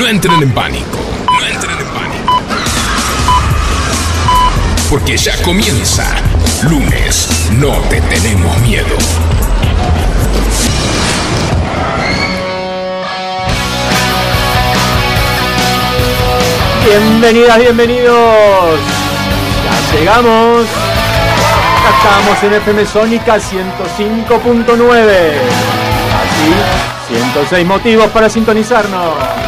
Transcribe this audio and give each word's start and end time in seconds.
No 0.00 0.08
entren 0.08 0.42
en 0.42 0.50
pánico. 0.52 0.98
No 1.26 1.46
entren 1.46 1.78
en 1.78 1.86
pánico. 1.88 2.42
Porque 4.88 5.14
ya 5.18 5.36
comienza. 5.42 6.06
Lunes. 6.62 7.28
No 7.58 7.72
te 7.90 8.00
tenemos 8.00 8.58
miedo. 8.60 8.96
Bienvenidas, 16.86 17.58
bienvenidos. 17.58 18.80
Ya 19.66 19.98
llegamos. 19.98 20.64
Ya 21.84 21.90
estamos 21.98 22.42
en 22.42 22.54
FM 22.54 22.86
Sónica 22.86 23.36
105.9. 23.36 25.00
Así, 26.22 27.12
106 27.14 27.66
motivos 27.66 28.06
para 28.06 28.30
sintonizarnos. 28.30 29.39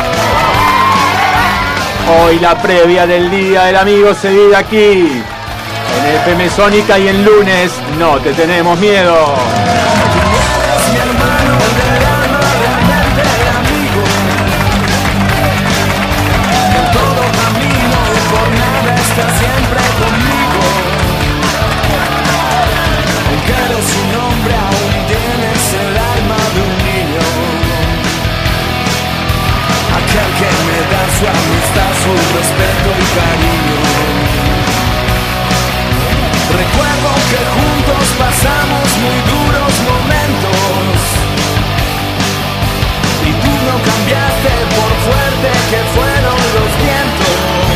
Hoy 2.08 2.38
la 2.40 2.60
previa 2.60 3.06
del 3.06 3.30
Día 3.30 3.64
del 3.64 3.76
Amigo 3.76 4.12
se 4.14 4.30
vive 4.30 4.56
aquí. 4.56 5.22
En 5.98 6.16
FM 6.22 6.50
Sónica 6.50 6.98
y 6.98 7.08
en 7.08 7.24
lunes 7.24 7.72
no 7.98 8.18
te 8.18 8.32
tenemos 8.32 8.78
miedo. 8.78 9.34
Recuerdo 36.52 37.10
que 37.30 37.40
juntos 37.56 38.06
pasamos 38.18 38.86
muy 39.04 39.18
duros 39.32 39.72
momentos. 39.88 40.96
Y 43.24 43.30
tú 43.32 43.52
no 43.68 43.76
cambiaste 43.88 44.52
por 44.76 44.92
fuerte 45.06 45.48
que 45.70 45.80
fueron 45.96 46.38
los 46.56 46.70
vientos. 46.80 47.72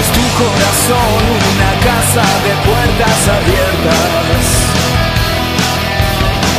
Es 0.00 0.08
tu 0.10 0.24
corazón 0.42 1.18
una 1.54 1.72
casa 1.86 2.26
de 2.46 2.52
puertas 2.66 3.18
abiertas. 3.38 4.42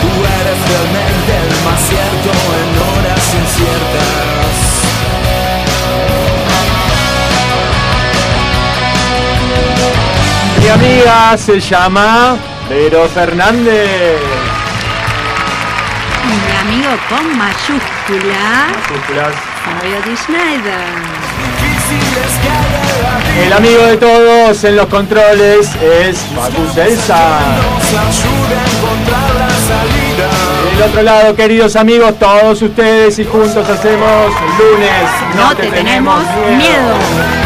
Tú 0.02 0.12
eres 0.40 0.60
realmente 0.72 1.32
el 1.44 1.52
más 1.66 1.82
cierto 1.90 2.32
en 2.60 2.70
horas 2.84 3.24
inciertas. 3.42 5.05
Amiga 10.76 11.38
se 11.38 11.60
llama 11.60 12.38
Vero 12.70 13.08
Fernández. 13.08 14.20
Mi 16.28 16.58
amigo 16.62 16.90
con 17.08 17.38
mayúscula, 17.38 18.68
Mayúsculas. 18.90 19.36
Fabio 19.64 20.02
Di 20.06 20.18
Schneider. 20.18 20.86
El 23.46 23.54
amigo 23.54 23.82
de 23.84 23.98
todos 23.98 24.64
en 24.64 24.76
los 24.76 24.88
controles 24.88 25.70
es 25.82 26.18
Facu 26.36 26.68
Celsa. 26.74 27.40
Del 30.74 30.82
otro 30.90 31.04
lado, 31.04 31.36
queridos 31.36 31.76
amigos, 31.76 32.20
todos 32.20 32.62
ustedes 32.62 33.18
y 33.20 33.24
juntos 33.26 33.68
hacemos 33.70 34.34
lunes. 34.60 35.10
No, 35.36 35.56
te, 35.56 35.68
tenemos 35.68 36.22
miedo. 36.58 37.45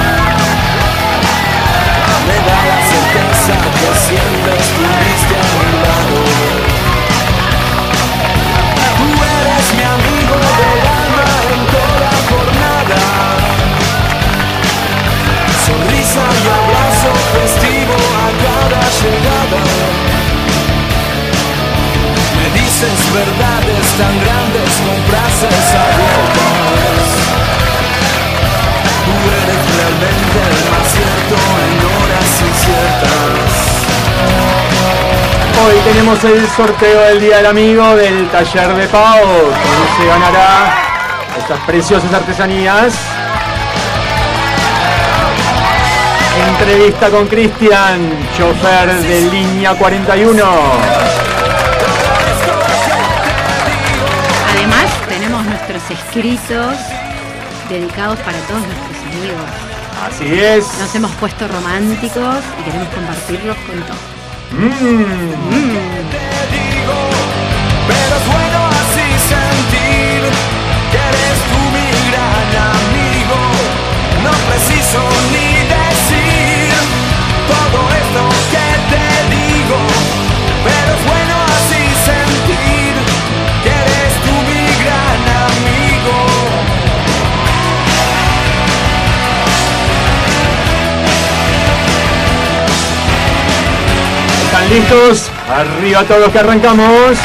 Cada 18.99 19.09
llegada. 19.09 19.61
Me 22.35 22.45
dices 22.59 22.99
verdades 23.13 23.85
tan 23.97 24.15
grandes 24.19 24.71
con 24.85 24.97
frases 25.09 25.67
abiertas. 25.75 27.05
Tú 29.05 29.13
eres 29.39 29.61
realmente 29.77 30.39
el 30.49 30.59
más 30.71 30.87
cierto 30.91 31.35
en 31.65 31.73
horas 31.95 32.29
inciertas. 32.47 33.51
Hoy 35.66 35.75
tenemos 35.83 36.23
el 36.23 36.47
sorteo 36.49 37.01
del 37.01 37.19
Día 37.19 37.37
del 37.37 37.47
Amigo 37.47 37.95
del 37.95 38.29
taller 38.29 38.75
de 38.75 38.87
Pau. 38.87 39.19
¿Quién 39.23 39.83
se 39.97 40.05
ganará 40.07 40.73
estas 41.37 41.59
preciosas 41.66 42.13
artesanías? 42.13 43.19
Entrevista 46.47 47.09
con 47.09 47.27
Cristian, 47.27 48.00
chofer 48.38 48.94
de 49.01 49.22
línea 49.29 49.73
41. 49.75 50.44
Además, 54.53 54.85
tenemos 55.07 55.45
nuestros 55.45 55.81
escritos 55.91 56.75
dedicados 57.69 58.19
para 58.19 58.38
todos 58.39 58.61
nuestros 58.61 58.97
amigos. 59.11 59.69
Así 60.07 60.39
es. 60.39 60.66
Nos 60.79 60.95
hemos 60.95 61.11
puesto 61.13 61.47
románticos 61.47 62.38
y 62.59 62.63
queremos 62.63 62.88
compartirlos 62.89 63.57
con 63.57 63.81
todos. 63.83 64.19
Mm. 64.51 65.19
Pero 67.88 68.16
es 68.16 68.25
bueno 68.28 68.59
así 68.81 69.07
sentir 69.28 70.22
que 70.91 70.97
eres 70.97 71.38
tú 71.49 71.59
mi 71.75 71.88
gran 72.09 72.49
amigo. 72.72 73.39
No 74.23 74.31
preciso 74.49 75.01
ni 75.33 75.48
listos? 94.69 95.31
Arriba 95.50 96.03
todos 96.03 96.31
que 96.31 96.40
arrancamos. 96.40 97.18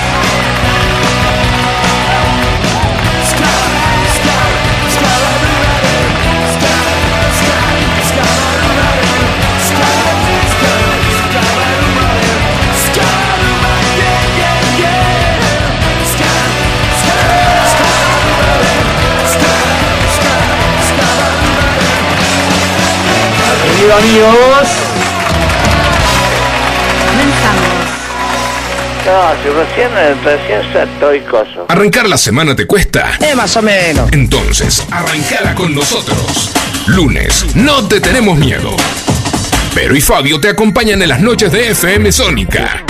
Queridos 23.94 24.02
amigos. 24.02 24.68
No, 29.06 29.42
si 29.42 29.48
recién, 29.50 29.90
recién 30.24 30.60
estoy 30.82 31.20
coso. 31.20 31.66
¿Arrancar 31.68 32.08
la 32.08 32.16
semana 32.16 32.56
te 32.56 32.66
cuesta? 32.66 33.12
Eh, 33.20 33.34
más 33.36 33.56
o 33.56 33.62
menos. 33.62 34.10
Entonces, 34.12 34.84
arrancala 34.90 35.54
con 35.54 35.74
nosotros. 35.74 36.50
Lunes, 36.86 37.54
no 37.54 37.86
te 37.86 38.00
tenemos 38.00 38.36
miedo. 38.36 38.70
Pero 39.74 39.94
y 39.94 40.00
Fabio 40.00 40.40
te 40.40 40.48
acompañan 40.48 41.00
en 41.02 41.08
las 41.08 41.20
noches 41.20 41.52
de 41.52 41.70
FM 41.70 42.10
Sónica. 42.10 42.84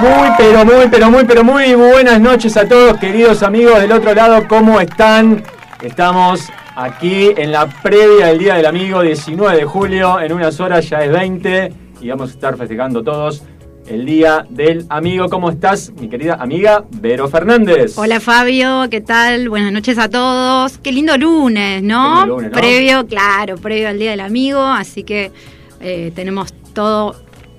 Muy, 0.00 0.28
pero 0.38 0.64
muy, 0.64 0.88
pero 0.90 1.10
muy, 1.10 1.24
pero 1.24 1.44
muy 1.44 1.74
buenas 1.74 2.20
noches 2.20 2.56
a 2.56 2.66
todos, 2.66 2.98
queridos 2.98 3.42
amigos 3.42 3.80
del 3.80 3.92
otro 3.92 4.14
lado. 4.14 4.46
¿Cómo 4.48 4.80
están? 4.80 5.42
Estamos 5.82 6.50
aquí 6.76 7.30
en 7.36 7.52
la 7.52 7.66
previa 7.66 8.26
del 8.26 8.38
Día 8.38 8.54
del 8.56 8.66
Amigo, 8.66 9.02
19 9.02 9.58
de 9.58 9.64
julio. 9.64 10.20
En 10.20 10.32
unas 10.32 10.58
horas 10.60 10.88
ya 10.88 11.04
es 11.04 11.12
20 11.12 11.72
y 12.00 12.08
vamos 12.08 12.30
a 12.30 12.34
estar 12.34 12.56
festejando 12.56 13.02
todos 13.02 13.42
el 13.86 14.04
Día 14.04 14.46
del 14.48 14.86
Amigo. 14.88 15.28
¿Cómo 15.28 15.50
estás, 15.50 15.92
mi 15.92 16.08
querida 16.08 16.34
amiga 16.34 16.84
Vero 16.90 17.28
Fernández? 17.28 17.96
Hola 17.96 18.20
Fabio, 18.20 18.86
¿qué 18.90 19.00
tal? 19.00 19.48
Buenas 19.48 19.72
noches 19.72 19.98
a 19.98 20.08
todos. 20.08 20.78
Qué 20.78 20.92
lindo 20.92 21.16
lunes, 21.16 21.82
¿no? 21.82 22.20
Lindo 22.20 22.36
lunes, 22.36 22.50
¿no? 22.50 22.58
Previo, 22.58 23.06
claro, 23.06 23.56
previo 23.56 23.88
al 23.88 23.98
Día 23.98 24.12
del 24.12 24.20
Amigo, 24.20 24.62
así 24.62 25.02
que 25.02 25.30
eh, 25.80 26.12
tenemos 26.14 26.52
todo 26.72 27.14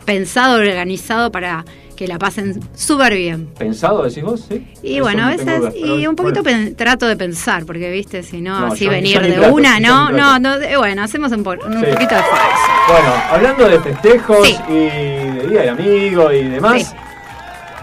pensado, 0.05 0.57
organizado 0.59 1.31
para 1.31 1.65
que 1.95 2.07
la 2.07 2.17
pasen 2.19 2.59
súper 2.75 3.13
bien. 3.15 3.47
¿Pensado, 3.57 4.03
decís 4.03 4.23
vos? 4.23 4.45
Sí. 4.49 4.67
Y 4.83 4.95
Eso 4.95 5.03
bueno, 5.03 5.23
a 5.25 5.29
veces, 5.29 5.59
dudas, 5.59 5.73
y 5.75 6.05
un 6.07 6.15
poquito 6.15 6.43
bueno. 6.43 6.59
pen- 6.65 6.75
trato 6.75 7.07
de 7.07 7.15
pensar, 7.15 7.65
porque 7.65 7.89
viste, 7.91 8.21
si 8.23 8.41
no, 8.41 8.67
así 8.67 8.87
venir 8.87 9.21
de 9.21 9.31
trato, 9.33 9.53
una, 9.53 9.79
no, 9.79 10.11
no, 10.11 10.37
no, 10.39 10.55
eh, 10.55 10.77
bueno, 10.77 11.03
hacemos 11.03 11.31
un, 11.31 11.39
un 11.39 11.53
Sí. 11.55 11.85
poquito 11.91 12.15
de 12.15 12.21
esfuerzo. 12.21 12.57
Bueno, 12.87 13.13
hablando 13.31 13.67
de 13.69 13.79
festejos 13.79 14.47
Sí. 14.47 14.57
y 14.69 14.73
de 14.73 15.47
Día 15.49 15.59
del 15.61 15.69
Amigo 15.69 16.31
y 16.31 16.43
demás, 16.43 16.81
Sí. 16.83 16.95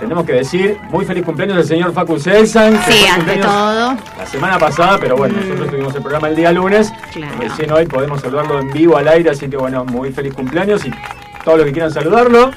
tenemos 0.00 0.24
que 0.26 0.32
decir 0.32 0.76
muy 0.90 1.04
feliz 1.04 1.24
cumpleaños 1.24 1.56
al 1.58 1.64
señor 1.64 1.92
Facu 1.92 2.18
Selsan. 2.18 2.78
que 2.84 2.92
Sí, 2.92 3.06
ante 3.06 3.36
todo. 3.36 3.96
La 4.18 4.26
semana 4.26 4.58
pasada, 4.58 4.98
pero 5.00 5.16
bueno, 5.16 5.34
Mm. 5.34 5.40
nosotros 5.48 5.70
tuvimos 5.70 5.94
el 5.94 6.02
programa 6.02 6.28
el 6.28 6.36
día 6.36 6.52
lunes. 6.52 6.92
Claro. 7.12 7.34
Recién 7.40 7.70
hoy 7.72 7.86
podemos 7.86 8.20
saludarlo 8.20 8.58
en 8.60 8.72
vivo 8.72 8.96
al 8.96 9.08
aire, 9.08 9.30
así 9.30 9.48
que 9.48 9.56
bueno, 9.56 9.84
muy 9.84 10.12
feliz 10.12 10.34
cumpleaños 10.34 10.84
y 10.84 10.90
todos 11.44 11.58
los 11.58 11.66
que 11.66 11.72
quieran 11.72 11.90
saludarlo 11.90 12.50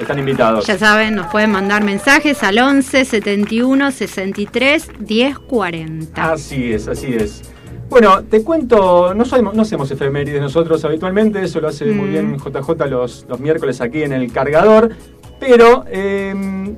están 0.00 0.18
invitados. 0.18 0.66
Ya 0.66 0.78
saben, 0.78 1.14
nos 1.14 1.26
pueden 1.28 1.50
mandar 1.50 1.82
mensajes 1.84 2.42
al 2.42 2.58
11 2.58 3.04
71 3.04 3.90
63 3.90 4.88
10 5.00 5.38
40. 5.38 6.32
Así 6.32 6.72
es, 6.72 6.88
así 6.88 7.14
es. 7.14 7.42
Bueno, 7.88 8.22
te 8.22 8.42
cuento, 8.42 9.14
no, 9.14 9.24
somos- 9.24 9.54
no 9.54 9.62
hacemos 9.62 9.90
efemérides 9.90 10.40
nosotros 10.42 10.84
habitualmente, 10.84 11.42
eso 11.42 11.60
lo 11.60 11.68
hace 11.68 11.86
muy 11.86 12.08
Mm. 12.08 12.10
bien 12.10 12.36
JJ 12.36 12.86
los, 12.86 13.24
los 13.28 13.40
miércoles 13.40 13.80
aquí 13.80 14.02
en 14.02 14.12
el 14.12 14.30
cargador, 14.30 14.90
pero 15.40 15.84
eh, 15.88 16.34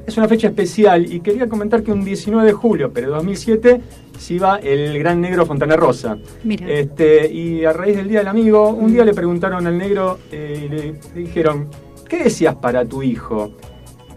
es 0.06 0.16
una 0.16 0.28
fecha 0.28 0.46
especial 0.48 1.12
y 1.12 1.18
quería 1.20 1.48
comentar 1.48 1.82
que 1.82 1.90
un 1.90 2.04
19 2.04 2.46
de 2.46 2.52
julio, 2.52 2.92
pero 2.94 3.08
de 3.08 3.14
2007, 3.16 3.80
se 4.18 4.34
iba 4.34 4.58
el 4.58 4.98
gran 5.00 5.20
negro 5.20 5.46
Fontana 5.46 5.74
Rosa. 5.76 6.16
Mira. 6.44 6.68
Este, 6.70 7.26
y 7.32 7.64
a 7.64 7.72
raíz 7.72 7.96
del 7.96 8.06
Día 8.06 8.18
del 8.20 8.28
Amigo, 8.28 8.68
un 8.68 8.92
día 8.92 9.04
le 9.04 9.14
preguntaron 9.14 9.66
al 9.66 9.76
negro 9.78 10.18
eh, 10.30 10.62
y 10.66 10.68
le, 10.68 10.92
le 11.14 11.20
dijeron, 11.26 11.68
¿qué 12.10 12.24
deseas 12.24 12.56
para 12.56 12.84
tu 12.84 13.02
hijo? 13.02 13.52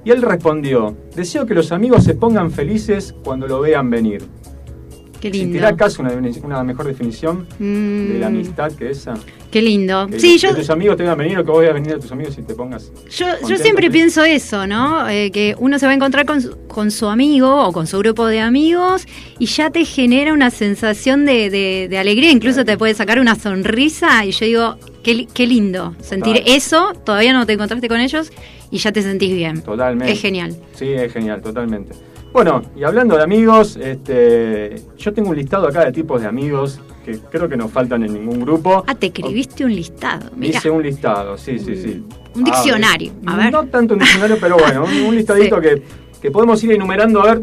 Y 0.04 0.12
él 0.12 0.22
respondió, 0.22 0.98
deseo 1.16 1.46
que 1.46 1.54
los 1.54 1.72
amigos 1.72 2.04
se 2.04 2.16
pongan 2.16 2.52
felices 2.52 3.16
cuando 3.24 3.48
lo 3.48 3.62
vean 3.62 3.90
venir. 3.90 4.24
Qué 5.24 5.30
lindo. 5.30 5.58
¿Existirá 5.58 5.70
acaso 5.70 6.02
una, 6.02 6.12
una 6.44 6.64
mejor 6.64 6.86
definición 6.88 7.48
Mm, 7.60 8.08
de 8.14 8.20
la 8.20 8.28
amistad 8.28 8.72
que 8.74 8.90
esa? 8.92 9.14
Qué 9.50 9.62
lindo. 9.62 10.08
Que, 10.08 10.20
Sí, 10.20 10.34
que 10.34 10.38
yo, 10.40 10.56
tus 10.56 10.70
amigos 10.70 10.98
te 10.98 11.04
vean 11.04 11.18
venir 11.18 11.38
o 11.38 11.46
que 11.46 11.52
vos 11.52 11.62
veas 11.62 11.74
venir 11.74 11.94
a 11.94 12.00
tus 12.00 12.12
amigos 12.12 12.38
y 12.38 12.42
te 12.42 12.54
pongas. 12.56 12.92
Yo, 13.16 13.26
yo 13.48 13.56
siempre 13.58 13.90
pienso 13.90 14.24
eso, 14.24 14.68
¿no? 14.68 15.08
Eh, 15.08 15.32
que 15.32 15.56
uno 15.60 15.80
se 15.80 15.86
va 15.86 15.92
a 15.94 15.96
encontrar 15.96 16.26
con 16.26 16.42
su, 16.42 16.58
con 16.68 16.92
su 16.92 17.08
amigo 17.08 17.68
o 17.68 17.72
con 17.72 17.88
su 17.88 17.98
grupo 18.00 18.26
de 18.28 18.42
amigos 18.42 19.06
y 19.40 19.46
ya 19.46 19.70
te 19.70 19.86
genera 19.86 20.34
una 20.34 20.50
sensación 20.50 21.26
de, 21.26 21.50
de- 21.50 21.88
de 21.90 21.98
alegría, 21.98 22.32
incluso 22.32 22.66
te 22.66 22.78
puede 22.78 22.94
sacar 22.94 23.20
una 23.20 23.36
sonrisa 23.36 24.26
y 24.26 24.32
yo 24.32 24.46
digo, 24.46 24.78
qué, 25.04 25.14
li- 25.14 25.28
qué 25.34 25.48
lindo 25.48 25.96
sentir 26.02 26.38
Total. 26.40 26.54
eso, 26.56 26.94
todavía 27.06 27.32
no 27.34 27.46
te 27.46 27.54
encontraste 27.54 27.88
con 27.88 28.00
ellos 28.00 28.32
y 28.72 28.78
ya 28.80 28.92
te 28.92 29.02
sentís 29.04 29.34
bien. 29.34 29.62
Totalmente. 29.62 30.12
Es 30.14 30.20
genial. 30.22 30.56
Sí, 30.74 30.88
es 30.90 31.14
genial, 31.14 31.42
totalmente. 31.42 31.94
Bueno, 32.34 32.64
y 32.76 32.84
hablando 32.84 33.16
de 33.16 33.22
amigos, 33.24 33.78
este, 33.78 34.82
yo 34.98 35.14
tengo 35.14 35.30
un 35.30 35.36
listado 35.36 35.68
acá 35.68 35.86
de 35.86 35.92
tipos 35.92 36.20
de 36.20 36.28
amigos 36.28 36.80
que 37.06 37.20
creo 37.20 37.48
que 37.48 37.56
no 37.56 37.70
faltan 37.70 38.04
en 38.04 38.14
ningún 38.14 38.40
grupo. 38.42 38.84
Ah, 38.88 38.96
te 38.96 39.08
escribiste 39.08 39.64
un 39.64 39.76
listado, 39.76 40.32
mira. 40.36 40.58
Hice 40.58 40.70
un 40.72 40.82
listado, 40.82 41.38
sí, 41.38 41.60
sí, 41.60 41.76
sí. 41.76 42.04
Un 42.36 42.44
diccionario, 42.44 43.12
a 43.28 43.36
ver. 43.36 43.52
No 43.52 43.66
tanto 43.68 43.94
un 43.94 44.00
diccionario, 44.00 44.38
pero 44.42 44.58
bueno, 44.58 44.84
un, 44.86 44.92
un 45.10 45.16
listadito 45.16 45.58
Sí. 45.62 45.62
que, 45.62 45.84
que 46.22 46.32
podemos 46.32 46.64
ir 46.64 46.72
enumerando 46.72 47.22
a 47.22 47.26
ver 47.36 47.42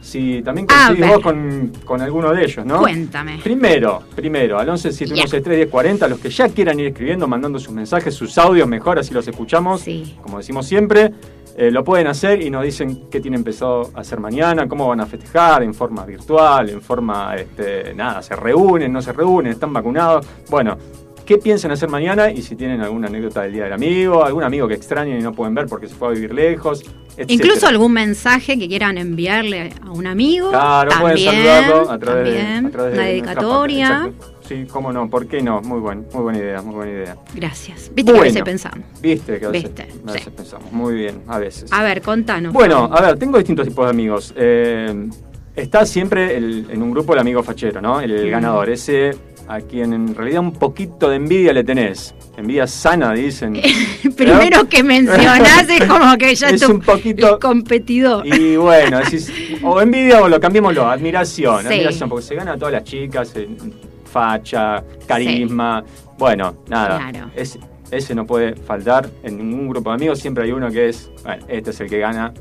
si 0.00 0.40
también 0.42 0.66
A 0.70 0.86
coincidís 0.86 1.10
vos 1.12 1.20
con, 1.22 1.72
con 1.84 2.00
alguno 2.00 2.32
de 2.32 2.44
ellos, 2.44 2.64
¿no? 2.64 2.78
Cuéntame. 2.78 3.40
Primero, 3.42 4.04
primero, 4.14 4.58
al 4.58 4.68
11 4.68 4.90
1040 5.06 6.06
los 6.08 6.20
que 6.20 6.30
ya 6.30 6.48
quieran 6.48 6.78
ir 6.78 6.86
escribiendo, 6.86 7.26
mandando 7.26 7.58
sus 7.58 7.72
mensajes, 7.72 8.14
sus 8.14 8.38
audios, 8.38 8.68
mejor 8.68 9.00
así 9.00 9.12
los 9.12 9.26
escuchamos. 9.26 9.80
Sí. 9.80 10.16
Como 10.22 10.38
decimos 10.38 10.66
siempre, 10.66 11.12
eh, 11.60 11.70
lo 11.72 11.82
pueden 11.82 12.06
hacer 12.06 12.40
y 12.40 12.50
nos 12.50 12.62
dicen 12.62 13.08
qué 13.10 13.20
tienen 13.20 13.42
pensado 13.42 13.90
hacer 13.94 14.20
mañana, 14.20 14.68
cómo 14.68 14.86
van 14.86 15.00
a 15.00 15.06
festejar, 15.06 15.64
en 15.64 15.74
forma 15.74 16.06
virtual, 16.06 16.68
en 16.70 16.80
forma, 16.80 17.34
este, 17.34 17.92
nada, 17.94 18.22
se 18.22 18.36
reúnen, 18.36 18.92
no 18.92 19.02
se 19.02 19.12
reúnen, 19.12 19.52
están 19.52 19.72
vacunados. 19.72 20.24
Bueno, 20.48 20.78
qué 21.26 21.36
piensan 21.36 21.72
hacer 21.72 21.88
mañana 21.88 22.30
y 22.30 22.42
si 22.42 22.54
tienen 22.54 22.80
alguna 22.80 23.08
anécdota 23.08 23.42
del 23.42 23.52
Día 23.54 23.64
del 23.64 23.72
Amigo, 23.72 24.24
algún 24.24 24.44
amigo 24.44 24.68
que 24.68 24.74
extrañen 24.74 25.18
y 25.18 25.22
no 25.22 25.32
pueden 25.32 25.54
ver 25.54 25.66
porque 25.66 25.88
se 25.88 25.94
fue 25.96 26.08
a 26.08 26.10
vivir 26.12 26.32
lejos, 26.32 26.82
etcétera. 27.16 27.26
Incluso 27.34 27.66
algún 27.66 27.92
mensaje 27.92 28.56
que 28.56 28.68
quieran 28.68 28.96
enviarle 28.96 29.72
a 29.84 29.90
un 29.90 30.06
amigo. 30.06 30.50
Claro, 30.50 30.90
también, 30.92 31.16
pueden 31.16 31.34
saludarlo 31.34 31.90
a 31.90 31.98
través, 31.98 32.24
de- 32.24 32.30
también, 32.38 32.66
a 32.66 32.70
través 32.70 32.92
de 32.92 32.98
una 32.98 33.02
nuestra 33.02 33.04
dedicatoria. 33.04 34.10
Sí, 34.48 34.66
cómo 34.70 34.92
no, 34.92 35.10
¿por 35.10 35.26
qué 35.26 35.42
no? 35.42 35.60
Muy 35.60 35.78
buen, 35.80 36.06
muy 36.12 36.22
buena 36.22 36.38
idea, 36.38 36.62
muy 36.62 36.74
buena 36.74 36.90
idea. 36.92 37.16
Gracias. 37.34 37.90
Viste 37.94 38.12
que 38.12 38.18
a 38.18 38.22
veces 38.22 38.42
pensamos. 38.42 38.78
Viste 39.02 39.38
que 39.38 39.44
a 39.44 39.48
veces, 39.50 39.64
Viste, 39.74 39.82
a 39.82 40.12
veces 40.12 40.24
sí. 40.24 40.30
pensamos. 40.34 40.72
Muy 40.72 40.94
bien, 40.94 41.20
a 41.28 41.38
veces. 41.38 41.70
A 41.72 41.82
ver, 41.82 42.00
contanos. 42.00 42.52
Bueno, 42.54 42.88
a 42.90 43.02
ver, 43.02 43.18
tengo 43.18 43.36
distintos 43.36 43.68
tipos 43.68 43.84
de 43.84 43.90
amigos. 43.90 44.32
Eh, 44.36 45.08
está 45.54 45.84
siempre 45.84 46.36
el- 46.36 46.66
en 46.70 46.82
un 46.82 46.90
grupo 46.92 47.12
el 47.12 47.18
amigo 47.18 47.42
fachero, 47.42 47.82
¿no? 47.82 48.00
El, 48.00 48.30
ganador, 48.30 48.70
ese 48.70 49.10
a 49.48 49.60
quien 49.62 49.92
en 49.94 50.14
realidad 50.14 50.40
un 50.40 50.52
poquito 50.52 51.08
de 51.10 51.16
envidia 51.16 51.52
le 51.52 51.64
tenés. 51.64 52.14
Envidia 52.36 52.66
sana, 52.66 53.12
dicen. 53.14 53.54
Primero 54.16 54.68
que 54.68 54.82
mencionás 54.82 55.68
es 55.68 55.84
como 55.86 56.16
que 56.16 56.34
ya 56.34 56.48
Es 56.50 56.60
tu- 56.62 56.72
un 56.72 56.80
poquito- 56.80 57.34
el 57.34 57.38
competidor. 57.38 58.26
Y 58.26 58.56
bueno, 58.56 58.98
decís, 58.98 59.30
o 59.62 59.80
envidia 59.80 60.22
o 60.22 60.28
lo 60.28 60.38
cambiémoslo, 60.40 60.86
admiración, 60.88 61.62
Sí. 61.62 61.66
admiración, 61.68 62.08
porque 62.08 62.24
se 62.26 62.34
gana 62.34 62.52
a 62.52 62.56
todas 62.56 62.72
las 62.72 62.84
chicas, 62.84 63.32
facha, 64.12 64.82
carisma, 65.06 65.84
bueno, 66.18 66.56
nada, 66.68 66.98
Claro. 67.10 67.30
es- 67.36 67.58
ese 67.90 68.14
no 68.14 68.26
puede 68.26 68.54
faltar 68.54 69.08
en 69.22 69.38
ningún 69.38 69.68
grupo 69.68 69.90
de 69.90 69.96
amigos, 69.96 70.18
siempre 70.18 70.44
hay 70.44 70.52
uno 70.52 70.70
que 70.70 70.88
es, 70.88 71.10
bueno, 71.24 71.44
este 71.48 71.70
es 71.70 71.80
el 71.80 71.88
que 71.88 71.98
gana, 71.98 72.32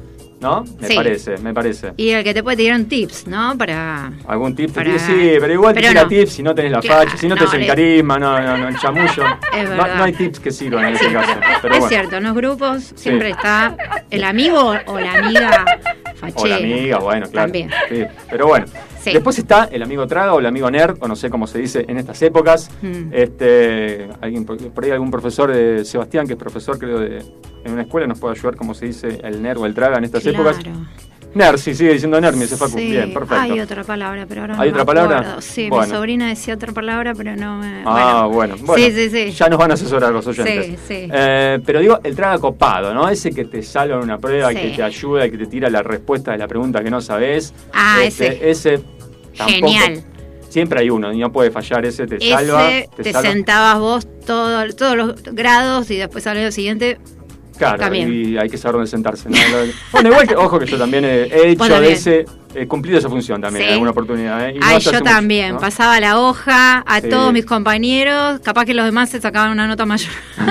¿no? 0.41 0.63
Me 0.79 0.87
Sí. 0.87 0.95
parece, 0.95 1.37
me 1.37 1.53
parece. 1.53 1.93
Y 1.95 2.09
el 2.09 2.23
que 2.23 2.33
te 2.33 2.43
puede 2.43 2.57
tirar 2.57 2.77
un 2.79 2.85
tips, 2.87 3.27
¿no? 3.27 3.57
Para. 3.57 4.11
Algún 4.27 4.55
tip 4.55 4.67
te 4.67 4.73
Para- 4.73 4.91
tira, 4.91 4.99
sí, 4.99 5.37
pero 5.39 5.53
igual 5.53 5.73
te 5.73 5.79
tira 5.81 6.03
no. 6.03 6.07
tips 6.09 6.31
si 6.33 6.43
no 6.43 6.53
tenés 6.53 6.71
la 6.73 6.79
Claro, 6.81 7.03
facha, 7.05 7.17
si 7.17 7.27
no, 7.27 7.35
no, 7.35 7.39
tenés 7.39 7.53
el 7.55 7.61
es- 7.61 7.67
carisma, 7.67 8.19
no, 8.19 8.39
no, 8.41 8.57
no, 8.57 8.67
el 8.67 8.77
chamullo. 8.77 9.07
Es 9.55 9.63
no, 9.63 9.69
verdad. 9.77 9.95
no 9.97 10.03
hay 10.03 10.13
tips 10.13 10.39
que 10.41 10.51
sirvan 10.51 10.85
en 10.89 10.93
ese 10.95 11.11
caso. 11.13 11.31
Pero 11.61 11.73
es 11.75 11.79
bueno. 11.79 11.87
cierto, 11.89 12.15
en 12.17 12.23
los 12.25 12.35
grupos 12.35 12.93
siempre 12.95 13.29
está 13.29 13.75
el 14.11 14.23
amigo 14.25 14.73
o 14.85 14.99
la 14.99 15.13
amiga 15.13 15.65
fachera. 16.15 16.33
O 16.35 16.45
la 16.47 16.55
amiga, 16.57 16.97
bueno, 16.99 17.27
claro. 17.29 17.45
También. 17.51 17.69
Sí, 17.89 18.03
pero 18.29 18.47
bueno. 18.47 18.65
Sí. 19.07 19.13
Después 19.13 19.37
está 19.39 19.69
el 19.71 19.81
amigo 19.83 20.05
traga 20.07 20.33
o 20.33 20.39
el 20.39 20.45
amigo 20.45 20.69
nerd, 20.69 20.97
o 20.99 21.07
no 21.07 21.15
sé 21.15 21.29
cómo 21.29 21.47
se 21.47 21.59
dice 21.59 21.85
en 21.87 21.97
estas 21.97 22.21
épocas. 22.21 22.69
Mm. 22.81 23.13
Este, 23.13 24.09
alguien, 24.21 24.45
por 24.45 24.83
ahí 24.83 24.91
algún 24.91 25.11
profesor 25.11 25.51
de 25.51 25.85
Sebastián, 25.85 26.27
que 26.27 26.33
es 26.33 26.39
profesor 26.39 26.77
creo 26.79 26.99
de, 26.99 27.17
en 27.65 27.71
una 27.73 27.83
escuela, 27.83 28.07
nos 28.07 28.19
puede 28.19 28.35
ayudar 28.37 28.55
cómo 28.55 28.73
se 28.73 28.85
dice 28.87 29.19
el 29.23 29.41
nerd 29.41 29.57
o 29.59 29.65
el 29.65 29.73
traga 29.73 29.97
en 29.97 30.03
estas 30.05 30.23
Claro. 30.23 30.49
épocas. 30.49 30.59
Nerd, 31.35 31.57
sí, 31.57 31.75
sigue 31.75 31.93
diciendo 31.93 32.19
nerd, 32.19 32.35
me 32.35 32.43
dice 32.45 32.55
Facu. 32.57 32.77
Sí, 32.77 32.89
Bien, 32.89 33.13
perfecto. 33.13 33.35
Hay 33.39 33.59
otra 33.59 33.83
palabra, 33.83 34.25
pero 34.27 34.41
ahora 34.41 34.55
no 34.55 34.61
¿Hay 34.61 34.69
me 34.69 34.73
otra 34.73 34.85
palabra? 34.85 35.35
Sí, 35.41 35.69
Bueno. 35.69 35.85
mi 35.85 35.91
sobrina 35.91 36.27
decía 36.29 36.55
otra 36.55 36.71
palabra, 36.71 37.13
pero 37.13 37.35
no 37.35 37.57
me. 37.57 37.83
Ah, 37.85 38.27
bueno. 38.31 38.55
bueno. 38.61 38.81
Sí, 38.83 38.91
sí, 38.91 39.09
sí. 39.09 39.31
Ya 39.31 39.47
nos 39.49 39.59
van 39.59 39.69
a 39.71 39.73
asesorar 39.75 40.11
los 40.13 40.25
oyentes. 40.25 40.65
Sí, 40.65 40.77
sí. 40.87 41.09
Eh, 41.11 41.59
pero 41.63 41.79
digo, 41.79 41.99
el 42.03 42.15
traga 42.15 42.39
copado, 42.39 42.91
¿no? 42.93 43.07
Ese 43.07 43.31
que 43.31 43.45
te 43.45 43.61
salva 43.61 43.97
en 43.97 44.03
una 44.03 44.17
prueba, 44.17 44.49
Sí. 44.51 44.55
que 44.55 44.69
te 44.77 44.83
ayuda, 44.83 45.29
que 45.29 45.37
te 45.37 45.45
tira 45.45 45.69
la 45.69 45.83
respuesta 45.83 46.31
de 46.31 46.37
la 46.39 46.47
pregunta 46.47 46.81
que 46.81 46.89
no 46.89 47.01
sabes. 47.01 47.53
Ah, 47.73 47.99
Este, 48.03 48.49
ese. 48.49 48.79
Tampoco- 49.37 49.67
Genial. 49.67 50.03
Siempre 50.49 50.79
hay 50.79 50.89
uno, 50.89 51.11
y 51.13 51.19
no 51.19 51.31
puede 51.31 51.51
fallar 51.51 51.85
ese, 51.85 52.07
te 52.07 52.19
salva. 52.19 52.71
Ese 52.71 52.89
te, 53.03 53.11
salva. 53.11 53.31
sentabas 53.31 53.79
vos 53.79 54.07
todo, 54.25 54.67
todos 54.73 54.95
los 54.95 55.23
grados 55.23 55.91
y 55.91 55.97
después 55.97 56.25
al 56.25 56.37
año 56.37 56.51
siguiente. 56.51 56.97
Claro, 57.57 57.79
también. 57.79 58.13
y 58.13 58.37
hay 58.37 58.49
que 58.49 58.57
saber 58.57 58.73
dónde 58.75 58.89
sentarse. 58.89 59.29
¿no? 59.29 59.37
Bueno, 59.91 60.09
igual 60.09 60.27
que, 60.27 60.35
ojo 60.35 60.59
que 60.59 60.65
yo 60.65 60.77
también 60.77 61.05
he, 61.05 61.23
he 61.23 61.49
hecho 61.51 61.81
de 61.81 61.91
ese, 61.91 62.25
he 62.55 62.67
cumplido 62.67 62.97
esa 62.97 63.09
función 63.09 63.41
también 63.41 63.63
Sí. 63.63 63.67
en 63.67 63.73
alguna 63.73 63.91
oportunidad. 63.91 64.49
¿eh? 64.49 64.53
Y 64.55 64.59
no 64.59 64.65
Ay, 64.65 64.79
yo 64.79 64.91
mucho, 64.91 65.03
también. 65.03 65.53
¿no? 65.53 65.59
Pasaba 65.59 65.99
la 65.99 66.19
hoja 66.19 66.79
a 66.79 67.01
Sí. 67.01 67.09
todos 67.09 67.31
mis 67.33 67.45
compañeros. 67.45 68.39
Capaz 68.41 68.65
que 68.65 68.73
los 68.73 68.85
demás 68.85 69.09
se 69.09 69.19
sacaban 69.21 69.51
una 69.51 69.67
nota 69.67 69.85
mayor. 69.85 70.11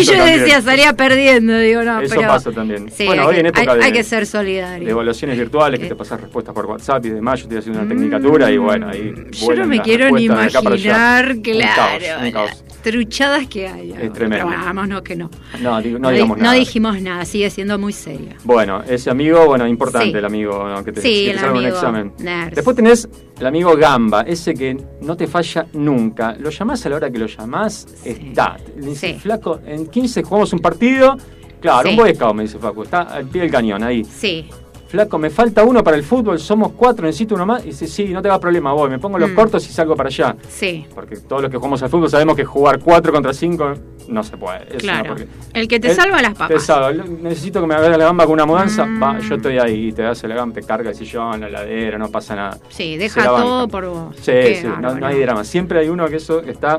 Y 0.00 0.04
yo 0.04 0.12
también. 0.14 0.40
decía, 0.40 0.60
salía 0.62 0.94
perdiendo. 0.96 1.56
Digo, 1.58 1.82
no, 1.82 2.00
Eso 2.00 2.14
pero. 2.16 2.28
pasa 2.28 2.50
también. 2.52 2.90
Sí, 2.90 3.06
Bueno, 3.06 3.26
hoy 3.26 3.34
que, 3.34 3.40
en 3.40 3.46
época 3.46 3.72
hay- 3.72 3.78
de- 3.78 3.84
hay 3.84 3.92
que 3.92 4.02
ser 4.04 4.20
de 4.20 4.26
solidario. 4.26 4.88
evaluaciones 4.88 5.38
virtuales 5.38 5.80
que 5.80 5.86
Eh. 5.86 5.90
te 5.90 5.96
pasas 5.96 6.20
respuestas 6.20 6.54
por 6.54 6.66
WhatsApp 6.66 7.04
y 7.06 7.10
demás, 7.10 7.40
yo 7.40 7.44
estoy 7.44 7.58
haciendo 7.58 7.80
una 7.80 7.88
tecnicatura 7.88 8.50
y 8.50 8.56
bueno, 8.58 8.88
ahí 8.88 9.12
Mm, 9.14 9.30
Yo 9.32 9.54
no 9.54 9.66
me 9.66 9.80
quiero 9.80 10.10
ni 10.10 10.28
de 10.28 10.34
allá. 10.34 10.60
imaginar, 10.60 11.30
Un 11.32 11.42
claro. 11.42 11.74
caos, 11.76 12.22
un 12.24 12.30
caos. 12.32 12.64
Truchadas 12.82 13.46
que 13.46 13.66
hay. 13.68 13.92
ahora. 13.92 14.12
tremendo. 14.12 14.28
Pero 14.28 14.46
bueno, 14.46 14.64
vámonos 14.64 15.02
que 15.02 15.16
no. 15.16 15.30
No, 15.60 15.80
digo- 15.80 15.98
no 15.98 16.08
di- 16.08 16.14
digamos 16.16 16.36
no 16.38 16.42
nada. 16.44 16.54
dijimos 16.54 17.00
nada, 17.00 17.24
sigue 17.24 17.48
siendo 17.50 17.78
muy 17.78 17.92
serio. 17.92 18.30
Bueno, 18.44 18.82
ese 18.86 19.10
amigo, 19.10 19.46
bueno, 19.46 19.66
importante 19.66 20.18
el 20.18 20.24
amigo 20.24 20.53
que 20.84 20.92
te, 20.92 21.00
Sí, 21.00 21.08
que 21.08 21.24
te 21.24 21.30
el 21.32 21.38
salga 21.38 21.58
un 21.58 21.66
examen. 21.66 22.12
Después 22.54 22.76
tenés 22.76 23.08
el 23.38 23.46
amigo 23.46 23.76
Gamba, 23.76 24.22
ese 24.22 24.54
que 24.54 24.76
no 25.00 25.16
te 25.16 25.26
falla 25.26 25.66
nunca. 25.74 26.36
Lo 26.38 26.50
llamás 26.50 26.84
a 26.86 26.88
la 26.88 26.96
hora 26.96 27.10
que 27.10 27.18
lo 27.18 27.26
llamás, 27.26 27.86
está. 28.04 28.56
Le 28.76 28.86
dices, 28.88 29.14
Sí. 29.14 29.20
flaco, 29.20 29.60
en 29.66 29.86
15 29.86 30.22
jugamos 30.22 30.52
un 30.52 30.60
partido. 30.60 31.16
Claro, 31.60 31.88
un 31.88 31.96
boy 31.96 32.14
scout, 32.14 32.34
me 32.34 32.42
dice 32.42 32.58
Facu, 32.58 32.82
está 32.82 33.02
al 33.02 33.24
pie 33.26 33.42
del 33.42 33.50
cañón 33.50 33.82
ahí. 33.82 34.04
Sí. 34.04 34.48
Flaco, 34.94 35.18
me 35.18 35.28
falta 35.28 35.64
uno 35.64 35.82
para 35.82 35.96
el 35.96 36.04
fútbol, 36.04 36.38
somos 36.38 36.70
cuatro, 36.76 37.04
necesito 37.04 37.34
uno 37.34 37.44
más. 37.44 37.64
Y 37.64 37.70
dice, 37.70 37.88
sí, 37.88 38.04
no 38.12 38.22
te 38.22 38.28
hagas 38.28 38.38
problema, 38.38 38.72
voy, 38.72 38.88
me 38.90 39.00
pongo 39.00 39.18
los 39.18 39.32
Mm. 39.32 39.34
cortos 39.34 39.68
y 39.68 39.72
salgo 39.72 39.96
para 39.96 40.06
allá. 40.08 40.36
Sí. 40.48 40.86
Porque 40.94 41.16
todos 41.16 41.42
los 41.42 41.50
que 41.50 41.56
jugamos 41.56 41.82
al 41.82 41.88
fútbol 41.90 42.08
sabemos 42.08 42.36
que 42.36 42.44
jugar 42.44 42.78
4 42.78 43.12
contra 43.12 43.32
5 43.34 43.72
no 44.06 44.22
se 44.22 44.36
puede. 44.36 44.68
Es 44.76 44.82
Claro. 44.84 45.16
El 45.52 45.66
que 45.66 45.80
te 45.80 45.88
El- 45.90 45.96
salva 45.96 46.22
las 46.22 46.34
Te 46.34 46.38
papas. 46.38 46.62
salva. 46.62 46.92
Necesito 47.22 47.60
que 47.60 47.66
me 47.66 47.74
hagas 47.74 47.90
la 47.98 48.04
gamba 48.04 48.24
con 48.24 48.34
una 48.34 48.46
mudanza. 48.46 48.86
Mm. 48.86 49.02
Va, 49.02 49.18
yo 49.18 49.34
estoy 49.34 49.58
ahí. 49.58 49.90
Te 49.92 50.06
hace 50.06 50.28
la 50.28 50.36
gamba, 50.36 50.54
te 50.54 50.62
carga 50.62 50.90
el 50.90 50.94
sillón, 50.96 51.40
la 51.40 51.48
heladera, 51.48 51.98
no 51.98 52.08
pasa 52.08 52.36
nada. 52.36 52.58
Sí, 52.68 52.96
deja 52.96 53.24
todo 53.24 53.66
por 53.66 53.86
vos. 53.86 54.14
Sí, 54.18 54.22
Qué 54.30 54.58
sí, 54.62 54.68
no 54.80 55.06
hay 55.06 55.20
drama. 55.22 55.42
Siempre 55.42 55.80
hay 55.80 55.88
uno 55.88 56.06
que 56.06 56.16
eso 56.16 56.38
está 56.40 56.76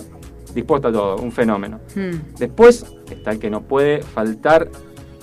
dispuesto 0.54 0.88
a 0.88 0.92
todo, 0.94 1.18
un 1.18 1.34
fenómeno. 1.34 1.82
Mm. 1.96 2.38
Después 2.40 2.86
está 3.12 3.32
el 3.32 3.40
que 3.40 3.50
no 3.50 3.60
puede 3.64 4.02
faltar 4.04 4.70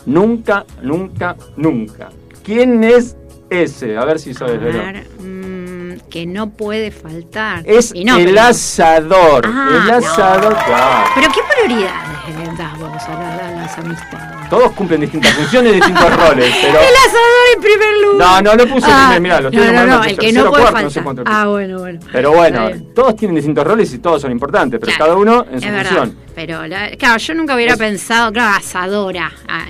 nunca, 0.05 0.67
nunca, 0.83 1.37
nunca. 1.57 2.11
¿Quién 2.45 2.83
es 2.85 3.17
ese? 3.51 3.97
A 3.97 4.05
ver 4.05 4.19
si 4.19 4.35
sabes, 4.35 4.61
Vero. 4.61 4.79
ver, 4.79 5.07
mm, 5.21 6.09
que 6.11 6.27
no 6.27 6.51
puede 6.51 6.91
faltar. 6.91 7.63
Es 7.65 7.95
no, 7.95 8.17
el 8.19 8.27
pero- 8.27 8.41
asador. 8.43 9.47
Ah, 9.47 9.69
el 9.85 9.91
asador, 9.91 10.53
no. 10.57 10.65
claro. 10.65 11.11
Pero 11.15 11.29
qué 11.33 11.41
prioridades 11.55 12.37
le 12.39 12.57
das 12.57 12.79
vos 12.79 12.91
a, 13.09 13.13
la- 13.13 13.49
a 13.49 13.51
las 13.53 13.79
amistades. 13.79 14.49
Todos 14.51 14.73
cumplen 14.73 15.01
distintas 15.01 15.33
funciones 15.33 15.73
y 15.73 15.75
distintos 15.77 16.17
roles, 16.29 16.55
pero. 16.61 16.79
El 16.79 16.95
asador 17.07 17.47
en 17.57 17.63
primer 17.63 17.99
lugar. 18.03 18.43
No, 18.45 18.51
no 18.51 18.57
lo 18.57 18.69
puse 18.71 18.91
en 18.91 18.97
primer, 18.97 19.21
mirá, 19.21 19.41
lo 19.41 19.49
estoy 19.49 19.67
no, 19.67 19.73
no, 19.73 19.87
no, 19.87 20.05
el 20.05 20.19
que 20.19 20.33
no 20.33 20.51
puede 20.51 20.63
cuarto, 20.63 20.83
no 20.83 20.91
sé 20.91 21.03
ah, 21.27 21.47
bueno, 21.47 21.79
bueno. 21.79 22.01
Pero 22.13 22.33
bueno, 22.33 22.69
todos 22.95 23.17
tienen 23.17 23.35
distintos 23.37 23.67
roles 23.67 23.93
y 23.95 23.99
todos 23.99 24.21
son 24.21 24.31
importantes, 24.33 24.79
pero 24.79 24.93
Claro, 24.95 25.05
cada 25.13 25.19
uno 25.19 25.47
en 25.51 25.61
su 25.61 25.67
es 25.69 25.73
verdad, 25.73 25.91
función. 25.91 26.17
Pero, 26.35 26.67
la- 26.67 26.91
claro, 26.99 27.17
yo 27.19 27.35
nunca 27.35 27.55
hubiera 27.55 27.73
Es- 27.75 27.79
pensado, 27.79 28.31
claro, 28.33 28.57
asadora. 28.59 29.33
ah, 29.49 29.65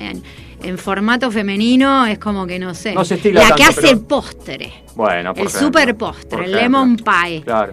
en 0.63 0.79
formato 0.79 1.31
femenino 1.31 2.07
es 2.07 2.19
como 2.19 2.47
que 2.47 2.59
no 2.59 2.75
sé. 2.75 2.95
No 2.95 3.05
se 3.05 3.15
estila 3.17 3.49
la 3.49 3.55
que 3.55 3.65
hace 3.65 3.81
pero- 3.83 3.93
el 3.93 4.01
postre. 4.01 4.73
Bueno, 4.95 5.33
por 5.35 5.43
El 5.43 5.47
ejemplo, 5.49 5.67
super 5.67 5.97
postre, 5.97 6.45
el 6.45 6.53
lemon 6.53 6.97
pie. 6.97 7.43
Claro. 7.45 7.73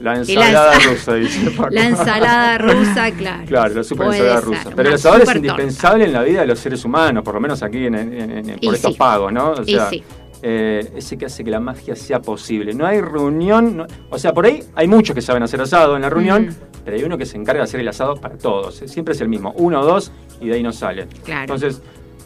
La 0.00 0.16
ensalada 0.16 0.74
ensa- 0.74 0.90
rusa, 0.90 1.14
dice 1.14 1.50
Paco. 1.56 1.70
La 1.70 1.86
ensalada 1.86 2.58
rusa, 2.58 3.10
claro. 3.12 3.44
Claro, 3.46 3.74
la 3.74 3.84
super 3.84 4.06
Puede 4.06 4.18
ensalada 4.18 4.40
ser, 4.40 4.48
rusa. 4.48 4.70
Pero 4.76 4.88
el 4.88 4.94
asador 4.96 5.18
es 5.20 5.24
torta. 5.24 5.38
indispensable 5.38 6.04
en 6.04 6.12
la 6.12 6.22
vida 6.22 6.40
de 6.40 6.46
los 6.46 6.58
seres 6.58 6.84
humanos, 6.84 7.22
por 7.24 7.34
lo 7.34 7.40
menos 7.40 7.62
aquí 7.62 7.86
en, 7.86 7.94
en- 7.94 8.12
en- 8.30 8.56
Y 8.60 8.66
por 8.66 8.74
estos 8.74 8.92
sí. 8.92 8.98
pagos, 8.98 9.32
¿no? 9.32 9.52
O 9.52 9.62
Y 9.62 9.72
sea, 9.74 9.88
sí. 9.88 10.02
eh, 10.42 10.92
ese 10.96 11.16
que 11.16 11.26
hace 11.26 11.44
que 11.44 11.50
la 11.50 11.60
magia 11.60 11.94
sea 11.96 12.20
posible. 12.20 12.74
No 12.74 12.86
hay 12.86 13.00
reunión, 13.00 13.76
no- 13.78 13.86
o 14.10 14.18
sea, 14.18 14.34
por 14.34 14.44
ahí 14.46 14.62
hay 14.74 14.88
muchos 14.88 15.14
que 15.14 15.22
saben 15.22 15.42
hacer 15.42 15.60
asado 15.60 15.96
en 15.96 16.02
la 16.02 16.10
reunión, 16.10 16.46
Mm. 16.48 16.54
pero 16.84 16.96
hay 16.96 17.04
uno 17.04 17.16
que 17.16 17.24
se 17.24 17.38
encarga 17.38 17.60
de 17.60 17.64
hacer 17.64 17.80
el 17.80 17.88
asado 17.88 18.16
para 18.16 18.36
todos. 18.36 18.74
Siempre 18.86 19.14
es 19.14 19.20
el 19.22 19.28
mismo, 19.28 19.54
uno 19.56 19.80
o 19.80 19.84
dos, 19.86 20.12
y 20.40 20.48
de 20.48 20.54
ahí 20.56 20.62
no 20.62 20.72
sale. 20.72 21.06
Claro. 21.24 21.42
Entonces, 21.42 21.80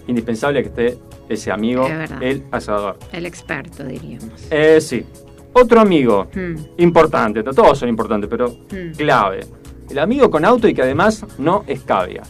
indispensable 0.08 0.62
que 0.62 0.68
esté 0.68 0.98
ese 1.28 1.52
amigo, 1.52 1.86
Es 1.86 2.10
el 2.20 2.42
asador. 2.50 2.98
El 3.12 3.26
experto, 3.26 3.84
diríamos. 3.84 4.46
Eh, 4.50 4.80
sí. 4.80 5.04
Otro 5.52 5.80
amigo, 5.80 6.28
Mm. 6.34 6.54
importante, 6.78 7.42
to- 7.42 7.52
todos 7.52 7.78
son 7.78 7.88
importantes, 7.88 8.28
pero 8.28 8.48
Mm. 8.50 8.92
clave. 8.96 9.40
El 9.90 9.98
amigo 10.00 10.30
con 10.30 10.44
auto 10.44 10.68
y 10.68 10.74
que 10.74 10.82
además 10.82 11.24
no 11.38 11.64
escabia. 11.66 12.22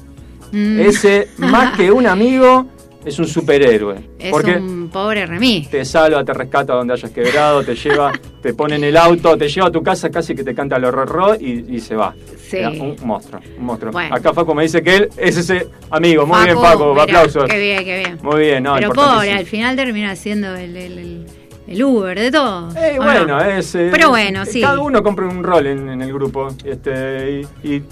Mm. 0.52 0.80
Ese, 0.80 1.28
más 1.38 1.76
que 1.76 1.90
un 1.90 2.06
amigo, 2.06 2.66
es 3.08 3.18
un 3.18 3.26
superhéroe. 3.26 3.96
Es 4.18 4.30
porque 4.30 4.52
un 4.56 4.88
pobre 4.92 5.26
remis. 5.26 5.68
te 5.68 5.84
salva, 5.84 6.24
te 6.24 6.32
rescata 6.32 6.74
donde 6.74 6.94
hayas 6.94 7.10
quebrado, 7.10 7.62
te 7.62 7.74
lleva, 7.74 8.12
te 8.42 8.54
pone 8.54 8.76
en 8.76 8.84
el 8.84 8.96
auto, 8.96 9.36
te 9.36 9.48
lleva 9.48 9.66
a 9.68 9.70
tu 9.72 9.82
casa 9.82 10.10
casi 10.10 10.34
que 10.34 10.44
te 10.44 10.54
canta 10.54 10.76
el 10.76 10.84
horror 10.84 11.36
y, 11.40 11.76
y 11.76 11.80
se 11.80 11.94
va. 11.96 12.14
Sí. 12.48 12.56
Era 12.58 12.70
un 12.70 12.96
monstruo, 13.02 13.40
un 13.58 13.64
monstruo. 13.64 13.92
Bueno. 13.92 14.14
Acá 14.14 14.32
Faco 14.32 14.54
me 14.54 14.62
dice 14.62 14.82
que 14.82 14.96
él 14.96 15.08
es 15.16 15.36
ese 15.36 15.66
amigo. 15.90 16.26
Muy 16.26 16.44
bien, 16.44 16.54
Paco, 16.56 16.62
Paco, 16.62 16.90
mirá, 16.92 17.02
aplausos. 17.02 17.44
Qué 17.48 17.58
bien, 17.58 17.84
qué 17.84 17.98
bien. 17.98 18.18
Muy 18.22 18.40
bien, 18.40 18.62
no, 18.62 18.74
Pero 18.76 18.90
pobre, 18.92 19.32
al 19.32 19.44
final 19.46 19.76
termina 19.76 20.14
siendo 20.16 20.54
el, 20.54 20.76
el, 20.76 20.98
el- 20.98 21.26
el 21.68 21.84
Uber 21.84 22.18
de 22.18 22.30
todo. 22.30 22.70
Eh, 22.78 22.96
¿o 22.98 23.02
bueno, 23.02 23.26
no? 23.26 23.40
es. 23.44 23.74
eh, 23.74 23.90
Pero 23.92 24.08
bueno, 24.08 24.46
sí. 24.46 24.62
Cada 24.62 24.80
uno 24.80 25.02
compra 25.02 25.26
un 25.26 25.42
rol 25.44 25.66
en, 25.66 25.90
en 25.90 26.00
el 26.00 26.10
grupo. 26.14 26.48
Este, 26.64 27.42
y, 27.62 27.68
y, 27.68 27.82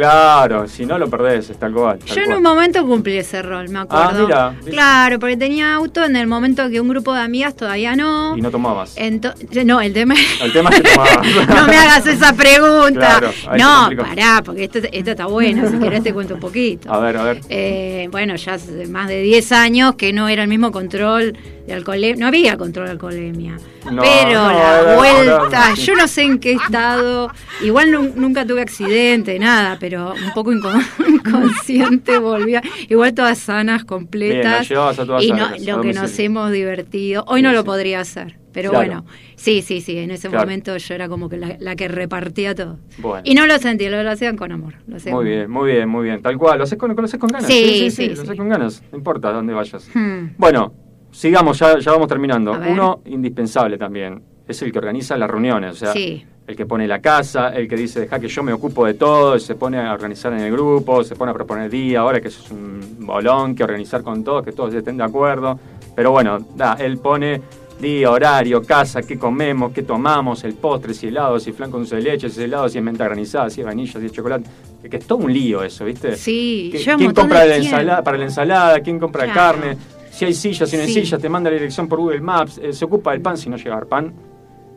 claro, 0.00 0.68
si 0.68 0.86
no 0.86 0.98
lo 0.98 1.08
perdés, 1.08 1.52
tal 1.58 1.72
cual. 1.72 1.98
tal 1.98 2.16
Yo 2.16 2.22
en 2.22 2.32
un 2.34 2.42
momento 2.42 2.86
cumplí 2.86 3.16
ese 3.16 3.42
rol, 3.42 3.68
me 3.68 3.80
acuerdo. 3.80 4.28
Ah, 4.32 4.52
mira. 4.60 4.72
Claro, 4.72 5.18
porque 5.18 5.36
tenía 5.36 5.74
auto 5.74 6.04
en 6.04 6.16
el 6.16 6.26
momento 6.26 6.68
que 6.70 6.80
un 6.80 6.88
grupo 6.88 7.14
de 7.14 7.20
amigas 7.20 7.54
todavía 7.54 7.96
no. 7.96 8.36
Y 8.36 8.40
no 8.40 8.50
tomabas. 8.50 8.96
Ento- 8.96 9.34
no, 9.64 9.80
el 9.80 9.92
tema 9.92 10.14
El 10.42 10.52
tema 10.52 10.70
es 10.70 10.80
que 10.80 10.90
tomabas. 10.90 11.26
no 11.48 11.66
me 11.66 11.76
hagas 11.76 12.06
esa 12.06 12.32
pregunta. 12.32 13.18
Claro, 13.18 13.30
no, 13.58 14.02
pará, 14.02 14.42
porque 14.44 14.64
esto, 14.64 14.78
esto 14.90 15.10
está 15.10 15.26
bueno. 15.26 15.68
Si 15.68 15.78
querés 15.78 16.02
te 16.02 16.12
cuento 16.12 16.34
un 16.34 16.40
poquito. 16.40 16.92
A 16.92 16.98
ver, 17.00 17.16
a 17.16 17.22
ver. 17.22 17.40
Eh, 17.48 18.08
bueno, 18.10 18.36
ya 18.36 18.54
hace 18.54 18.86
más 18.86 19.08
de 19.08 19.20
10 19.22 19.52
años 19.52 19.94
que 19.96 20.12
no 20.12 20.28
era 20.28 20.42
el 20.42 20.48
mismo 20.48 20.72
control 20.72 21.36
de 21.68 21.74
alcoholemia. 21.74 22.16
No 22.20 22.26
había 22.26 22.56
control 22.56 22.86
de 22.86 22.92
alcoholemia. 22.92 23.56
No, 23.92 24.02
pero 24.02 24.42
no, 24.42 24.52
la 24.52 24.96
vuelta, 24.96 25.76
sí. 25.76 25.82
yo 25.82 25.94
no 25.94 26.08
sé 26.08 26.22
en 26.22 26.38
qué 26.38 26.52
estado. 26.52 27.30
Igual 27.62 27.90
nu- 27.92 28.12
nunca 28.16 28.44
tuve 28.46 28.62
accidente, 28.62 29.38
nada, 29.38 29.76
pero 29.78 30.12
un 30.14 30.32
poco 30.34 30.52
inco- 30.52 30.72
inconsciente 31.08 32.18
volvía. 32.18 32.62
Igual 32.88 33.14
todas 33.14 33.38
sanas, 33.38 33.84
completas. 33.84 34.40
Bien, 34.40 34.50
las 34.52 34.68
llevabas 34.68 34.98
a 34.98 35.06
todas 35.06 35.22
y 35.22 35.30
no- 35.30 35.38
sanas, 35.38 35.64
lo 35.66 35.80
que 35.80 35.92
nos 35.92 36.18
hemos 36.18 36.50
divertido. 36.52 37.24
Hoy 37.28 37.40
Sí, 37.40 37.44
no 37.44 37.52
lo 37.52 37.60
sí. 37.60 37.66
podría 37.66 38.00
hacer. 38.00 38.36
Pero 38.50 38.70
Claro. 38.70 38.86
bueno, 38.86 39.04
sí, 39.36 39.62
sí, 39.62 39.80
sí, 39.80 39.98
en 39.98 40.10
ese 40.10 40.28
Claro. 40.28 40.44
momento 40.44 40.76
yo 40.76 40.94
era 40.94 41.08
como 41.08 41.28
que 41.28 41.36
la, 41.36 41.56
la 41.60 41.76
que 41.76 41.86
repartía 41.86 42.54
todo. 42.56 42.78
Bueno. 42.96 43.22
Y 43.24 43.34
no 43.34 43.46
lo 43.46 43.56
sentí, 43.58 43.88
lo, 43.88 44.02
lo 44.02 44.10
hacían 44.10 44.36
con 44.36 44.50
amor. 44.50 44.74
Lo 44.88 44.96
hacían 44.96 45.14
Muy 45.14 45.26
bien, 45.26 45.50
muy 45.50 45.70
bien, 45.70 45.88
muy 45.88 46.04
bien. 46.04 46.22
Tal 46.22 46.36
cual. 46.38 46.58
Lo 46.58 46.64
haces 46.64 46.76
con, 46.78 46.96
lo 46.96 47.04
haces 47.04 47.20
con 47.20 47.28
ganas. 47.28 47.46
Sí, 47.46 47.90
sí, 47.90 48.08
Lo 48.08 48.16
sí. 48.16 48.22
haces 48.22 48.36
con 48.36 48.48
ganas. 48.48 48.82
No 48.90 48.98
importa 48.98 49.30
dónde 49.32 49.52
vayas. 49.52 49.88
Hmm. 49.94 50.30
Bueno, 50.38 50.72
sigamos, 51.10 51.58
ya, 51.58 51.78
ya 51.78 51.92
vamos 51.92 52.08
terminando. 52.08 52.52
Uno 52.52 53.00
indispensable 53.06 53.76
también. 53.78 54.22
Es 54.46 54.62
el 54.62 54.72
que 54.72 54.78
organiza 54.78 55.16
las 55.16 55.30
reuniones. 55.30 55.72
O 55.72 55.76
sea, 55.76 55.92
Sí. 55.92 56.24
el 56.46 56.56
que 56.56 56.64
pone 56.64 56.86
la 56.88 57.00
casa, 57.00 57.50
el 57.50 57.68
que 57.68 57.76
dice, 57.76 58.00
deja 58.00 58.18
que 58.18 58.28
yo 58.28 58.42
me 58.42 58.52
ocupo 58.52 58.86
de 58.86 58.94
todo, 58.94 59.38
se 59.38 59.54
pone 59.54 59.78
a 59.78 59.92
organizar 59.92 60.32
en 60.32 60.40
el 60.40 60.50
grupo, 60.52 61.04
se 61.04 61.14
pone 61.16 61.30
a 61.32 61.34
proponer 61.34 61.68
día, 61.70 62.00
ahora 62.00 62.20
que 62.20 62.28
eso 62.28 62.42
es 62.44 62.50
un 62.50 62.80
bolón, 63.00 63.54
que 63.54 63.62
organizar 63.64 64.02
con 64.02 64.24
todos, 64.24 64.42
que 64.44 64.52
todos 64.52 64.72
estén 64.72 64.96
de 64.96 65.04
acuerdo. 65.04 65.58
Pero 65.94 66.10
bueno, 66.12 66.38
da, 66.56 66.74
él 66.74 66.98
pone 66.98 67.40
día, 67.78 68.10
horario, 68.10 68.62
casa, 68.62 69.02
qué 69.02 69.18
comemos, 69.18 69.72
qué 69.72 69.82
tomamos, 69.82 70.42
el 70.44 70.54
postre, 70.54 70.94
si 70.94 71.08
helado, 71.08 71.38
si 71.38 71.52
flan 71.52 71.70
con 71.70 71.84
de 71.84 72.00
leche, 72.00 72.28
si 72.30 72.42
helado, 72.42 72.68
si 72.68 72.78
es 72.78 72.84
menta 72.84 73.04
granizada, 73.04 73.50
si 73.50 73.60
es 73.60 73.66
vainilla, 73.66 74.00
si 74.00 74.06
es 74.06 74.12
chocolate. 74.12 74.48
Que, 74.88 74.96
es 74.96 75.06
todo 75.06 75.18
un 75.18 75.32
lío 75.32 75.62
eso, 75.62 75.84
¿viste? 75.84 76.16
Sí, 76.16 76.70
¿Qui- 76.72 76.78
lleva 76.78 76.92
un 76.94 76.98
¿Quién 76.98 77.12
compra 77.14 77.44
la 77.44 77.56
ensalada, 77.56 78.02
para 78.02 78.16
la 78.16 78.24
ensalada? 78.24 78.80
¿Quién 78.80 78.98
compra 78.98 79.24
Claro. 79.24 79.58
carne? 79.60 79.76
Si 80.18 80.24
hay 80.24 80.34
sillas, 80.34 80.68
si 80.68 80.76
no 80.76 80.82
hay 80.82 80.88
Sí. 80.88 80.94
sillas, 81.04 81.20
te 81.20 81.28
manda 81.28 81.48
la 81.48 81.54
dirección 81.54 81.86
por 81.86 82.00
Google 82.00 82.20
Maps, 82.20 82.58
eh, 82.58 82.72
se 82.72 82.84
ocupa 82.84 83.12
del 83.12 83.20
pan, 83.20 83.36
si 83.38 83.48
no 83.48 83.56
llega 83.56 83.74
a 83.74 83.76
haber 83.76 83.88
pan, 83.88 84.12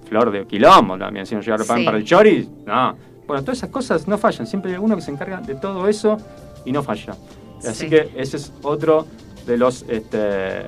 flor 0.07 0.29
de 0.29 0.45
quilombo 0.45 0.99
también, 0.99 1.25
si 1.25 1.33
no 1.33 1.41
llega 1.41 1.53
a 1.53 1.55
haber 1.55 1.67
pan 1.67 1.79
Sí. 1.79 1.85
para 1.85 1.97
el 1.97 2.03
chori, 2.03 2.47
no. 2.63 2.95
Bueno, 3.25 3.41
todas 3.41 3.57
esas 3.57 3.71
cosas 3.71 4.07
no 4.07 4.19
fallan, 4.19 4.45
siempre 4.45 4.73
hay 4.73 4.77
uno 4.77 4.95
que 4.95 5.01
se 5.01 5.09
encarga 5.09 5.41
de 5.41 5.55
todo 5.55 5.87
eso 5.87 6.15
y 6.63 6.71
no 6.71 6.83
falla. 6.83 7.15
Así 7.57 7.85
Sí. 7.85 7.89
que 7.89 8.11
ese 8.17 8.37
es 8.37 8.53
otro 8.61 9.07
de 9.47 9.57
los... 9.57 9.83
Este... 9.89 10.65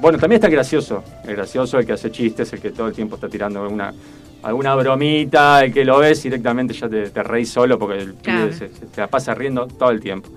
Bueno, 0.00 0.18
también 0.18 0.38
está 0.38 0.48
el 0.48 0.54
gracioso, 0.54 1.04
el 1.24 1.36
gracioso, 1.36 1.78
el 1.78 1.86
que 1.86 1.92
hace 1.92 2.10
chistes, 2.10 2.52
el 2.52 2.60
que 2.60 2.72
todo 2.72 2.88
el 2.88 2.94
tiempo 2.94 3.14
está 3.14 3.28
tirando 3.28 3.64
una, 3.68 3.94
alguna 4.42 4.74
bromita, 4.74 5.62
el 5.64 5.72
que 5.72 5.84
lo 5.84 5.98
ves 5.98 6.20
directamente 6.24 6.74
ya 6.74 6.88
te, 6.88 7.10
te 7.10 7.22
reís 7.22 7.48
solo 7.50 7.78
porque 7.78 7.98
el 7.98 8.14
Claro. 8.14 8.48
pibe 8.50 8.70
se, 8.70 8.70
la 9.00 9.06
pasa 9.06 9.34
riendo 9.34 9.68
todo 9.68 9.90
el 9.90 10.00
tiempo. 10.00 10.30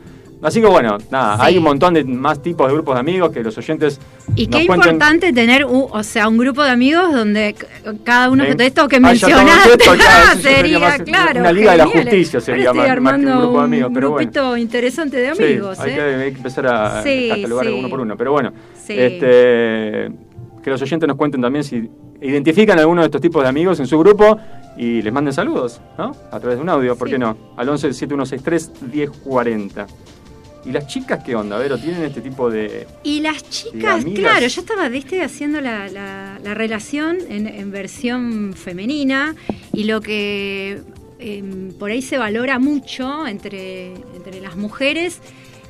Así 0.43 0.59
que 0.61 0.67
bueno, 0.67 0.97
nada, 1.09 1.37
Sí. 1.37 1.41
hay 1.45 1.57
un 1.57 1.63
montón 1.63 1.93
de 1.93 2.03
más 2.03 2.41
tipos 2.41 2.67
de 2.67 2.73
grupos 2.73 2.95
de 2.95 2.99
amigos 2.99 3.31
que 3.31 3.41
los 3.41 3.57
oyentes 3.57 3.99
Y 4.35 4.47
nos 4.47 4.59
qué 4.61 4.67
cuenten. 4.67 4.93
importante 4.95 5.31
tener, 5.33 5.63
un, 5.65 5.87
o 5.89 6.03
sea, 6.03 6.27
un 6.27 6.37
grupo 6.37 6.61
de 6.63 6.69
amigos 6.71 7.13
donde 7.13 7.55
cada 8.03 8.29
uno 8.29 8.43
de 8.43 8.65
estos 8.65 8.87
que 8.89 8.97
todo 8.99 9.07
mencionaste 9.09 9.71
esto, 9.71 9.93
claro, 9.93 10.39
sería 10.41 10.79
más 10.79 11.01
claro. 11.01 11.39
una 11.39 11.51
liga 11.53 11.71
de 11.71 11.77
la 11.77 11.85
justicia 11.87 12.41
sería 12.41 12.69
Ahora 12.69 12.81
estoy 12.87 13.01
más- 13.01 13.13
más 13.13 13.21
que 13.21 13.25
un 13.31 13.39
grupo 13.39 13.57
de 13.59 13.63
amigos, 13.65 13.91
pero 13.93 14.09
bueno. 14.11 14.29
grupito 14.29 14.57
interesante 14.57 15.17
de 15.17 15.35
Sí, 15.35 15.43
amigos, 15.43 15.79
hay, 15.79 15.91
¿eh? 15.91 15.95
que, 15.95 16.01
hay 16.01 16.31
que 16.31 16.37
empezar 16.37 16.67
a 16.67 17.01
Sí, 17.03 17.29
catalogar 17.29 17.67
uno 17.71 17.89
por 17.89 17.99
uno. 18.01 18.17
Pero 18.17 18.31
bueno, 18.33 18.51
este, 18.87 20.11
que 20.61 20.69
los 20.69 20.81
oyentes 20.81 21.07
nos 21.07 21.17
cuenten 21.17 21.41
también 21.41 21.63
si 21.63 21.89
identifican 22.21 22.79
alguno 22.79 23.01
de 23.01 23.07
estos 23.07 23.21
tipos 23.21 23.43
de 23.43 23.49
amigos 23.49 23.79
en 23.79 23.87
su 23.87 23.97
grupo 23.99 24.37
y 24.77 25.01
les 25.01 25.13
manden 25.13 25.33
saludos, 25.33 25.81
¿no? 25.97 26.11
A 26.31 26.39
través 26.39 26.57
de 26.57 26.63
un 26.63 26.69
audio, 26.69 26.95
¿por 26.95 27.09
qué 27.09 27.17
no? 27.17 27.35
Al 27.57 27.69
11 27.69 27.93
7163 27.93 28.71
1040. 28.93 29.87
¿Y 30.65 30.71
las 30.71 30.87
chicas 30.87 31.23
qué 31.25 31.35
onda, 31.35 31.57
Vero? 31.57 31.77
¿Tienen 31.77 32.03
este 32.03 32.21
tipo 32.21 32.49
de...? 32.49 32.87
Y 33.03 33.19
las 33.19 33.47
chicas, 33.49 34.05
claro, 34.15 34.47
yo 34.47 34.61
estaba 34.61 34.87
¿viste, 34.89 35.21
haciendo 35.21 35.59
la, 35.61 35.87
la- 35.89 36.39
la 36.41 36.53
relación 36.53 37.17
en, 37.29 37.47
en 37.47 37.71
versión 37.71 38.53
femenina 38.53 39.35
y 39.73 39.83
lo 39.83 39.99
que 40.01 40.81
em, 41.19 41.71
por 41.73 41.91
ahí 41.91 42.01
se 42.01 42.17
valora 42.17 42.59
mucho 42.59 43.27
entre, 43.27 43.93
entre 44.15 44.39
las 44.41 44.55
mujeres 44.55 45.19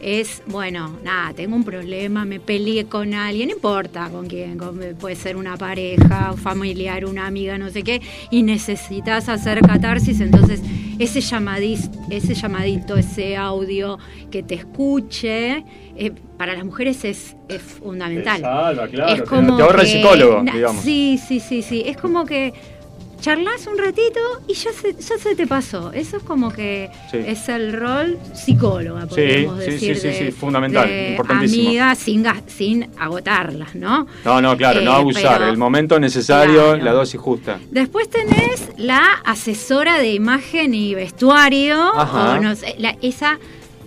es, 0.03 0.43
bueno, 0.47 0.97
nada, 1.03 1.33
tengo 1.33 1.55
un 1.55 1.63
problema, 1.63 2.25
me 2.25 2.39
peleé 2.39 2.85
con 2.85 3.13
alguien, 3.13 3.49
no 3.49 3.55
importa 3.55 4.09
con 4.09 4.27
quién, 4.27 4.57
con- 4.57 4.79
puede 4.99 5.15
ser 5.15 5.37
una 5.37 5.55
pareja, 5.57 6.31
un 6.33 6.37
familiar, 6.37 7.05
una 7.05 7.25
amiga, 7.25 7.57
no 7.57 7.69
sé 7.69 7.83
qué, 7.83 8.01
y 8.29 8.43
necesitas 8.43 9.29
hacer 9.29 9.61
catarsis, 9.61 10.19
entonces 10.19 10.61
ese, 10.99 11.21
llamadis, 11.21 11.89
ese 12.09 12.33
llamadito, 12.35 12.97
ese 12.97 13.35
audio 13.37 13.97
que 14.29 14.43
te 14.43 14.55
escuche, 14.55 15.63
eh, 15.95 16.11
para 16.37 16.53
las 16.55 16.65
mujeres 16.65 17.05
es, 17.05 17.35
es 17.47 17.61
fundamental. 17.61 18.41
salva, 18.41 18.87
claro, 18.87 19.13
es 19.13 19.21
te- 19.21 19.25
como 19.27 19.55
te 19.57 19.63
ahorra 19.63 19.81
el 19.83 19.87
psicólogo, 19.87 20.43
digamos. 20.53 20.83
Sí, 20.83 21.17
sí, 21.25 21.39
sí, 21.39 21.61
sí. 21.61 21.83
Es 21.85 21.95
como 21.97 22.25
que 22.25 22.53
charlas 23.23 23.67
un 23.67 23.77
ratito 23.77 24.19
y 24.49 24.53
ya 24.53 24.71
se, 24.73 24.93
ya 24.93 25.17
se 25.17 25.33
te 25.33 25.47
pasó. 25.47 25.93
Eso 25.93 26.17
es 26.17 26.23
como 26.23 26.51
que 26.51 26.89
Sí. 27.09 27.19
es 27.25 27.47
el 27.47 27.71
rol 27.71 28.17
psicóloga, 28.33 29.05
podríamos 29.07 29.63
sí, 29.63 29.71
decir. 29.71 29.95
sí, 29.95 30.01
sí, 30.01 30.07
de- 30.09 30.25
sí, 30.25 30.31
fundamental, 30.31 30.87
de 30.89 31.11
importantísimo. 31.11 31.67
Amiga 31.69 31.95
sin, 31.95 32.25
sin 32.47 32.89
agotarlas, 32.99 33.75
¿no? 33.75 34.07
No, 34.25 34.41
no, 34.41 34.57
claro, 34.57 34.81
no 34.81 34.91
Eh, 34.91 34.95
abusar. 34.95 35.37
pero- 35.39 35.49
El 35.51 35.57
momento 35.57 35.97
necesario, 36.01 36.71
Claro. 36.71 36.83
la 36.83 36.91
dosis 36.91 37.19
justa. 37.19 37.59
Después 37.71 38.09
tenés 38.09 38.69
la 38.77 39.01
asesora 39.23 39.99
de 39.99 40.11
imagen 40.13 40.73
y 40.73 40.93
vestuario, 40.93 41.77
Ajá. 41.97 42.33
o 42.33 42.41
no 42.41 42.55
sé, 42.57 42.75
la- 42.77 42.97
esa, 43.01 43.39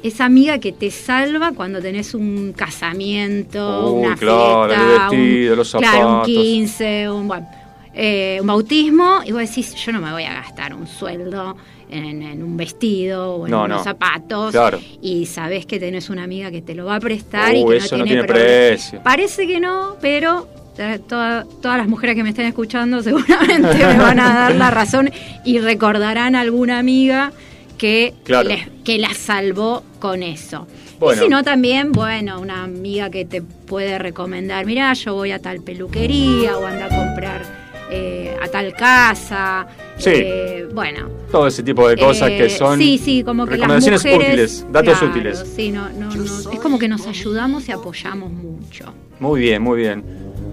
esa 0.03 0.25
amiga 0.25 0.59
que 0.61 0.73
te 0.73 0.91
salva 0.91 1.53
cuando 1.53 1.83
tenés 1.83 2.15
un 2.15 2.55
casamiento, 2.57 3.93
Uy, 3.93 4.07
una 4.07 4.17
claro, 4.17 4.65
el 4.65 4.71
fiesta, 4.81 5.09
vestido, 5.11 5.53
un, 5.53 5.59
los 5.59 5.71
claro, 5.73 5.99
un 5.99 6.05
zapatos. 6.15 6.27
15, 6.27 7.11
un, 7.11 7.29
bueno, 7.29 7.49
eh, 7.97 8.39
un 8.41 8.47
bautismo, 8.47 9.21
y 9.25 9.33
vos 9.33 9.41
decís, 9.41 9.75
yo 9.75 9.91
no 9.93 10.01
me 10.01 10.13
voy 10.13 10.25
a 10.25 10.35
gastar 10.35 10.75
un 10.75 10.87
sueldo 10.87 11.57
en, 11.89 12.23
en 12.23 12.43
un 12.43 12.57
vestido 12.57 13.37
o 13.37 13.47
en 13.47 13.53
No, 13.53 13.65
unos 13.65 13.79
no. 13.79 13.85
zapatos, 13.85 14.51
Claro. 14.53 14.79
y 15.01 15.25
sabés 15.27 15.65
que 15.67 15.79
tenés 15.81 16.11
una 16.11 16.25
amiga 16.25 16.51
que 16.51 16.61
te 16.61 16.75
lo 16.75 16.85
va 16.85 16.97
a 16.97 17.01
prestar 17.01 17.55
y 17.55 17.63
Uh, 17.63 17.69
que 17.71 17.77
eso 17.79 17.97
no 17.97 18.05
no 18.05 18.09
tiene, 18.09 18.25
precio. 18.25 19.01
Parece 19.03 19.47
que 19.47 19.61
no, 19.61 19.97
pero 20.01 20.47
eh, 20.79 20.99
toda- 21.09 21.47
todas 21.63 21.79
las 21.79 21.89
mujeres 21.89 22.17
que 22.17 22.23
me 22.23 22.31
estén 22.31 22.47
escuchando 22.47 23.03
seguramente 23.03 23.75
me 23.87 23.97
van 23.99 24.21
a 24.21 24.35
dar 24.35 24.55
la 24.57 24.71
razón 24.71 25.11
y 25.45 25.59
recordarán 25.61 26.35
a 26.35 26.41
alguna 26.43 26.79
amiga 26.79 27.33
que, 27.79 28.13
Claro. 28.25 28.49
les- 28.51 28.69
que 28.85 28.99
la 28.99 29.15
salvó 29.15 29.85
con 30.01 30.23
eso. 30.23 30.67
Bueno. 30.99 31.21
Y 31.23 31.25
si 31.27 31.31
no, 31.31 31.43
también, 31.45 31.93
bueno, 31.93 32.41
una 32.41 32.63
amiga 32.65 33.11
que 33.11 33.25
te 33.25 33.43
puede 33.43 33.99
recomendar, 33.99 34.65
mirá, 34.67 34.93
yo 34.95 35.15
voy 35.15 35.31
a 35.31 35.39
tal 35.39 35.63
peluquería 35.63 36.57
o 36.59 36.67
anda 36.67 36.87
a 36.87 36.89
comprar 36.89 37.66
eh, 37.91 38.37
a 38.43 38.49
tal 38.49 38.73
casa. 38.75 39.67
Sí. 39.99 40.11
Eh, 40.13 40.69
bueno. 40.73 41.09
Todo 41.31 41.47
ese 41.47 41.63
tipo 41.63 41.89
de 41.89 41.97
cosas 41.97 42.31
Eh, 42.31 42.39
que 42.39 42.51
son 42.51 42.79
sí, 42.79 42.99
sí, 43.03 43.23
como 43.25 43.45
que 43.45 43.53
las 43.53 43.61
recomendaciones 43.61 44.05
mujeres, 44.05 44.29
útiles, 44.29 44.67
datos 44.73 44.99
claro, 44.99 45.13
útiles. 45.13 45.45
Sí, 45.57 45.71
no, 45.71 45.89
no, 45.91 46.15
no, 46.15 46.25
es 46.25 46.61
como 46.61 46.79
que 46.79 46.89
nos 46.89 47.07
ayudamos 47.07 47.69
y 47.69 47.73
apoyamos 47.73 48.31
mucho. 48.31 48.85
Muy 49.21 49.41
bien, 49.41 49.63
muy 49.63 49.79
bien. 49.79 50.05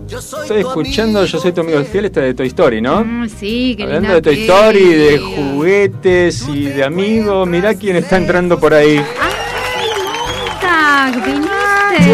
Estoy 0.10 0.60
escuchando, 0.60 1.26
yo 1.26 1.40
soy 1.40 1.54
tu 1.54 1.62
amigo 1.62 1.84
fiel, 1.86 2.06
esta 2.06 2.22
de 2.22 2.34
Toy 2.34 2.48
Story, 2.48 2.82
¿no? 2.82 3.04
Mm, 3.04 3.30
sí, 3.30 3.74
qué 3.76 3.84
Hablando 3.84 4.02
linda 4.02 4.16
de 4.16 4.22
Toy. 4.22 4.42
Story, 4.42 4.94
de 4.94 5.18
juguetes 5.20 6.48
y 6.50 6.66
de 6.66 6.84
amigos, 6.84 7.48
mirá 7.48 7.74
quién 7.74 7.96
está 7.96 8.18
entrando 8.18 8.60
por 8.60 8.74
ahí. 8.74 8.98
¡Ay, 9.20 9.88
Montac! 11.12 11.26
¿Viniste? 11.26 12.14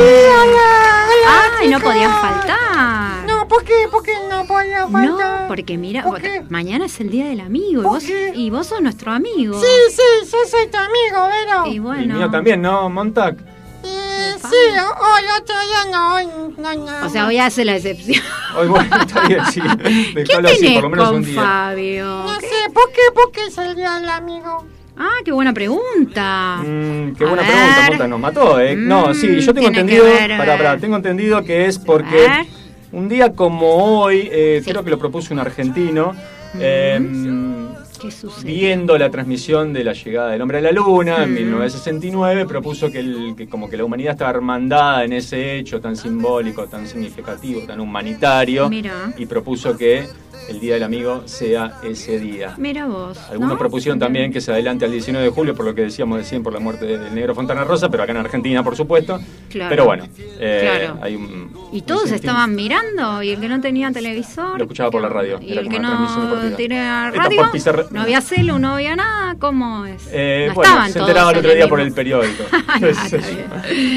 ¡Ay, 1.27 1.67
no 1.69 1.79
podías 1.79 2.11
faltar! 2.21 3.08
No, 3.49 3.55
¿por 3.55 3.63
qué? 3.63 3.73
¿Por 3.91 4.03
qué 4.03 4.11
no 4.29 4.45
podía 4.45 4.85
No, 4.85 4.91
faltar? 4.91 5.47
porque 5.47 5.77
mira, 5.77 6.03
¿Por 6.03 6.21
mañana 6.49 6.85
es 6.85 6.99
el 6.99 7.09
día 7.09 7.25
del 7.27 7.39
amigo 7.39 7.81
y 7.81 7.83
¿Por 7.83 7.93
vos, 7.93 8.03
qué? 8.03 8.31
y 8.35 8.49
vos 8.49 8.67
sos 8.67 8.81
nuestro 8.81 9.11
amigo. 9.11 9.59
Sí, 9.59 9.67
sí, 9.91 10.29
yo 10.31 10.37
soy 10.47 10.67
tu 10.67 10.77
amigo, 10.77 11.27
Vero. 11.27 11.65
Y 11.67 11.75
Y 11.75 11.79
bueno. 11.79 12.15
mío 12.15 12.29
también, 12.29 12.61
¿no, 12.61 12.89
Montac? 12.89 13.37
Eh, 13.83 14.33
sí, 14.41 14.55
hoy 14.55 15.23
otro 15.41 15.55
día 15.61 15.91
no, 15.91 16.15
hoy 16.15 16.27
no, 16.57 16.75
no. 16.75 17.05
O 17.07 17.09
sea, 17.09 17.25
hoy 17.27 17.37
hace 17.39 17.65
la 17.65 17.75
excepción. 17.77 18.23
Hoy 18.57 18.67
bueno, 18.67 18.95
está 19.01 19.21
bien, 19.27 19.45
sí. 19.51 19.61
¿Qué 20.13 20.33
así, 20.47 20.69
por 20.73 20.83
lo 20.83 20.89
menos 20.89 21.07
con 21.07 21.15
un 21.17 21.23
día. 21.23 21.41
Fabio? 21.41 22.05
No 22.05 22.39
sé, 22.39 22.69
¿por 22.73 22.91
qué? 22.91 23.01
¿Por 23.13 23.31
qué 23.31 23.45
es 23.47 23.57
el 23.57 23.75
día 23.75 23.95
del 23.99 24.09
amigo? 24.09 24.65
Ah, 24.97 25.09
qué 25.23 25.31
buena 25.31 25.53
pregunta. 25.53 26.57
Mm, 26.61 27.13
qué 27.15 27.23
A 27.23 27.27
buena 27.27 27.43
ver. 27.43 27.51
pregunta, 27.51 27.83
Montac, 27.87 28.07
nos 28.09 28.19
mató, 28.19 28.59
¿eh? 28.59 28.75
no, 28.75 29.13
sí, 29.13 29.39
yo 29.39 29.53
tengo 29.53 29.69
Mm, 29.69 29.73
tiene 29.73 29.79
entendido, 29.93 30.03
ver, 30.03 30.37
pará, 30.37 30.57
pará, 30.57 30.73
eh. 30.73 30.77
tengo 30.79 30.97
entendido 30.97 31.43
que 31.43 31.65
es 31.67 31.77
A 31.77 31.83
porque 31.85 32.15
ver. 32.15 32.47
Un 32.91 33.07
día 33.09 33.33
como 33.33 34.01
hoy, 34.01 34.29
eh, 34.31 34.61
Sí. 34.63 34.71
creo 34.71 34.83
que 34.83 34.89
lo 34.89 34.99
propuso 34.99 35.33
un 35.33 35.39
argentino, 35.39 36.13
eh, 36.59 36.99
¿Qué 38.01 38.11
sucede? 38.11 38.45
viendo 38.51 38.97
la 38.97 39.09
transmisión 39.11 39.73
de 39.73 39.83
la 39.83 39.93
llegada 39.93 40.31
del 40.31 40.41
hombre 40.41 40.59
a 40.59 40.61
la 40.61 40.71
luna 40.71 41.23
en 41.23 41.31
Mm. 41.31 41.35
1969, 41.35 42.45
propuso 42.45 42.89
que, 42.91 42.99
el- 42.99 43.33
que 43.37 43.47
como 43.47 43.69
que 43.69 43.75
la 43.77 43.83
humanidad 43.83 44.13
estaba 44.13 44.31
hermandada 44.31 45.03
en 45.03 45.13
ese 45.13 45.57
hecho 45.57 45.81
tan 45.81 45.95
simbólico, 45.97 46.65
tan 46.67 46.87
significativo, 46.87 47.61
tan 47.67 47.79
humanitario, 47.79 48.69
Mira. 48.69 49.11
y 49.17 49.25
propuso 49.25 49.75
que 49.77 50.07
el 50.49 50.59
Día 50.59 50.73
del 50.75 50.83
Amigo 50.83 51.23
sea 51.25 51.79
ese 51.83 52.19
día. 52.19 52.53
Mira 52.57 52.85
vos. 52.87 53.17
Algunos 53.29 53.53
¿no? 53.53 53.57
propusieron 53.59 53.99
también 53.99 54.31
que 54.31 54.41
se 54.41 54.51
adelante 54.51 54.85
al 54.85 54.91
19 54.91 55.25
de 55.25 55.31
julio, 55.31 55.55
por 55.55 55.65
lo 55.65 55.75
que 55.75 55.83
decíamos 55.83 56.17
recién, 56.17 56.43
por 56.43 56.53
la 56.53 56.59
muerte 56.59 56.85
del 56.85 57.13
negro 57.13 57.35
Fontana 57.35 57.63
Rosa, 57.63 57.89
pero 57.89 58.03
acá 58.03 58.11
en 58.11 58.17
Argentina, 58.17 58.63
por 58.63 58.75
supuesto. 58.75 59.19
Claro. 59.49 59.69
Pero 59.69 59.85
bueno, 59.85 60.05
eh, 60.39 60.59
Claro. 60.79 60.99
hay 61.01 61.15
un... 61.15 61.51
Y 61.71 61.81
todos 61.81 62.11
estaban 62.11 62.55
mirando, 62.55 63.21
y 63.21 63.29
el 63.29 63.39
que 63.39 63.47
no 63.47 63.61
tenía 63.61 63.91
televisor. 63.91 64.57
Lo 64.57 64.63
escuchaba 64.63 64.89
por 64.89 65.01
la 65.01 65.09
radio, 65.09 65.39
Y 65.41 65.51
era 65.51 65.61
el 65.61 65.69
que 65.69 65.79
no 65.79 66.55
tenía 66.57 67.11
radio, 67.11 67.49
no 67.91 68.01
había 68.01 68.21
celu, 68.21 68.59
no 68.59 68.73
había 68.75 68.95
nada, 68.95 69.35
¿cómo 69.39 69.85
es? 69.85 70.09
Eh, 70.11 70.45
no 70.49 70.55
bueno, 70.55 70.69
estaban 70.69 70.91
se 70.91 70.99
enteraba 70.99 71.31
el 71.31 71.37
otro 71.37 71.53
día 71.53 71.67
por 71.67 71.79
el 71.79 71.93
periódico. 71.93 72.43
Yo. 72.81 72.87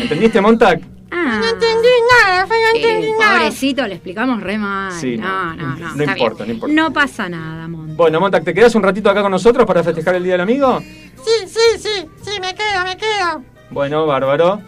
¿Entendiste, 0.03 0.41
Montac? 0.41 0.83
Ah. 1.15 1.39
No 1.41 1.47
entendí 1.51 1.89
nada, 2.25 2.47
no 2.47 2.55
Eh, 2.55 2.73
entendí 2.75 3.09
nada. 3.19 3.39
pobrecito, 3.41 3.87
le 3.87 3.95
explicamos 3.95 4.43
re 4.43 4.57
mal. 4.59 4.93
Sí, 4.93 5.17
no, 5.19 5.55
no, 5.55 5.77
no, 5.77 5.95
no. 5.95 6.03
importa, 6.05 6.45
bien. 6.45 6.49
no 6.49 6.53
importa. 6.55 6.75
No 6.75 6.93
pasa 6.93 7.29
nada, 7.29 7.69
Monta. 7.69 7.95
Bueno, 7.95 8.19
Montac, 8.19 8.45
¿te 8.45 8.55
quedas 8.55 8.75
un 8.75 8.83
ratito 8.83 9.11
acá 9.11 9.21
con 9.21 9.31
nosotros 9.31 9.67
para 9.67 9.85
festejar 9.85 10.15
el 10.15 10.25
Día 10.25 10.33
del 10.33 10.41
Amigo? 10.41 10.81
Sí, 10.81 11.47
sí, 11.47 11.79
sí, 11.79 12.09
sí, 12.23 12.41
me 12.41 12.55
quedo, 12.55 12.85
me 12.85 12.97
quedo. 12.97 13.45
Bueno, 13.71 14.07
bárbaro. 14.07 14.61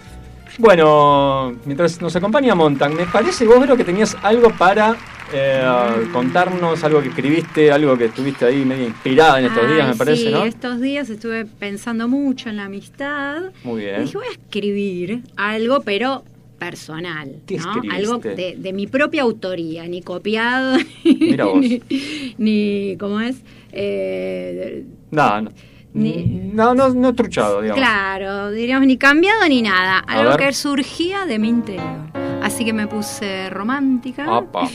Bueno, 0.59 1.53
mientras 1.65 2.01
nos 2.01 2.15
acompaña 2.15 2.55
Montac, 2.55 2.93
me 2.93 3.07
parece, 3.07 3.45
vos, 3.47 3.59
Vero, 3.59 3.77
que 3.77 3.83
tenías 3.85 4.17
algo 4.23 4.51
para 4.51 4.95
eh, 5.33 5.65
contarnos, 6.13 6.85
algo 6.85 7.03
que 7.03 7.09
escribiste, 7.09 7.73
algo 7.73 7.99
que 7.99 8.05
estuviste 8.05 8.45
ahí 8.45 8.65
medio 8.65 8.85
inspirada 8.87 9.41
en 9.41 9.47
estos 9.47 9.69
días, 9.69 9.89
me 9.89 9.95
parece, 9.97 10.23
sí, 10.27 10.31
¿no? 10.31 10.45
estos 10.45 10.81
días 10.81 11.11
estuve 11.11 11.45
pensando 11.45 12.07
mucho 12.07 12.51
en 12.51 12.57
la 12.59 12.65
amistad. 12.67 13.43
Muy 13.65 13.83
Y 13.83 13.85
bien. 13.87 14.05
dije, 14.05 14.17
voy 14.17 14.27
a 14.29 14.31
escribir 14.31 15.23
algo, 15.37 15.81
pero 15.81 16.23
personal. 16.71 17.37
Algo 17.91 18.19
de, 18.19 18.57
de 18.59 18.73
mi 18.73 18.87
propia 18.87 19.23
autoría, 19.23 19.87
ni 19.87 20.03
copiado, 20.03 20.77
ni, 21.05 21.15
Mira 21.21 21.45
vos. 21.47 21.61
ni, 21.61 21.81
ni- 22.39 22.97
¿cómo 22.99 23.21
es? 23.21 23.37
Eh, 23.73 24.85
No, 25.11 25.41
no. 25.43 25.51
Ni- 25.93 26.25
No, 26.53 26.75
no, 26.75 26.89
no 26.93 27.15
truchado, 27.15 27.61
digamos. 27.63 27.81
claro, 27.81 28.51
diríamos, 28.51 28.87
ni 28.87 28.97
cambiado 28.97 29.47
ni 29.49 29.63
nada. 29.63 29.99
A 30.07 30.19
Algo 30.21 30.31
ver. 30.37 30.41
que 30.49 30.53
surgía 30.53 31.25
de 31.27 31.39
mi 31.39 31.49
interior. 31.49 32.11
Así 32.43 32.65
que 32.65 32.73
me 32.73 32.87
puse 32.87 33.49
romántica. 33.51 34.25
Apa. 34.37 34.69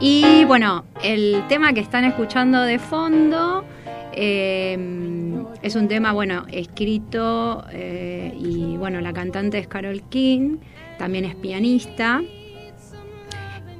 Y 0.00 0.44
bueno, 0.46 0.84
el 1.02 1.42
tema 1.48 1.72
que 1.72 1.80
están 1.80 2.04
escuchando 2.04 2.60
de 2.62 2.78
fondo 2.78 3.64
eh, 4.16 4.78
es 5.62 5.74
un 5.76 5.88
tema, 5.88 6.12
bueno, 6.12 6.44
escrito 6.50 7.64
eh, 7.72 8.34
y 8.38 8.76
bueno, 8.76 9.00
la 9.00 9.12
cantante 9.12 9.58
es 9.58 9.66
Carol 9.66 10.02
King, 10.08 10.58
también 10.98 11.24
es 11.24 11.34
pianista. 11.34 12.22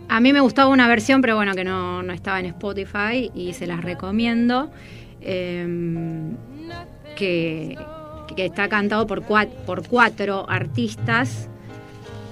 A 0.08 0.20
mí 0.20 0.32
me 0.32 0.40
gustaba 0.40 0.70
una 0.70 0.86
versión, 0.86 1.20
pero 1.20 1.36
bueno, 1.36 1.54
que 1.54 1.64
no, 1.64 2.02
no 2.02 2.12
estaba 2.12 2.38
en 2.40 2.46
Spotify 2.46 3.30
y 3.34 3.52
se 3.54 3.66
las 3.66 3.82
recomiendo. 3.82 4.70
eh, 5.20 6.34
que, 7.16 7.76
que 8.36 8.46
está 8.46 8.68
cantado 8.68 9.06
por 9.06 9.22
cuatro, 9.22 9.56
por 9.66 9.86
cuatro 9.86 10.46
artistas 10.48 11.48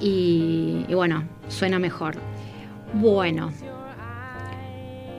y 0.01 0.85
bueno, 0.93 1.25
suena 1.49 1.79
mejor. 1.79 2.17
Bueno, 2.95 3.53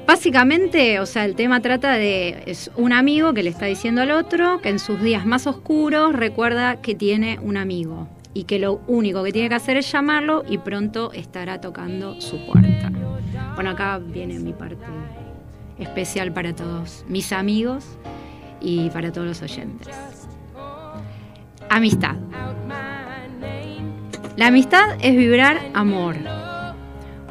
básicamente, 0.06 1.00
o 1.00 1.06
sea, 1.06 1.26
el 1.26 1.36
tema 1.36 1.62
trata 1.62 1.94
de 1.94 2.44
es 2.46 2.72
un 2.76 2.94
amigo 2.94 3.34
que 3.34 3.44
le 3.44 3.50
está 3.50 3.66
diciendo 3.66 4.02
al 4.02 4.12
otro 4.12 4.60
que 4.62 4.70
en 4.70 4.80
sus 4.80 5.02
días 5.02 5.26
más 5.26 5.48
oscuros 5.48 6.14
recuerda 6.14 6.82
que 6.82 6.96
tiene 6.96 7.40
un 7.42 7.58
amigo 7.58 8.08
y 8.34 8.46
que 8.46 8.60
lo 8.60 8.82
único 8.88 9.24
que 9.24 9.32
tiene 9.32 9.50
que 9.50 9.56
hacer 9.56 9.78
es 9.78 9.92
llamarlo 9.92 10.44
y 10.48 10.58
pronto 10.58 11.12
estará 11.14 11.62
tocando 11.62 12.20
su 12.20 12.46
puerta. 12.46 12.92
Bueno, 13.56 13.72
acá 13.72 14.00
viene 14.00 14.40
mi 14.40 14.54
parte 14.54 14.86
especial 15.78 16.34
para 16.34 16.54
todos 16.54 17.06
mis 17.08 17.32
amigos 17.32 17.86
y 18.62 18.90
para 18.90 19.12
todos 19.12 19.28
los 19.28 19.42
oyentes. 19.42 19.96
Amistad. 21.70 22.16
La 24.36 24.48
amistad 24.48 24.98
es 25.02 25.16
vibrar 25.16 25.60
amor. 25.74 26.16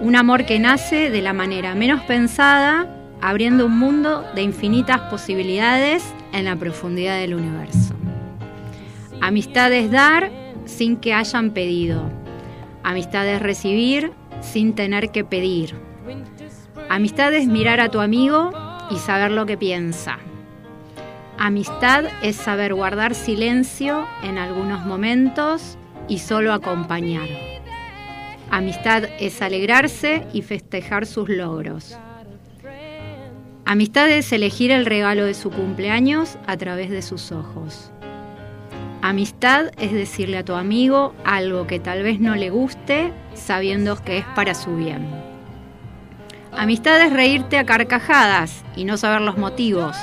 Un 0.02 0.16
amor 0.16 0.46
que 0.46 0.58
nace 0.58 1.10
de 1.10 1.22
la 1.22 1.32
manera 1.32 1.76
menos 1.76 2.02
pensada, 2.02 2.88
abriendo 3.20 3.66
un 3.66 3.78
mundo 3.78 4.24
de 4.34 4.42
infinitas 4.42 5.00
posibilidades 5.02 6.02
en 6.32 6.46
la 6.46 6.56
profundidad 6.56 7.20
del 7.20 7.34
universo. 7.34 7.94
Amistad 9.20 9.72
es 9.72 9.92
dar 9.92 10.32
sin 10.64 10.96
que 10.96 11.14
hayan 11.14 11.52
pedido. 11.52 12.10
Amistad 12.82 13.28
es 13.28 13.40
recibir 13.40 14.10
sin 14.40 14.74
tener 14.74 15.12
que 15.12 15.22
pedir. 15.22 15.76
Amistad 16.88 17.32
es 17.32 17.46
mirar 17.46 17.78
a 17.78 17.88
tu 17.88 18.00
amigo 18.00 18.50
y 18.90 18.96
saber 18.96 19.30
lo 19.30 19.46
que 19.46 19.56
piensa. 19.56 20.18
Amistad 21.38 22.06
es 22.24 22.34
saber 22.34 22.74
guardar 22.74 23.14
silencio 23.14 24.04
en 24.24 24.36
algunos 24.36 24.84
momentos 24.84 25.78
y 26.08 26.18
solo 26.18 26.52
acompañar. 26.52 27.51
Amistad 28.52 29.04
es 29.18 29.40
alegrarse 29.40 30.26
y 30.34 30.42
festejar 30.42 31.06
sus 31.06 31.30
logros. 31.30 31.96
Amistad 33.64 34.10
es 34.10 34.30
elegir 34.30 34.70
el 34.70 34.84
regalo 34.84 35.24
de 35.24 35.32
su 35.32 35.50
cumpleaños 35.50 36.36
a 36.46 36.58
través 36.58 36.90
de 36.90 37.00
sus 37.00 37.32
ojos. 37.32 37.90
Amistad 39.00 39.70
es 39.78 39.94
decirle 39.94 40.36
a 40.36 40.44
tu 40.44 40.52
amigo 40.52 41.14
algo 41.24 41.66
que 41.66 41.80
tal 41.80 42.02
vez 42.02 42.20
no 42.20 42.34
le 42.34 42.50
guste 42.50 43.14
sabiendo 43.32 43.96
que 43.96 44.18
es 44.18 44.26
para 44.34 44.52
su 44.52 44.76
bien. 44.76 45.08
Amistad 46.52 47.00
es 47.00 47.10
reírte 47.10 47.56
a 47.56 47.64
carcajadas 47.64 48.66
y 48.76 48.84
no 48.84 48.98
saber 48.98 49.22
los 49.22 49.38
motivos. 49.38 49.96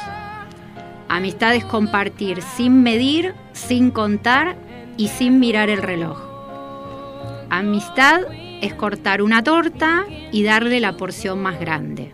Amistad 1.08 1.54
es 1.54 1.66
compartir 1.66 2.42
sin 2.42 2.82
medir, 2.82 3.36
sin 3.54 3.92
contar 3.92 4.56
y 4.98 5.10
sin 5.10 5.40
mirar 5.40 5.70
el 5.70 5.84
reloj. 5.84 6.29
Amistad 7.52 8.22
es 8.62 8.76
cortar 8.76 9.24
una 9.24 9.44
torta 9.44 10.06
y 10.32 10.44
darle 10.44 10.80
la 10.80 10.94
porción 10.94 11.42
más 11.42 11.60
grande. 11.60 12.12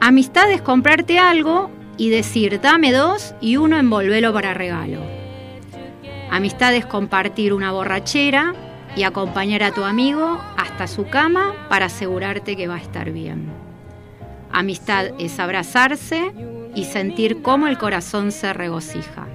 Amistad 0.00 0.50
es 0.50 0.62
comprarte 0.62 1.18
algo 1.18 1.70
y 1.98 2.08
decir 2.08 2.60
dame 2.62 2.90
dos 2.90 3.34
y 3.42 3.58
uno 3.58 3.78
envolvelo 3.78 4.32
para 4.32 4.54
regalo. 4.54 5.00
Amistad 6.30 6.74
es 6.74 6.86
compartir 6.86 7.52
una 7.52 7.70
borrachera 7.70 8.54
y 8.96 9.02
acompañar 9.02 9.62
a 9.62 9.72
tu 9.72 9.84
amigo 9.84 10.40
hasta 10.56 10.86
su 10.86 11.08
cama 11.08 11.52
para 11.68 11.86
asegurarte 11.86 12.56
que 12.56 12.68
va 12.68 12.76
a 12.76 12.80
estar 12.80 13.10
bien. 13.10 13.52
Amistad 14.50 15.08
es 15.18 15.38
abrazarse 15.38 16.32
y 16.74 16.84
sentir 16.84 17.42
cómo 17.42 17.68
el 17.68 17.76
corazón 17.76 18.32
se 18.32 18.54
regocija. 18.54 19.26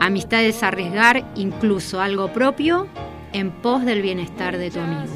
Amistad 0.00 0.42
es 0.42 0.62
arriesgar 0.64 1.24
incluso 1.36 2.00
algo 2.00 2.32
propio 2.32 2.88
en 3.32 3.50
pos 3.50 3.84
del 3.84 4.02
bienestar 4.02 4.58
de 4.58 4.70
tu 4.70 4.80
amigo. 4.80 5.12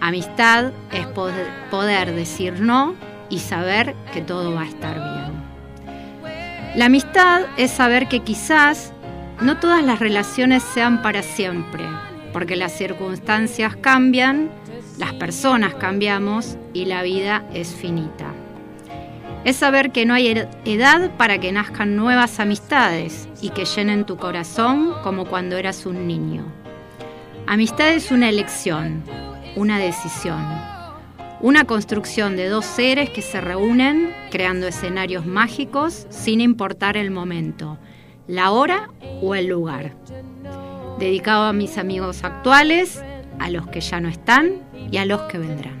Amistad 0.00 0.72
es 0.92 1.06
poder 1.06 2.14
decir 2.14 2.60
no 2.60 2.94
y 3.28 3.38
saber 3.38 3.94
que 4.12 4.22
todo 4.22 4.54
va 4.54 4.62
a 4.62 4.68
estar 4.68 4.94
bien. 4.94 5.50
La 6.74 6.86
amistad 6.86 7.42
es 7.56 7.70
saber 7.70 8.08
que 8.08 8.20
quizás 8.20 8.92
no 9.40 9.58
todas 9.58 9.82
las 9.82 9.98
relaciones 9.98 10.62
sean 10.62 11.02
para 11.02 11.22
siempre, 11.22 11.84
porque 12.32 12.56
las 12.56 12.72
circunstancias 12.72 13.76
cambian, 13.76 14.50
las 14.98 15.12
personas 15.14 15.74
cambiamos 15.74 16.56
y 16.72 16.84
la 16.84 17.02
vida 17.02 17.44
es 17.52 17.74
finita. 17.74 18.32
Es 19.44 19.56
saber 19.56 19.90
que 19.90 20.04
no 20.04 20.14
hay 20.14 20.46
edad 20.64 21.10
para 21.16 21.38
que 21.38 21.52
nazcan 21.52 21.96
nuevas 21.96 22.38
amistades 22.38 23.28
y 23.40 23.50
que 23.50 23.64
llenen 23.64 24.04
tu 24.04 24.16
corazón 24.16 24.92
como 25.02 25.24
cuando 25.24 25.56
eras 25.56 25.86
un 25.86 26.06
niño. 26.06 26.59
Amistad 27.50 27.94
es 27.94 28.12
una 28.12 28.28
elección, 28.28 29.02
una 29.56 29.80
decisión, 29.80 30.40
una 31.40 31.64
construcción 31.64 32.36
de 32.36 32.48
dos 32.48 32.64
seres 32.64 33.10
que 33.10 33.22
se 33.22 33.40
reúnen 33.40 34.14
creando 34.30 34.68
escenarios 34.68 35.26
mágicos 35.26 36.06
sin 36.10 36.40
importar 36.40 36.96
el 36.96 37.10
momento, 37.10 37.76
la 38.28 38.52
hora 38.52 38.90
o 39.20 39.34
el 39.34 39.48
lugar. 39.48 39.96
Dedicado 41.00 41.46
a 41.46 41.52
mis 41.52 41.76
amigos 41.76 42.22
actuales, 42.22 43.02
a 43.40 43.50
los 43.50 43.66
que 43.66 43.80
ya 43.80 43.98
no 43.98 44.08
están 44.08 44.62
y 44.88 44.98
a 44.98 45.04
los 45.04 45.22
que 45.22 45.38
vendrán. 45.38 45.80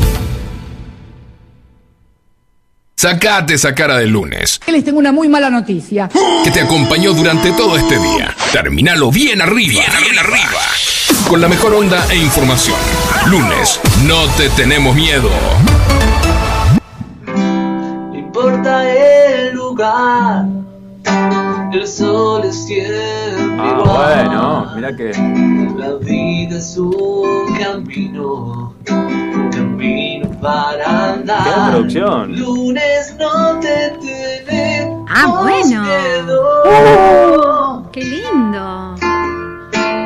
Sacate 3.01 3.55
esa 3.55 3.73
cara 3.73 3.97
del 3.97 4.11
lunes, 4.11 4.61
Les 4.67 4.83
tengo 4.85 4.99
una 4.99 5.11
muy 5.11 5.27
mala 5.27 5.49
noticia. 5.49 6.07
que 6.43 6.51
te 6.51 6.61
acompañó 6.61 7.13
durante 7.13 7.51
todo 7.53 7.75
este 7.75 7.97
día. 7.97 8.35
Terminalo 8.51 9.09
bien 9.09 9.41
arriba, 9.41 9.81
bien 10.03 10.19
arriba. 10.19 10.61
Con 11.27 11.41
la 11.41 11.47
mejor 11.47 11.73
onda 11.73 12.05
e 12.11 12.17
información. 12.17 12.77
Lunes, 13.25 13.79
no 14.05 14.27
te 14.37 14.49
tenemos 14.49 14.95
miedo. 14.95 15.31
No 17.25 18.15
importa 18.15 18.87
el 18.93 19.55
lugar, 19.55 20.45
el 21.73 21.87
sol 21.87 22.43
es 22.45 22.65
siempre 22.67 23.01
Ah, 23.57 23.77
igual. 23.79 24.25
bueno, 24.27 24.71
mira 24.75 24.95
que. 24.95 25.11
La 25.75 25.93
vida 25.95 26.55
es 26.59 26.77
un 26.77 27.57
camino, 27.57 28.75
un 28.91 29.49
camino 29.51 30.20
Gran 30.41 31.23
producción. 31.71 32.39
Lunes 32.39 33.15
no 33.19 33.59
te 33.59 33.91
tenemos 33.99 35.09
Ah, 35.13 35.27
bueno. 35.27 35.83
miedo. 35.83 37.89
¡Qué 37.91 38.01
lindo! 38.03 38.95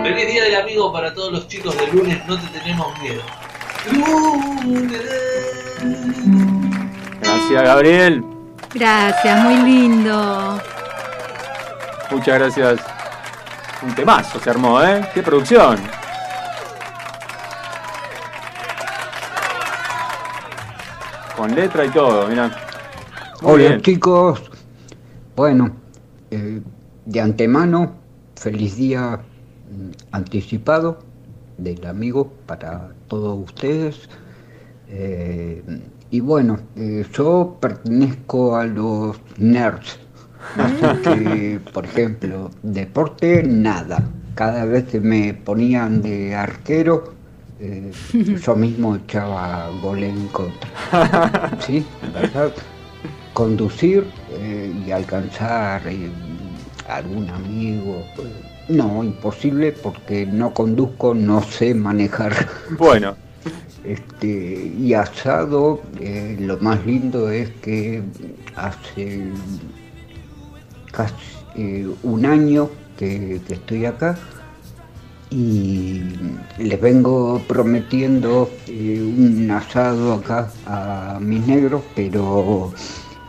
Feliz 0.04 0.28
día 0.28 0.44
del 0.44 0.56
amigo 0.56 0.92
para 0.92 1.14
todos 1.14 1.32
los 1.32 1.48
chicos 1.48 1.78
de 1.78 1.88
lunes, 1.88 2.20
no 2.28 2.38
te 2.38 2.48
tenemos 2.60 2.88
miedo. 3.00 3.22
Lunes. 3.94 5.02
Gracias, 7.22 7.64
Gabriel. 7.64 8.26
Gracias, 8.74 9.40
muy 9.42 9.56
lindo. 9.58 10.60
Muchas 12.12 12.40
gracias. 12.40 12.80
Un 13.84 13.96
temazo 13.96 14.38
se 14.40 14.50
armó, 14.50 14.82
¿eh? 14.84 15.08
¡Qué 15.14 15.22
producción! 15.24 15.78
Con 21.46 21.54
letra 21.54 21.86
y 21.86 21.90
todo, 21.90 22.28
mira. 22.28 22.48
Muy 23.44 23.52
Hola 23.52 23.68
bien. 23.68 23.82
chicos, 23.82 24.42
bueno, 25.36 25.76
eh, 26.32 26.60
de 27.06 27.22
antemano, 27.22 27.92
feliz 28.36 28.78
día 28.78 29.20
mm, 29.70 29.92
anticipado 30.12 30.98
del 31.60 31.86
amigo 31.86 32.34
para 32.48 32.90
todos 33.08 33.48
ustedes. 33.48 34.10
Eh, 34.90 35.62
y 36.10 36.20
bueno, 36.20 36.58
eh, 36.78 37.06
yo 37.14 37.58
pertenezco 37.60 38.56
a 38.56 38.66
los 38.66 39.22
nerds, 39.38 40.00
Así 40.58 41.00
que, 41.04 41.60
por 41.74 41.86
ejemplo, 41.86 42.50
deporte, 42.64 43.44
nada. 43.44 44.04
Cada 44.34 44.66
vez 44.66 44.86
que 44.86 45.00
me 45.00 45.36
ponían 45.36 46.02
de 46.02 46.34
arquero, 46.34 47.14
eh, 47.60 47.92
yo 48.46 48.56
mismo 48.56 48.96
echaba 48.96 49.70
goles 49.82 50.14
en 50.14 50.28
contra. 50.28 51.52
Sí. 51.66 51.86
Conducir 53.34 54.06
eh, 54.32 54.74
y 54.86 54.92
alcanzar 54.92 55.82
eh, 55.88 56.10
algún 56.88 57.30
amigo. 57.30 58.06
No, 58.68 59.04
imposible 59.04 59.72
porque 59.72 60.26
no 60.26 60.54
conduzco, 60.54 61.14
no 61.14 61.42
sé 61.42 61.74
manejar. 61.74 62.34
Bueno, 62.78 63.16
Este, 63.84 64.72
y 64.80 64.94
asado, 64.94 65.82
eh, 66.00 66.38
lo 66.40 66.58
más 66.58 66.86
lindo 66.86 67.30
es 67.30 67.50
que 67.62 68.02
hace 68.56 69.28
casi 70.92 71.94
un 72.04 72.26
año 72.26 72.70
que, 72.98 73.42
que 73.48 73.54
estoy 73.54 73.86
acá 73.86 74.18
y 75.30 76.02
les 76.58 76.80
vengo 76.80 77.42
prometiendo 77.48 78.50
eh, 78.68 79.02
un 79.02 79.50
asado 79.52 80.14
acá 80.14 80.52
a 80.66 81.18
mis 81.22 81.46
negros, 81.46 81.82
pero 81.96 82.72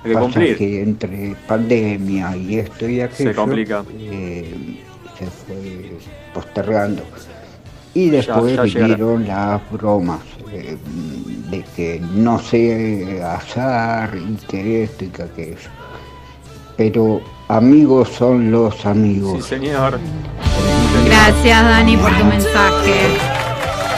que 0.02 0.16
pasa 0.16 0.20
cumplir. 0.20 0.56
que 0.56 0.82
entre 0.82 1.36
pandemia 1.46 2.36
y 2.36 2.58
esto 2.58 2.88
y 2.88 3.00
aquello 3.00 3.34
complica. 3.34 3.84
eh, 3.98 4.84
se 5.18 5.26
fue 5.26 5.98
postergando. 6.32 7.02
Y 7.94 8.10
después 8.10 8.54
ya 8.54 8.62
vinieron 8.62 9.26
las 9.26 9.60
bromas 9.70 10.20
eh, 10.52 10.76
de 11.50 11.64
que 11.74 12.00
no 12.00 12.38
sé 12.38 13.22
asar 13.22 14.16
y 14.16 14.36
que 14.46 14.84
esto 14.84 15.04
y 15.06 15.08
que 15.08 15.22
aquello. 15.22 15.70
Pero 16.76 17.22
amigos 17.48 18.10
son 18.10 18.50
los 18.50 18.84
sí 18.84 18.88
amigos. 18.88 19.44
señor. 19.46 19.98
Gracias, 21.04 21.62
Dani, 21.64 21.96
por 21.96 22.16
tu 22.16 22.24
mensaje. 22.24 23.18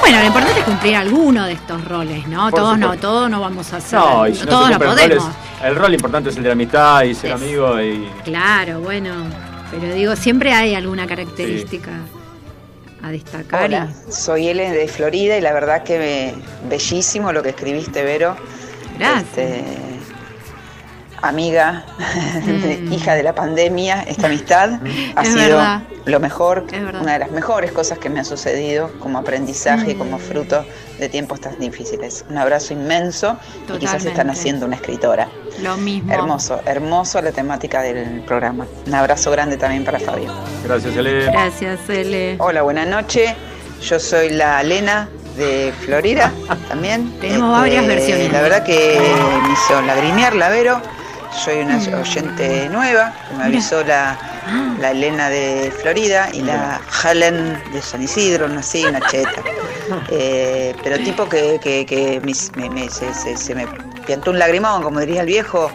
Bueno, 0.01 0.21
lo 0.21 0.27
importante 0.27 0.61
es 0.61 0.64
cumplir 0.64 0.97
alguno 0.97 1.45
de 1.45 1.53
estos 1.53 1.85
roles, 1.85 2.27
¿no? 2.29 2.51
Por 2.51 2.61
todos 2.61 2.79
no, 2.79 2.97
todos 2.97 3.31
no 3.31 3.41
vamos 3.41 3.73
a 3.73 3.77
hacer. 3.79 3.99
No, 3.99 4.27
y 4.27 4.35
si 4.35 4.41
no 4.45 4.49
todos 4.49 4.71
no 4.71 4.79
podemos. 4.79 5.23
roles, 5.25 5.37
el 5.64 5.77
rol 5.77 5.95
importante 5.95 6.31
es 6.31 6.37
el 6.37 6.43
de 6.43 6.49
la 6.49 6.53
amistad 6.55 7.03
y 7.03 7.14
ser 7.14 7.31
Es- 7.31 7.37
amigo 7.43 7.81
y 7.81 8.09
Claro, 8.25 8.81
bueno. 8.81 9.12
Pero 9.71 9.93
digo, 9.95 10.17
siempre 10.17 10.53
hay 10.55 10.75
alguna 10.75 11.07
característica 11.07 11.91
a 13.03 13.11
destacar. 13.11 13.64
Hola, 13.64 13.88
soy 14.11 14.49
Ellen 14.49 14.73
de 14.73 14.88
Florida 14.88 15.37
y 15.37 15.41
la 15.43 15.53
verdad 15.53 15.83
que 15.83 15.99
me- 15.99 16.69
bellísimo 16.71 17.33
lo 17.33 17.43
que 17.43 17.51
escribiste, 17.51 18.03
Vero. 18.03 18.35
Gracias. 18.99 19.25
Este, 19.38 19.64
amiga, 21.23 21.85
de- 22.47 22.79
Mm. 22.83 22.93
hija 22.93 23.15
de 23.15 23.23
la 23.23 23.35
pandemia, 23.35 24.03
esta 24.03 24.27
amistad 24.27 24.81
ha 25.17 25.23
Es 25.23 25.29
sido 25.29 25.41
verdad. 25.57 25.83
lo 26.07 26.21
mejor, 26.21 26.65
una 27.01 27.13
de 27.15 27.19
las 27.19 27.31
mejores 27.31 27.73
cosas 27.73 27.99
que 27.99 28.09
me 28.09 28.21
ha 28.21 28.25
sucedido 28.25 28.91
como 29.01 29.19
aprendizaje 29.19 29.93
y 29.93 29.95
Mm. 29.95 29.99
como 29.99 30.19
fruto 30.19 30.65
de 30.99 31.09
tiempos 31.09 31.41
tan 31.41 31.59
difíciles. 31.59 32.25
Un 32.29 32.39
abrazo 32.39 32.73
inmenso 32.73 33.37
y 33.75 33.79
quizás 33.79 34.05
están 34.05 34.31
haciendo 34.31 34.67
una 34.67 34.77
escritora. 34.77 35.29
Lo 35.63 35.77
mismo. 35.77 36.13
Hermoso, 36.13 36.61
hermoso 36.67 37.21
la 37.23 37.33
temática 37.33 37.83
del 37.83 38.23
programa. 38.23 38.67
Un 38.87 38.95
abrazo 38.95 39.31
grande 39.31 39.57
también 39.57 39.85
para 39.85 39.99
Fabio. 39.99 40.33
gracias 40.65 40.97
Ele. 40.97 41.25
Gracias, 41.27 41.81
Ele. 41.89 42.37
Hola, 42.39 42.63
buenas 42.63 42.87
noches. 42.87 43.33
Yo 43.83 44.01
soy 44.01 44.31
la 44.31 44.61
Lena 44.65 45.09
de 45.37 45.73
Florida 45.85 46.33
también. 46.69 47.13
Este, 47.15 47.29
Tenemos 47.29 47.53
varias 47.61 47.87
versiones. 47.87 48.33
La 48.33 48.41
verdad 48.41 48.65
que 48.65 48.99
me 49.47 49.53
hizo 49.53 49.81
lagrimear 49.83 50.35
la 50.35 50.49
Vero. 50.49 50.81
Soy 51.33 51.59
una 51.61 51.77
oyente 52.01 52.69
nueva. 52.71 53.12
que 53.29 53.35
Me 53.37 53.45
avisó 53.45 53.85
la, 53.85 54.17
la 54.81 54.91
Elena 54.91 55.29
de 55.29 55.73
Florida 55.83 56.29
y 56.33 56.43
la 56.43 56.81
Helen 57.05 57.62
de 57.73 57.81
San 57.83 58.03
Isidro, 58.03 58.47
una 58.47 58.61
así, 58.61 58.85
una 58.85 59.01
cheta. 59.09 59.43
Eh, 60.11 60.77
pero 60.85 60.99
tipo 60.99 61.27
que, 61.27 61.59
que, 61.62 61.87
que 61.87 62.21
mis- 62.23 62.53
me, 62.57 62.69
me- 62.69 62.91
se, 62.91 63.14
se- 63.14 63.38
se 63.38 63.55
me 63.55 63.67
piantó 64.07 64.31
un 64.33 64.38
lagrimón, 64.38 64.83
como 64.83 65.01
diría 65.01 65.23
el 65.23 65.27
viejo. 65.27 65.71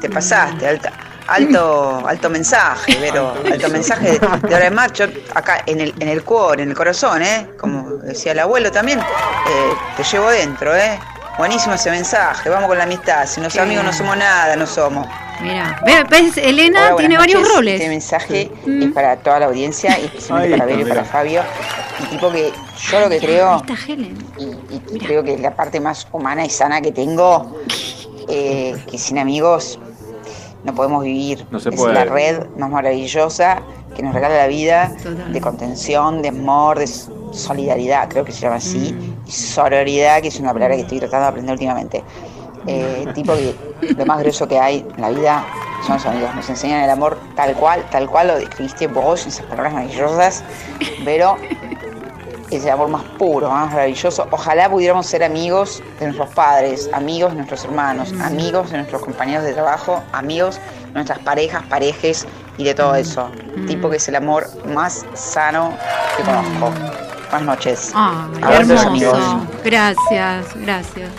Te 0.00 0.08
pasaste, 0.08 0.66
alta. 0.66 0.90
Alto, 1.26 2.02
alto 2.06 2.30
mensaje, 2.30 2.96
pero 2.98 3.34
alto 3.52 3.68
mensaje 3.68 4.12
de, 4.12 4.18
de 4.20 4.54
hora 4.54 4.64
de 4.64 4.70
marcha, 4.70 5.08
acá 5.34 5.62
en 5.66 5.80
el, 5.82 5.92
en 6.00 6.08
el 6.08 6.22
cuore, 6.24 6.62
en 6.62 6.70
el 6.70 6.74
corazón, 6.76 7.20
¿eh? 7.20 7.46
Como 7.58 7.90
decía 7.98 8.32
el 8.32 8.38
abuelo 8.38 8.70
también, 8.72 9.00
eh, 9.00 9.72
te 9.98 10.02
llevo 10.04 10.30
dentro, 10.30 10.74
¿eh? 10.74 10.98
Buenísimo 11.38 11.74
ese 11.74 11.90
mensaje, 11.90 12.48
vamos 12.48 12.68
con 12.68 12.78
la 12.78 12.84
amistad, 12.84 13.26
si 13.26 13.40
no 13.42 13.48
Qué 13.48 13.60
amigos 13.60 13.84
no 13.84 13.92
somos 13.92 14.16
nada, 14.16 14.56
no 14.56 14.66
somos. 14.66 15.06
Mira, 15.42 15.78
¿ves? 15.84 16.04
ves? 16.08 16.36
Elena 16.38 16.86
Hola, 16.88 16.96
tiene 16.96 17.18
varios 17.18 17.40
noches. 17.42 17.54
roles. 17.56 17.74
Este 17.74 17.88
mensaje 17.90 18.50
Mm. 18.64 18.82
es 18.84 18.92
para 18.92 19.16
toda 19.16 19.40
la 19.40 19.46
audiencia 19.46 19.98
y 19.98 20.04
especialmente 20.06 20.56
para 20.56 20.64
Bebe 20.66 20.82
y 20.82 20.84
para. 20.86 21.04
Fabio. 21.04 21.42
Y 22.02 22.06
tipo 22.06 22.30
que 22.32 22.52
yo 22.90 23.00
lo 23.00 23.10
que 23.10 23.18
creo, 23.18 23.56
está 23.56 23.74
Helen. 23.86 24.16
y, 24.38 24.74
y- 24.94 24.98
creo 24.98 25.22
que 25.24 25.34
es 25.34 25.40
la 25.40 25.54
parte 25.54 25.78
más 25.78 26.08
humana 26.10 26.42
y 26.44 26.48
sana 26.50 26.80
que 26.80 26.92
tengo, 26.92 27.54
eh, 28.28 28.74
que 28.90 28.96
sin 28.96 29.18
amigos 29.18 29.78
no 30.64 30.74
podemos 30.74 31.04
vivir. 31.04 31.46
No 31.50 31.60
se 31.60 31.68
es 31.68 31.78
la 31.80 32.04
red 32.04 32.46
más 32.56 32.70
maravillosa 32.70 33.60
que 33.96 34.02
nos 34.02 34.14
regala 34.14 34.36
la 34.36 34.46
vida, 34.46 34.92
Total. 35.02 35.32
de 35.32 35.40
contención, 35.40 36.22
de 36.22 36.28
amor, 36.28 36.78
de 36.78 36.86
solidaridad, 36.86 38.08
creo 38.08 38.24
que 38.24 38.32
se 38.32 38.40
llama 38.40 38.56
así, 38.56 38.92
Mm. 38.92 39.28
y 39.28 39.32
sororidad, 39.32 40.20
que 40.22 40.28
es 40.28 40.38
una 40.38 40.52
palabra 40.52 40.76
que 40.76 40.82
estoy 40.82 40.98
tratando 41.00 41.24
de 41.24 41.28
aprender 41.30 41.52
últimamente. 41.52 42.04
Eh, 42.68 43.06
tipo 43.14 43.32
que 43.34 43.54
lo 43.96 44.06
más 44.06 44.18
grueso 44.20 44.48
que 44.48 44.58
hay 44.58 44.84
en 44.96 45.00
la 45.00 45.10
vida 45.10 45.44
son 45.86 45.94
los 45.96 46.06
amigos, 46.06 46.34
nos 46.34 46.48
enseñan 46.50 46.82
el 46.82 46.90
amor 46.90 47.16
tal 47.36 47.54
cual, 47.54 47.84
tal 47.90 48.08
cual 48.10 48.26
lo 48.28 48.36
describiste 48.38 48.88
vos 48.88 49.22
en 49.22 49.28
esas 49.28 49.46
palabras 49.46 49.72
maravillosas, 49.72 50.42
pero 51.04 51.36
es 52.50 52.64
el 52.64 52.70
amor 52.70 52.88
más 52.88 53.02
puro, 53.18 53.48
más 53.50 53.70
maravilloso. 53.72 54.26
Ojalá 54.32 54.68
pudiéramos 54.68 55.06
ser 55.06 55.22
amigos 55.22 55.80
de 56.00 56.06
nuestros 56.06 56.30
padres, 56.30 56.90
amigos 56.92 57.30
de 57.30 57.36
nuestros 57.36 57.64
hermanos, 57.64 58.12
amigos 58.20 58.70
de 58.70 58.78
nuestros 58.78 59.02
compañeros 59.02 59.44
de 59.44 59.52
trabajo, 59.52 60.02
amigos 60.12 60.58
de 60.86 60.92
nuestras 60.92 61.18
parejas, 61.20 61.62
parejes 61.68 62.26
y 62.58 62.64
de 62.64 62.74
todo 62.74 62.94
eso. 62.94 63.30
Tipo 63.66 63.90
que 63.90 63.96
es 63.96 64.08
el 64.08 64.16
amor 64.16 64.46
más 64.74 65.04
sano 65.14 65.76
que 66.16 66.22
conozco. 66.22 66.72
Buenas 67.30 67.42
noches. 67.42 67.92
Ah, 67.94 68.28
Abrazos, 68.40 68.70
hermoso. 68.70 68.88
amigos. 68.88 69.18
Gracias, 69.64 70.46
gracias. 70.56 71.10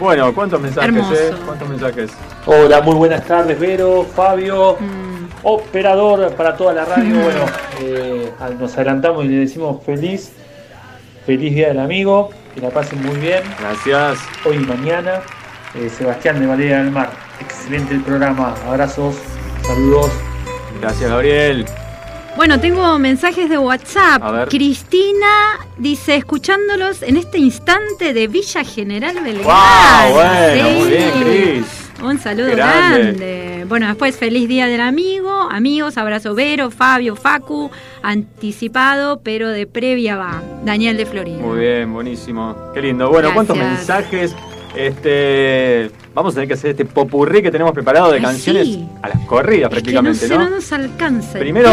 Bueno, 0.00 0.34
¿cuántos 0.34 0.60
mensajes, 0.60 0.94
eh? 1.12 1.34
¿Cuántos 1.46 1.68
mensajes? 1.68 2.10
Hola, 2.46 2.80
muy 2.80 2.94
buenas 2.96 3.24
tardes, 3.24 3.58
Vero, 3.60 4.04
Fabio, 4.16 4.76
Mm. 4.80 5.26
operador 5.44 6.32
para 6.34 6.56
toda 6.56 6.72
la 6.72 6.84
radio. 6.84 7.14
Bueno, 7.22 7.44
eh, 7.80 8.32
nos 8.58 8.74
adelantamos 8.74 9.24
y 9.26 9.28
le 9.28 9.36
decimos 9.40 9.82
feliz, 9.84 10.32
feliz 11.26 11.54
Día 11.54 11.68
del 11.68 11.78
Amigo, 11.80 12.30
que 12.54 12.60
la 12.62 12.70
pasen 12.70 13.00
muy 13.06 13.16
bien, 13.16 13.42
Gracias. 13.60 14.18
hoy 14.44 14.56
y 14.56 14.60
mañana. 14.60 15.20
Eh, 15.74 15.88
Sebastián 15.88 16.40
de 16.40 16.46
Valera 16.46 16.78
del 16.78 16.90
Mar, 16.90 17.10
excelente 17.40 17.94
el 17.94 18.00
programa, 18.02 18.54
abrazos, 18.66 19.16
saludos. 19.62 20.10
Gracias, 20.82 21.08
Gabriel. 21.08 21.64
Bueno, 22.36 22.58
tengo 22.58 22.98
mensajes 22.98 23.48
de 23.48 23.56
WhatsApp. 23.56 24.48
Cristina 24.48 25.60
dice, 25.78 26.16
escuchándolos 26.16 27.02
en 27.02 27.16
este 27.16 27.38
instante 27.38 28.12
de 28.12 28.26
Villa 28.26 28.64
General 28.64 29.14
Belgrano. 29.22 29.44
¡Wow! 29.48 30.12
Bueno, 30.14 30.54
Sí. 30.56 30.78
muy 30.80 30.88
bien, 30.90 31.10
Cris. 31.22 31.66
Un 32.02 32.18
saludo 32.18 32.50
grande. 32.50 33.02
grande. 33.02 33.64
Bueno, 33.68 33.86
después 33.86 34.16
feliz 34.16 34.48
día 34.48 34.66
del 34.66 34.80
amigo, 34.80 35.30
amigos, 35.52 35.96
abrazo 35.96 36.34
Vero, 36.34 36.72
Fabio, 36.72 37.14
Facu, 37.14 37.70
anticipado, 38.02 39.20
pero 39.20 39.50
de 39.50 39.68
previa 39.68 40.16
va. 40.16 40.42
Daniel 40.64 40.96
de 40.96 41.06
Florida. 41.06 41.38
Muy 41.38 41.60
bien, 41.60 41.92
buenísimo. 41.92 42.56
Qué 42.74 42.82
lindo. 42.82 43.08
Bueno, 43.08 43.32
¿cuántos 43.32 43.56
mensajes? 43.56 44.34
Este, 44.74 45.92
vamos 46.14 46.32
a 46.32 46.36
tener 46.36 46.48
que 46.48 46.54
hacer 46.54 46.70
este 46.72 46.84
popurrí 46.84 47.42
que 47.42 47.50
tenemos 47.50 47.72
preparado 47.72 48.10
de 48.10 48.16
Ay, 48.18 48.22
canciones 48.22 48.66
sí. 48.68 48.88
a 49.02 49.08
las 49.08 49.18
corridas 49.26 49.72
Es 49.72 49.82
que 49.82 49.92
no 49.92 50.02
prácticamente, 50.02 50.50
nos 50.54 50.72
alcanza 50.72 51.38
Primero, 51.38 51.70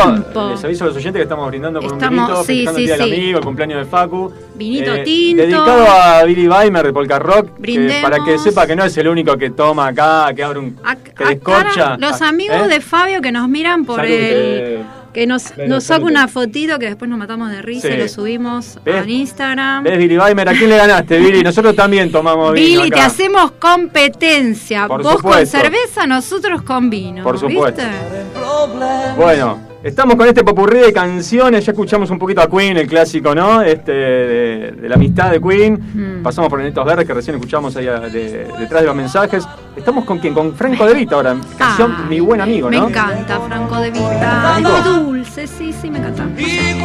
les 0.51 0.63
aviso 0.63 0.83
a 0.85 0.87
los 0.87 0.95
oyentes 0.95 1.19
que 1.19 1.23
estamos 1.23 1.47
brindando 1.49 1.81
con 1.81 1.91
Estamos- 1.93 2.19
un 2.19 2.27
vinito, 2.27 2.43
sí, 2.43 2.53
sí, 2.61 2.67
el 2.67 2.75
Día 2.85 2.97
del. 2.97 3.13
Amigo, 3.13 3.39
el 3.39 3.45
cumpleaños 3.45 3.79
de 3.79 3.85
Facu. 3.85 4.31
Vinito 4.55 4.93
Eh, 4.95 5.03
tinto. 5.03 5.41
Dedicado 5.43 5.85
a 5.89 6.23
Billy 6.23 6.47
Weimer 6.47 6.85
de 6.85 6.93
Polka 6.93 7.19
Rock, 7.19 7.49
que 7.61 7.99
para 8.01 8.17
que 8.23 8.37
sepa 8.37 8.65
que 8.67 8.75
no 8.75 8.83
es 8.83 8.95
el 8.97 9.07
único 9.07 9.37
que 9.37 9.49
toma 9.51 9.87
acá, 9.87 10.33
que 10.35 10.43
abre 10.43 10.59
un... 10.59 10.75
Ac- 10.77 11.13
que 11.15 11.25
descorcha. 11.25 11.97
los 11.97 12.21
Ah, 12.21 12.29
amigos 12.29 12.57
¿eh? 12.63 12.67
de 12.67 12.81
Fabio 12.81 13.21
que 13.21 13.31
nos 13.31 13.47
miran 13.47 13.85
por 13.85 13.97
Salud, 13.97 14.09
el... 14.11 14.19
eh, 14.21 14.83
Que 15.13 15.25
nos, 15.25 15.57
nos 15.57 15.85
saca 15.85 16.05
una 16.05 16.27
fotito 16.27 16.77
que 16.77 16.85
después 16.85 17.09
nos 17.09 17.17
matamos 17.17 17.49
de 17.49 17.61
risa 17.61 17.87
Sí. 17.87 17.93
y 17.95 17.97
lo 17.97 18.07
subimos 18.07 18.79
¿Ves? 18.85 19.03
a 19.03 19.09
Instagram. 19.09 19.83
¿Ves, 19.83 19.97
Billy 19.97 20.17
Weimer? 20.17 20.49
¿A 20.49 20.53
quién 20.53 20.69
le 20.69 20.77
ganaste, 20.77 21.17
Billy? 21.19 21.41
Nosotros 21.43 21.75
también 21.75 22.11
tomamos 22.11 22.53
vino 22.53 22.81
Billy, 22.81 22.91
te 22.91 22.99
hacemos 23.01 23.51
competencia. 23.53 24.87
Por 24.87 25.01
Vos 25.03 25.21
con 25.21 25.45
cerveza, 25.47 26.05
nosotros 26.05 26.61
con 26.61 26.89
vino. 26.89 27.23
Por 27.23 27.39
supuesto. 27.39 27.81
¿viste? 27.81 29.15
Bueno, 29.17 29.59
Estamos 29.81 30.17
con 30.17 30.27
este 30.27 30.43
popurrí 30.43 30.79
de 30.79 30.91
canciones, 30.91 31.65
ya 31.65 31.71
escuchamos 31.71 32.09
un 32.09 32.19
poquito 32.19 32.41
a 32.41 32.49
Queen, 32.49 32.75
el 32.75 32.85
clásico, 32.87 33.33
¿no? 33.33 33.61
Este, 33.61 33.93
de, 33.93 34.71
de 34.73 34.89
la 34.89 34.95
amistad 34.95 35.31
de 35.31 35.39
Queen. 35.41 36.19
Mm. 36.19 36.21
Pasamos 36.21 36.49
por 36.49 36.59
Nenitos 36.59 36.85
Verdes, 36.85 37.07
que 37.07 37.13
recién 37.13 37.37
escuchamos 37.37 37.77
ahí 37.77 37.87
a- 37.87 38.01
de- 38.01 38.45
detrás 38.59 38.81
de 38.81 38.87
los 38.87 38.95
mensajes. 38.95 39.47
Estamos 39.77 40.03
con 40.03 40.19
quién? 40.19 40.33
Con 40.33 40.53
Franco 40.53 40.85
De 40.85 40.93
Vita 40.93 41.15
ahora, 41.15 41.33
canción 41.57 41.95
Ah, 41.97 42.05
Mi 42.09 42.19
Buen 42.19 42.41
Amigo, 42.41 42.69
Me 42.69 42.75
¿no? 42.77 42.89
encanta, 42.89 43.39
Franco 43.39 43.79
de 43.79 43.91
Vita. 43.91 44.59
Muy 44.61 44.81
dulce, 44.81 45.47
sí, 45.47 45.71
sí, 45.71 45.89
me 45.89 45.99
encanta. 45.99 46.25
Sí. 46.37 46.81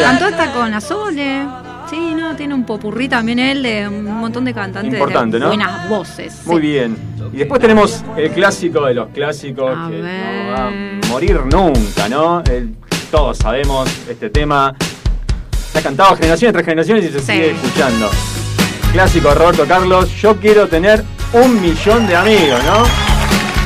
Cantó 0.00 0.24
hasta 0.24 0.52
con 0.54 0.70
la 0.70 0.80
Sole. 0.80 1.42
Sí, 1.90 2.14
no, 2.14 2.36
tiene 2.36 2.54
un 2.54 2.64
popurrí 2.64 3.08
también 3.08 3.38
él 3.40 3.62
de 3.64 3.88
un 3.88 4.04
montón 4.04 4.44
de 4.44 4.54
cantantes 4.54 4.92
Importante, 4.92 5.36
de 5.38 5.40
¿no? 5.40 5.48
buenas 5.48 5.88
voces. 5.88 6.40
Muy 6.46 6.60
sí. 6.60 6.68
bien. 6.68 6.96
Y 7.32 7.36
después 7.38 7.60
tenemos 7.60 8.04
el 8.16 8.30
clásico 8.30 8.84
de 8.86 8.94
los 8.94 9.08
clásicos 9.08 9.74
A 9.76 9.88
que 9.90 10.00
ver. 10.00 10.44
no 10.46 10.52
va 10.52 10.66
a 10.68 10.70
morir 11.08 11.40
nunca, 11.50 12.08
¿no? 12.08 12.42
El- 12.44 12.74
todos 13.10 13.38
sabemos 13.38 13.88
este 14.08 14.30
tema. 14.30 14.72
Se 15.72 15.78
ha 15.78 15.82
cantado 15.82 16.14
generaciones 16.16 16.52
tras 16.52 16.64
generaciones 16.64 17.04
y 17.04 17.08
se 17.08 17.18
Sí. 17.20 17.26
sigue 17.26 17.50
escuchando. 17.50 18.08
Clásico 18.92 19.34
Roberto 19.34 19.64
Carlos. 19.66 20.10
Yo 20.20 20.36
quiero 20.36 20.68
tener 20.68 21.02
un 21.32 21.60
millón 21.60 22.06
de 22.06 22.14
amigos, 22.16 22.60
¿no? 22.64 22.84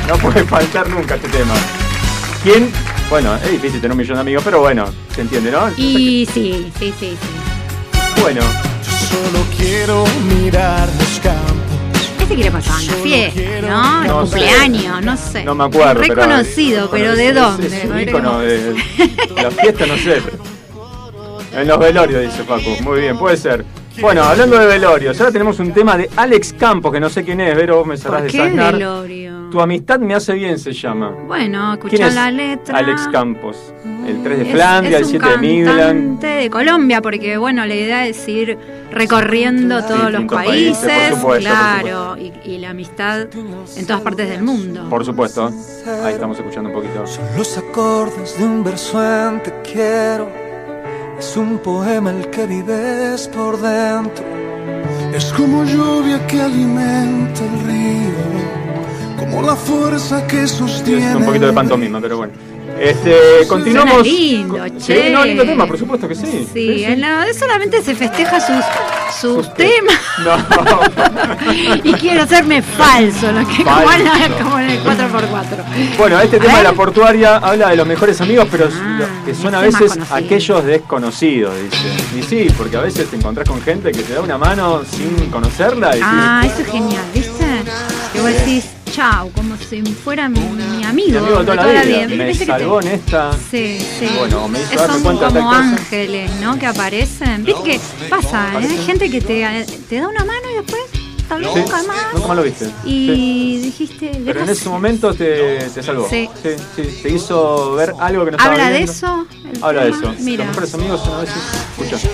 No 0.07 0.17
puede 0.19 0.43
faltar 0.45 0.89
nunca 0.89 1.15
este 1.15 1.29
tema. 1.29 1.53
¿Quién? 2.43 2.71
Bueno, 3.09 3.35
es 3.35 3.51
difícil 3.51 3.79
tener 3.81 3.91
un 3.91 3.97
millón 3.99 4.15
de 4.15 4.21
amigos, 4.21 4.43
pero 4.43 4.61
bueno, 4.61 4.85
se 5.13 5.21
entiende, 5.21 5.51
¿no? 5.51 5.69
Y 5.77 6.25
sí, 6.25 6.27
sí, 6.31 6.71
sí, 6.79 6.93
sí. 6.99 7.17
Bueno, 8.21 8.41
Solo 8.81 9.45
quiero 9.55 10.03
mirar 10.27 10.87
los 10.99 11.19
campos. 11.19 11.51
Este 12.21 12.35
quiere 12.35 12.51
pasar 12.51 12.81
en 12.81 12.87
la 12.87 12.93
fiesta, 12.95 13.41
¿no? 13.41 14.01
El 14.01 14.07
No 14.07 14.25
sé. 14.25 14.31
cumpleaños, 14.31 15.01
no 15.03 15.17
sé. 15.17 15.43
no 15.43 15.55
me 15.55 15.63
acuerdo. 15.65 16.01
pero- 16.01 16.15
Reconocido, 16.15 16.89
pero 16.89 17.15
¿de 17.15 17.29
es- 17.29 17.35
dónde? 17.35 17.67
Es, 17.67 17.85
un 17.85 17.99
ícono 17.99 18.39
de 18.39 18.75
la 19.41 19.51
fiesta, 19.51 19.85
no 19.85 19.95
sé. 19.97 20.21
En 21.53 21.67
los 21.67 21.79
velorios, 21.79 22.21
dice 22.23 22.43
Facu. 22.43 22.81
Muy 22.83 23.01
bien, 23.01 23.17
puede 23.17 23.37
ser. 23.37 23.63
Bueno, 24.01 24.23
hablando 24.23 24.57
de 24.59 24.65
velorios, 24.67 25.19
ahora 25.19 25.31
tenemos 25.31 25.57
un 25.59 25.71
tema 25.71 25.97
de 25.97 26.09
Alex 26.17 26.53
Campos, 26.53 26.91
que 26.91 26.99
no 26.99 27.09
sé 27.09 27.23
quién 27.23 27.39
es, 27.41 27.55
Vero, 27.55 27.77
vos 27.77 27.87
me 27.87 27.97
cerrás 27.97 28.23
¿Por 28.23 28.31
de 28.31 28.37
qué 28.37 28.37
sasnar. 28.45 28.73
velorio? 28.73 29.49
Tu 29.51 29.61
amistad 29.61 29.99
me 29.99 30.13
hace 30.13 30.33
bien 30.33 30.59
se 30.59 30.73
llama. 30.73 31.11
Bueno, 31.27 31.77
¿Quién 31.79 31.93
escuchá 31.93 32.07
es 32.07 32.15
la 32.15 32.31
letra. 32.31 32.77
Alex 32.79 33.07
Campos. 33.07 33.73
El 34.05 34.21
3 34.21 34.39
de 34.39 34.45
Es- 34.45 34.51
Flandia, 34.51 34.89
es 34.91 34.97
el 34.97 35.03
un 35.05 35.09
7 35.11 35.29
de 35.29 35.37
Midland. 35.37 35.77
cantante 35.79 36.27
de 36.27 36.49
Colombia, 36.49 37.01
porque 37.01 37.37
bueno, 37.37 37.65
la 37.65 37.73
idea 37.75 38.05
es 38.05 38.27
ir 38.27 38.57
recorriendo 38.91 39.81
todos 39.83 40.11
los 40.11 40.25
países, 40.25 40.77
países, 40.85 41.09
por 41.11 41.19
supuesto, 41.19 41.49
claro, 41.49 42.17
Y, 42.17 42.33
y 42.43 42.57
la 42.59 42.71
amistad 42.71 43.27
en 43.77 43.87
todas 43.87 44.01
partes 44.01 44.29
del 44.29 44.43
mundo. 44.43 44.87
Por 44.89 45.05
supuesto. 45.05 45.49
Ahí 46.03 46.13
estamos 46.13 46.37
escuchando 46.37 46.69
un 46.69 46.75
poquito. 46.75 47.03
Los 47.37 47.57
acordes 47.57 48.37
de 48.37 48.43
un 48.43 48.63
verso 48.63 49.01
en 49.01 49.41
te 49.41 49.53
quiero. 49.63 50.44
Es 51.35 51.39
un 51.41 51.57
poema 51.57 52.11
el 52.11 52.29
que 52.29 52.47
vives 52.47 53.27
por 53.27 53.59
dentro. 53.59 54.23
Es 55.13 55.33
como 55.33 55.65
lluvia 55.65 56.25
que 56.27 56.41
alimenta 56.41 57.41
el 57.43 57.59
río. 57.67 59.19
Como 59.19 59.41
la 59.41 59.53
fuerza 59.57 60.25
que 60.27 60.47
sostiene. 60.47 61.13
Un 61.13 61.25
poquito 61.25 61.47
de 61.47 61.51
pantomima, 61.51 61.99
pero 61.99 62.15
bueno. 62.19 62.31
Este, 62.79 63.47
continuamos. 63.47 63.93
Suena 63.95 64.09
lindo, 64.09 64.57
con- 64.57 64.77
che. 64.79 65.03
Sí, 65.05 65.09
no, 65.11 65.25
lindo 65.25 65.43
tema, 65.43 65.65
por 65.65 65.77
supuesto 65.77 66.07
que 66.07 66.15
sí. 66.15 66.47
Sí, 66.53 66.83
en 66.83 67.01
la- 67.01 67.25
solamente 67.37 67.81
se 67.81 67.95
festeja 67.95 68.39
sus, 68.39 68.65
sus 69.21 69.53
temas 69.53 69.95
y 71.83 71.93
quiero 71.93 72.23
hacerme 72.23 72.61
falso, 72.61 73.31
lo 73.31 73.47
que 73.47 73.63
como 73.63 73.91
en, 73.91 74.03
la- 74.03 74.11
Falso. 74.11 74.37
como 74.43 74.59
en 74.59 74.69
el 74.71 74.83
4x4. 74.83 75.97
Bueno, 75.97 76.19
este 76.19 76.35
A 76.37 76.39
tema 76.39 76.53
de 76.53 76.59
ver. 76.63 76.71
la 76.71 76.73
portuaria 76.73 77.37
habla 77.37 77.69
de 77.69 77.75
los 77.77 77.87
mejores 77.87 78.19
amigos, 78.21 78.47
pero 78.51 78.65
los 78.65 79.07
que 79.25 79.33
son 79.33 79.55
a 79.55 79.61
veces 79.61 79.97
aquellos 80.11 80.63
desconocidos, 80.65 81.53
dice. 81.61 81.87
Y 82.19 82.23
sí, 82.23 82.47
porque 82.57 82.77
a 82.77 82.81
veces 82.81 83.07
te 83.09 83.15
encontrás 83.15 83.47
con 83.47 83.61
gente 83.61 83.91
que 83.91 84.03
te 84.03 84.13
da 84.13 84.21
una 84.21 84.37
mano 84.37 84.81
sin 84.89 85.29
conocerla 85.31 85.95
y 85.95 86.01
Ah, 86.03 86.39
sí, 86.43 86.49
eso 86.49 86.61
es 86.61 86.67
genial, 86.71 87.03
¿viste? 87.13 87.45
Que 88.13 88.21
vos 88.21 88.29
decís, 88.31 88.65
chau, 88.91 89.29
como 89.31 89.55
si 89.57 89.81
fuera 89.83 90.29
mi, 90.29 90.39
mi 90.39 90.83
amigo. 90.83 91.09
mi 91.09 91.17
amigo 91.17 91.39
de 91.39 91.45
toda 91.45 91.55
la 91.73 91.81
vida, 91.83 92.07
me 92.07 92.25
¿Viste 92.27 92.45
que 92.45 92.51
te- 92.53 92.59
salvó 92.59 92.81
en 92.81 92.87
esta. 92.87 93.31
Sí, 93.51 93.77
sí. 93.99 94.07
Bueno, 94.17 94.47
me 94.47 94.61
hizo 94.61 94.77
Son 94.87 94.97
de 95.03 95.09
como 95.09 95.19
cosa. 95.19 95.59
ángeles, 95.59 96.31
¿no? 96.41 96.57
Que 96.59 96.65
aparecen. 96.67 97.43
¿Viste 97.43 97.63
que 97.63 97.79
pasa? 98.09 98.53
¿eh? 98.61 98.67
Hay 98.69 98.77
gente 98.85 99.09
que 99.09 99.21
te, 99.21 99.65
te 99.89 99.99
da 99.99 100.07
una 100.07 100.23
mano 100.25 100.41
y 100.51 100.55
después 100.55 100.81
tal 101.27 101.41
vez 101.41 101.51
Sí, 101.53 101.59
nunca 101.59 101.83
más. 101.83 102.13
nunca 102.13 102.27
más 102.27 102.37
lo 102.37 102.43
viste. 102.43 102.65
Sí. 102.65 102.71
Y 102.85 103.57
dijiste, 103.63 104.21
Pero 104.25 104.41
en 104.41 104.49
ese 104.49 104.69
momento 104.69 105.13
te, 105.13 105.57
te 105.73 105.81
salvó. 105.83 106.07
Sí. 106.09 106.29
sí, 106.43 106.49
sí, 106.75 106.99
Te 107.03 107.09
hizo 107.09 107.73
ver 107.75 107.93
algo 107.99 108.25
que 108.25 108.31
no 108.31 108.37
estaba 108.37 108.53
¿Habla 108.53 108.67
de 108.69 108.73
viendo. 108.77 108.91
eso? 108.91 109.27
el 109.53 109.63
Habla 109.63 109.85
de 109.85 109.91
tema? 109.91 110.11
eso. 110.13 110.23
Mira. 110.23 110.45
Los 110.45 110.47
mejores 110.55 110.73
amigos 110.75 111.01
son 111.03 111.13
a 111.15 111.21
veces. 111.21 111.35
Escucha. 111.79 112.07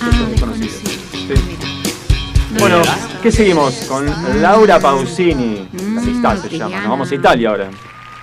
Ah, 0.00 0.08
desconocidos. 0.30 0.80
Sí. 1.12 1.34
Bueno, 2.58 2.82
¿qué 3.22 3.30
seguimos? 3.30 3.86
Con 3.88 4.06
Laura 4.42 4.80
Pausini. 4.80 5.68
La 5.94 6.00
amistad 6.00 6.36
se 6.38 6.58
llama. 6.58 6.80
Nos 6.80 6.88
vamos 6.88 7.10
a 7.10 7.14
Italia 7.14 7.50
ahora. 7.50 7.70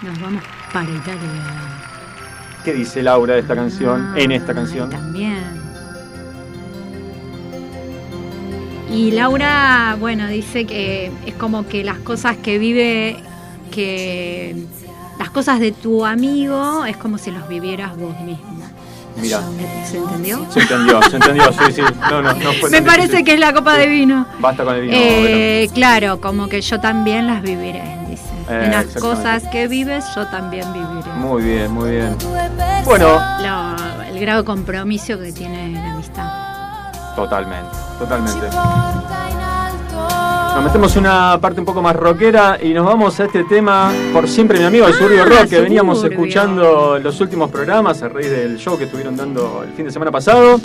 Nos 0.02 0.22
vamos 0.22 0.44
para 0.74 0.90
Italia. 0.90 1.20
¿Qué 2.66 2.74
dice 2.74 3.02
Laura 3.02 3.36
de 3.36 3.40
esta 3.40 3.56
canción? 3.56 4.14
En 4.18 4.32
esta 4.32 4.54
canción. 4.54 4.90
También. 4.90 5.38
Y 8.92 9.12
Laura, 9.12 9.96
bueno, 10.00 10.28
dice 10.28 10.66
que 10.66 11.12
es 11.26 11.34
como 11.36 11.68
que 11.68 11.84
las 11.84 12.00
cosas 12.00 12.38
que 12.38 12.60
vive, 12.60 13.18
que 13.72 14.66
las 15.18 15.30
cosas 15.30 15.60
de 15.60 15.72
tu 15.72 16.06
amigo 16.06 16.86
es 16.86 16.98
como 16.98 17.18
si 17.18 17.32
los 17.32 17.48
vivieras 17.48 17.96
vos 17.96 18.20
mismo. 18.22 18.69
Mira. 19.22 19.42
¿Se 19.90 19.98
entendió? 19.98 20.46
Se 20.52 20.60
entendió, 20.62 21.02
se 21.04 21.16
entendió, 21.18 21.52
sí, 21.54 21.72
sí. 21.74 21.82
No, 22.12 22.22
no, 22.22 22.34
no 22.34 22.52
fue 22.60 22.70
Me 22.70 22.82
parece 22.82 23.08
difícil. 23.08 23.26
que 23.26 23.34
es 23.34 23.40
la 23.40 23.54
copa 23.54 23.76
de 23.76 23.88
vino. 23.88 24.26
Basta 24.40 24.64
con 24.64 24.76
el 24.76 24.82
vino. 24.82 24.94
Eh, 24.96 25.70
claro, 25.74 26.22
como 26.22 26.48
que 26.48 26.62
yo 26.62 26.80
también 26.80 27.28
las 27.28 27.42
viviré, 27.42 27.98
dice. 28.10 28.24
Eh, 28.50 28.64
en 28.66 28.72
las 28.72 28.86
cosas 28.96 29.44
que 29.52 29.68
vives, 29.68 30.06
yo 30.16 30.26
también 30.28 30.72
viviré. 30.74 31.12
Muy 31.16 31.42
bien, 31.44 31.72
muy 31.72 31.92
bien. 31.92 32.16
Bueno, 32.86 33.20
Lo- 33.42 34.04
el 34.06 34.20
grado 34.20 34.42
de 34.42 34.46
compromiso 34.46 35.18
que 35.20 35.32
tiene 35.32 35.70
la 35.74 35.92
amistad. 35.94 36.30
totalmente, 37.16 37.70
totalmente. 37.98 38.48
Nos 40.56 40.64
metemos 40.64 40.96
en 40.96 41.02
una 41.02 41.38
parte 41.40 41.60
un 41.60 41.66
poco 41.66 41.82
más 41.82 41.96
rockera 41.96 42.58
y 42.62 42.74
nos 42.74 42.86
vamos 42.86 43.20
a 43.20 43.26
este 43.26 43.44
tema 43.46 43.92
por 44.12 44.28
siempre 44.28 44.60
mi 44.60 44.66
amigo 44.66 44.88
el 44.88 44.94
Suburbio 44.94 45.26
Rock 45.26 45.48
que 45.50 45.62
veníamos 45.62 46.04
escuchando 46.04 46.98
en 46.98 47.04
los 47.04 47.20
últimos 47.22 47.50
programas 47.50 48.02
a 48.04 48.10
raíz 48.10 48.30
del 48.30 48.58
show 48.58 48.78
que 48.78 48.84
estuvieron 48.84 49.16
dando 49.16 49.64
el 49.64 49.74
fin 49.74 49.86
de 49.86 49.92
semana 49.92 50.12
pasado. 50.12 50.60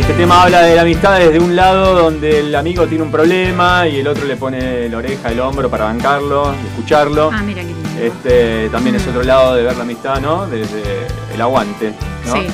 Este 0.00 0.12
tema 0.14 0.44
habla 0.44 0.62
de 0.62 0.74
la 0.74 0.82
amistad 0.82 1.18
desde 1.18 1.38
un 1.38 1.54
lado 1.54 1.94
donde 1.94 2.40
el 2.40 2.54
amigo 2.54 2.86
tiene 2.86 3.04
un 3.04 3.10
problema 3.10 3.86
y 3.86 4.00
el 4.00 4.08
otro 4.08 4.24
le 4.24 4.36
pone 4.36 4.88
la 4.88 4.96
oreja, 4.96 5.30
el 5.30 5.40
hombro 5.40 5.68
para 5.68 5.84
bancarlo 5.84 6.54
y 6.54 6.66
escucharlo. 6.68 7.30
Ah, 7.32 7.42
mira 7.42 7.60
qué 7.60 7.68
lindo. 7.68 7.88
Este 8.00 8.70
también 8.70 8.96
es 8.96 9.06
otro 9.06 9.22
lado 9.22 9.54
de 9.54 9.64
ver 9.64 9.76
la 9.76 9.82
amistad, 9.82 10.20
¿no? 10.20 10.46
Desde 10.46 11.06
el 11.34 11.40
aguante, 11.40 11.92
¿no? 12.26 12.34
Sí. 12.34 12.46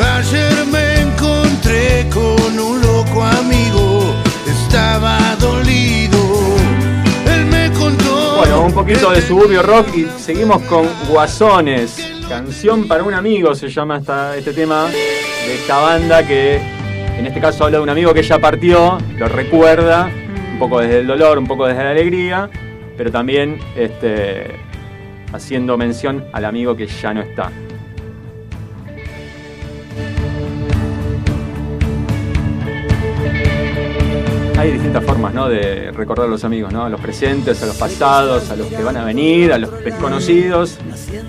Ayer 0.00 0.66
me 0.66 1.00
encontré 1.00 2.08
con 2.12 2.58
un 2.58 2.83
amigo, 3.22 4.14
estaba 4.46 5.36
dolido. 5.40 6.18
Él 7.26 7.46
me 7.46 7.70
contó. 7.72 8.36
Bueno, 8.38 8.62
un 8.62 8.72
poquito 8.72 9.10
de 9.10 9.22
suburbio 9.22 9.62
rock 9.62 9.94
y 9.94 10.06
seguimos 10.18 10.62
con 10.62 10.86
Guasones. 11.08 11.96
Canción 12.28 12.88
para 12.88 13.02
un 13.02 13.14
amigo 13.14 13.54
se 13.54 13.68
llama 13.68 13.98
esta, 13.98 14.36
este 14.36 14.52
tema 14.52 14.86
de 14.86 15.54
esta 15.54 15.78
banda 15.78 16.26
que 16.26 16.56
en 17.18 17.26
este 17.26 17.40
caso 17.40 17.64
habla 17.64 17.78
de 17.78 17.82
un 17.82 17.90
amigo 17.90 18.12
que 18.12 18.22
ya 18.22 18.38
partió, 18.38 18.98
lo 19.16 19.28
recuerda, 19.28 20.10
un 20.52 20.58
poco 20.58 20.80
desde 20.80 21.00
el 21.00 21.06
dolor, 21.06 21.38
un 21.38 21.46
poco 21.46 21.66
desde 21.66 21.84
la 21.84 21.90
alegría, 21.90 22.50
pero 22.96 23.10
también 23.10 23.58
este, 23.76 24.56
haciendo 25.32 25.76
mención 25.76 26.24
al 26.32 26.44
amigo 26.44 26.76
que 26.76 26.86
ya 26.86 27.14
no 27.14 27.22
está. 27.22 27.50
Hay 34.56 34.72
distintas 34.72 35.04
formas 35.04 35.34
¿no? 35.34 35.48
de 35.48 35.90
recordar 35.92 36.26
a 36.26 36.30
los 36.30 36.44
amigos, 36.44 36.72
¿no? 36.72 36.84
a 36.84 36.88
los 36.88 37.00
presentes, 37.00 37.62
a 37.62 37.66
los 37.66 37.76
pasados, 37.76 38.50
a 38.50 38.56
los 38.56 38.68
que 38.68 38.82
van 38.82 38.96
a 38.96 39.04
venir, 39.04 39.52
a 39.52 39.58
los 39.58 39.82
desconocidos, 39.84 40.78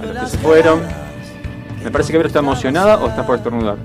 a 0.02 0.06
los 0.06 0.16
que 0.24 0.28
se 0.30 0.38
fueron. 0.38 0.82
Me 1.84 1.92
parece 1.92 2.12
que 2.12 2.18
Vero 2.18 2.28
está 2.28 2.40
emocionada 2.40 2.98
o 2.98 3.08
está 3.10 3.26
por 3.26 3.38
estornudar. 3.38 3.78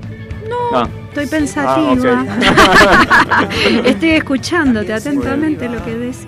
No. 0.73 0.83
Estoy 1.09 1.27
pensativa. 1.27 2.25
Ah, 2.29 3.49
Estoy 3.85 4.11
escuchándote 4.11 4.93
atentamente 4.93 5.69
lo 5.69 5.85
que 5.85 5.97
decís. 5.97 6.27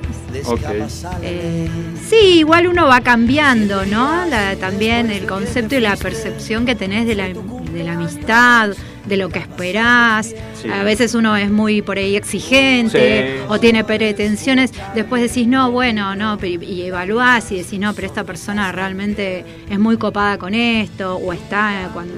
Eh, 1.23 1.69
sí, 2.09 2.39
igual 2.39 2.67
uno 2.67 2.87
va 2.89 3.01
cambiando, 3.01 3.85
¿no? 3.87 4.25
La- 4.27 4.57
también 4.57 5.11
el 5.11 5.27
concepto 5.27 5.77
y 5.77 5.81
la 5.81 5.97
percepción 5.97 6.65
que 6.67 6.75
tenés 6.75 7.07
de 7.07 7.15
la, 7.15 7.29
de 7.29 7.85
la 7.85 7.93
amistad, 7.93 8.71
de 9.07 9.17
lo 9.17 9.29
que 9.29 9.41
esperás. 9.41 10.35
Sí. 10.61 10.69
A 10.71 10.83
veces 10.85 11.15
uno 11.15 11.37
es 11.37 11.51
muy 11.51 11.83
por 11.83 11.99
ahí 11.99 12.17
exigente 12.17 13.37
Sí. 13.39 13.45
o 13.49 13.59
tiene 13.59 13.85
pretensiones. 13.85 14.73
Después 14.95 15.23
decís, 15.23 15.47
no, 15.49 15.71
bueno, 15.73 16.15
no, 16.15 16.39
y 16.45 16.83
evaluás 16.83 17.51
y 17.53 17.57
decís, 17.59 17.79
no, 17.81 17.95
pero 17.95 18.07
esta 18.07 18.25
persona 18.25 18.71
realmente 18.73 19.45
es 19.69 19.79
muy 19.79 19.97
copada 19.97 20.39
con 20.39 20.55
esto 20.55 21.17
o 21.17 21.33
está 21.33 21.91
cuando, 21.93 22.15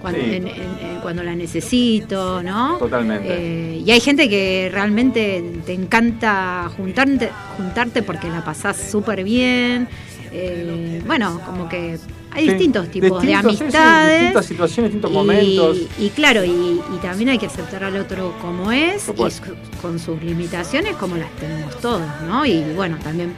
cuando, 0.00 0.20
Sí. 0.20 0.26
en- 0.34 0.46
en- 0.48 0.54
en- 0.56 1.00
cuando 1.02 1.22
la 1.22 1.34
necesito, 1.34 2.42
¿no? 2.42 2.76
Totalmente. 2.78 3.26
Eh, 3.28 3.82
y 3.84 3.90
hay 3.90 4.00
gente 4.00 4.28
que 4.28 4.68
realmente 4.72 5.42
te 5.64 5.72
encanta 5.72 6.68
juntarte, 6.76 7.30
juntarte 7.56 8.02
porque 8.02 8.28
la 8.28 8.44
pasás 8.44 8.76
súper 8.90 9.22
bien. 9.24 9.88
Eh, 10.32 11.00
bueno, 11.06 11.40
como 11.46 11.68
que 11.68 11.98
hay 12.32 12.44
Sí. 12.44 12.50
distintos 12.50 12.90
tipos 12.90 13.22
de 13.22 13.26
Distintos, 13.28 13.52
sí, 13.52 13.58
sí, 13.58 13.62
amistades. 13.64 14.18
distintas 14.20 14.46
situaciones, 14.46 14.92
distintos 14.92 15.10
y, 15.10 15.14
momentos. 15.14 15.76
y 15.98 16.10
claro, 16.10 16.44
y, 16.44 16.50
y 16.50 16.98
también 17.02 17.30
hay 17.30 17.38
que 17.38 17.46
aceptar 17.46 17.84
al 17.84 17.96
otro 17.96 18.34
como 18.40 18.70
es, 18.72 19.08
y 19.08 19.30
su- 19.30 19.42
con 19.82 19.98
sus 19.98 20.22
limitaciones 20.22 20.94
como 20.96 21.16
las 21.16 21.30
tenemos 21.36 21.76
todos, 21.80 22.02
¿no? 22.28 22.44
Y 22.46 22.62
bueno, 22.74 22.96
también 23.02 23.34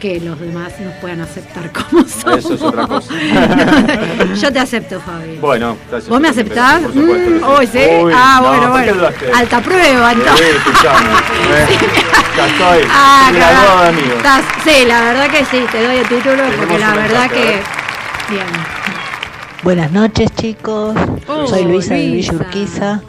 que 0.00 0.20
los 0.20 0.38
demás 0.38 0.72
nos 0.80 0.92
puedan 0.96 1.20
aceptar 1.22 1.72
como 1.72 2.04
somos. 2.06 2.38
Eso 2.40 2.54
es 2.54 2.60
otra 2.62 2.86
cosa. 2.86 3.14
Yo 4.42 4.52
te 4.52 4.58
acepto, 4.58 5.00
Fabi. 5.00 5.36
Bueno, 5.40 5.76
gracias. 5.88 6.10
¿Vos 6.10 6.20
me 6.20 6.28
aceptás? 6.28 6.82
Por 6.82 6.92
supuesto 6.92 7.30
Mm, 7.30 7.66
sí. 7.72 7.78
Uy, 8.02 8.12
ah, 8.14 8.40
no, 8.42 8.48
bueno, 8.48 8.72
¿por 8.72 8.84
qué 8.84 8.92
bueno. 8.92 9.36
Alta 9.38 9.60
prueba, 9.62 10.12
entonces. 10.12 10.46
escuchame, 10.56 11.08
¿eh? 11.08 11.78
Ya 12.36 12.46
estoy. 12.46 12.88
Ah. 12.90 13.90
Estás- 14.16 14.44
sí, 14.64 14.84
la 14.86 15.00
verdad 15.04 15.30
que 15.30 15.44
sí, 15.46 15.64
te 15.72 15.82
doy 15.86 15.96
el 15.96 16.08
título 16.08 16.42
porque 16.58 16.78
la 16.78 16.94
verdad 16.94 17.30
que. 17.30 17.60
Bien. 18.28 18.46
Buenas 19.62 19.92
noches 19.92 20.30
chicos, 20.36 20.94
Oh, 21.28 21.46
soy 21.46 21.64
Luisa, 21.64 21.94
de 21.94 22.08
Luisa. 22.08 22.32
Villa 22.32 22.44
Urquiza. 22.46 23.02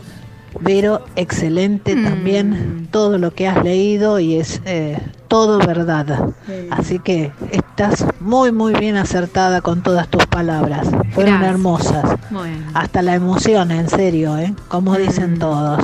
Vero, 0.62 1.04
excelente 1.18 1.96
también 2.02 2.88
todo 2.90 3.18
lo 3.18 3.34
que 3.34 3.46
has 3.46 3.62
leído 3.62 4.20
y 4.22 4.36
es 4.38 4.62
eh, 4.66 4.98
todo 5.28 5.58
verdad. 5.60 6.30
Así 6.72 7.00
que 7.00 7.34
estás 7.52 8.06
muy 8.22 8.54
muy 8.54 8.74
bien 8.74 8.96
acertada 8.96 9.60
con 9.60 9.84
todas 9.84 10.08
tus 10.08 10.26
palabras. 10.28 10.88
Fueron 11.12 11.34
Gracias. 11.40 11.50
hermosas. 11.52 12.06
Bueno. 12.30 12.68
Hasta 12.74 13.02
la 13.02 13.16
emoción, 13.16 13.72
en 13.72 13.90
serio, 13.90 14.38
¿eh? 14.38 14.54
como 14.70 14.96
dicen 14.98 15.40
todos. 15.40 15.84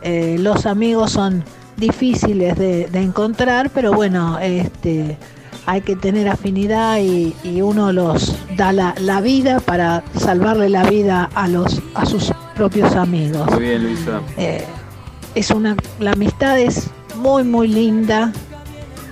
Eh, 0.00 0.36
los 0.40 0.64
amigos 0.64 1.12
son 1.12 1.44
difíciles 1.76 2.56
de, 2.56 2.86
de 2.86 3.02
encontrar, 3.02 3.68
pero 3.74 3.92
bueno, 3.92 4.38
este, 4.38 5.18
hay 5.66 5.80
que 5.82 5.96
tener 5.96 6.28
afinidad 6.28 6.98
y, 6.98 7.34
y 7.44 7.62
uno 7.62 7.92
los 7.92 8.34
da 8.56 8.72
la, 8.72 8.94
la 8.98 9.20
vida 9.20 9.60
para 9.60 10.02
salvarle 10.18 10.68
la 10.68 10.84
vida 10.84 11.28
a 11.34 11.48
los 11.48 11.80
a 11.94 12.06
sus 12.06 12.32
propios 12.56 12.94
amigos. 12.96 13.50
Muy 13.52 13.60
bien, 13.62 13.82
Luisa. 13.84 14.20
Eh, 14.36 14.64
es 15.34 15.50
una 15.50 15.76
la 15.98 16.12
amistad 16.12 16.58
es 16.58 16.88
muy 17.16 17.44
muy 17.44 17.68
linda 17.68 18.32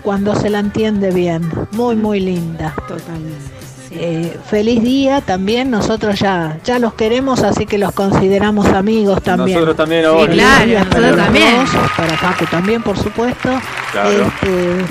cuando 0.03 0.35
se 0.35 0.49
la 0.51 0.61
entiende 0.61 1.11
bien, 1.11 1.43
muy 1.73 1.95
muy 1.97 2.21
linda. 2.21 2.75
Totalmente. 2.89 3.59
Eh, 3.91 4.37
feliz 4.47 4.83
día 4.83 5.23
también, 5.23 5.71
nosotros 5.71 6.19
ya, 6.21 6.59
ya 6.63 6.79
los 6.79 6.93
queremos, 6.93 7.43
así 7.43 7.65
que 7.65 7.79
los 7.79 7.93
consideramos 7.93 8.67
amigos 8.67 9.23
también. 9.23 9.55
Nosotros 9.57 9.77
también 9.77 10.03
Sí, 10.03 10.07
ahora. 10.07 10.33
claro, 10.33 10.79
nosotros 10.85 11.17
también. 11.17 11.57
Para 11.97 12.21
Paco 12.21 12.45
también, 12.51 12.83
por 12.83 12.99
supuesto. 12.99 13.49
Claro. 13.93 14.11
Este, 14.11 14.85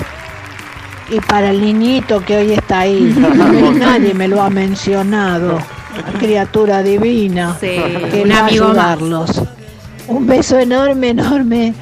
y 1.10 1.20
para 1.20 1.50
el 1.50 1.60
niñito 1.60 2.24
que 2.24 2.36
hoy 2.36 2.52
está 2.52 2.80
ahí, 2.80 3.00
nadie 3.74 4.14
me 4.14 4.28
lo 4.28 4.42
ha 4.42 4.50
mencionado. 4.50 5.58
Criatura 6.18 6.82
divina. 6.82 7.56
Sí, 7.58 7.76
que 8.10 8.22
un 8.22 8.30
va 8.30 8.36
a 8.36 8.46
amigo 8.46 8.68
más. 8.68 8.76
ayudarlos. 8.76 9.42
Un 10.06 10.26
beso 10.26 10.58
enorme, 10.58 11.10
enorme 11.10 11.74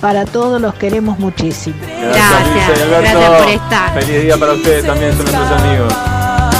para 0.00 0.24
todos, 0.26 0.60
los 0.60 0.74
queremos 0.74 1.18
muchísimo. 1.18 1.76
Gracias, 1.80 2.82
Alberto. 2.82 3.00
gracias 3.00 3.42
por 3.42 3.48
estar. 3.50 4.00
Feliz 4.00 4.22
día 4.22 4.36
para 4.36 4.52
ustedes 4.52 4.86
también, 4.86 5.12
son 5.16 5.24
nuestros 5.24 5.60
amigos. 5.60 5.94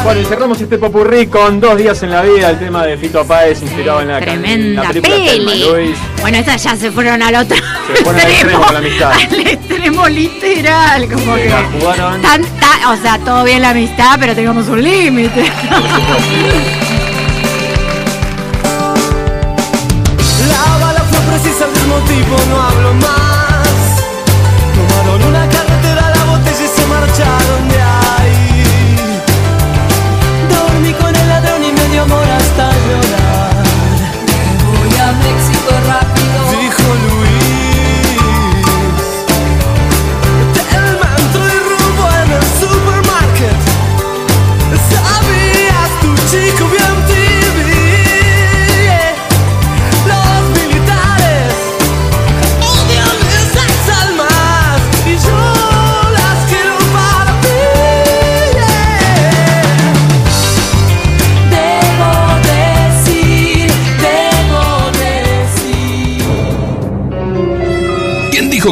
Bueno, 0.04 0.20
y 0.20 0.24
cerramos 0.26 0.60
este 0.60 0.76
popurrí 0.76 1.26
con 1.28 1.60
Dos 1.60 1.78
días 1.78 2.02
en 2.02 2.10
la 2.10 2.20
vida, 2.22 2.50
el 2.50 2.58
tema 2.58 2.84
de 2.84 2.96
Fito 2.98 3.24
Páez, 3.26 3.62
inspirado 3.62 4.02
en 4.02 4.08
la, 4.08 4.18
en 4.18 4.24
Tremenda 4.24 4.82
la 4.82 4.88
película 4.90 5.16
peli. 5.16 5.64
Luis. 5.70 5.96
Bueno, 6.20 6.38
esas 6.38 6.62
ya 6.62 6.76
se 6.76 6.90
fueron 6.90 7.22
al 7.22 7.34
otro 7.36 7.56
Se 7.56 8.04
fueron 8.04 8.20
al 8.20 8.30
extremo 8.30 8.60
con 8.64 8.72
la 8.74 8.78
amistad. 8.80 9.12
Al 9.30 9.40
extremo 9.46 10.08
literal, 10.08 11.08
como 11.10 11.34
que. 11.36 11.48
La 11.48 11.62
jugaron. 11.72 12.20
Tan- 12.22 12.42
tan- 12.42 12.84
o 12.92 12.96
sea, 13.02 13.18
todo 13.24 13.44
bien 13.44 13.62
la 13.62 13.70
amistad, 13.70 14.16
pero 14.20 14.34
tengamos 14.34 14.68
un 14.68 14.82
límite. 14.82 15.50
La 20.48 20.78
bala 20.86 21.00
fue 21.00 21.18
precisa, 21.20 21.64
el 21.64 21.70
mismo 21.72 21.96
tipo, 22.00 22.36
no 22.50 22.60
hablo 22.60 22.94
más. 22.94 23.23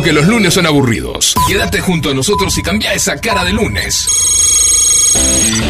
Decir. 0.03 0.05
¿Quién 0.05 0.05
dijo 0.05 0.05
que 0.05 0.13
los 0.13 0.27
lunes 0.27 0.55
son 0.55 0.67
aburridos? 0.67 1.35
Quédate 1.47 1.81
junto 1.81 2.11
a 2.11 2.15
nosotros 2.15 2.57
y 2.59 2.63
cambia 2.63 2.93
esa 2.93 3.21
cara 3.21 3.45
de 3.45 3.53
lunes. 3.53 4.09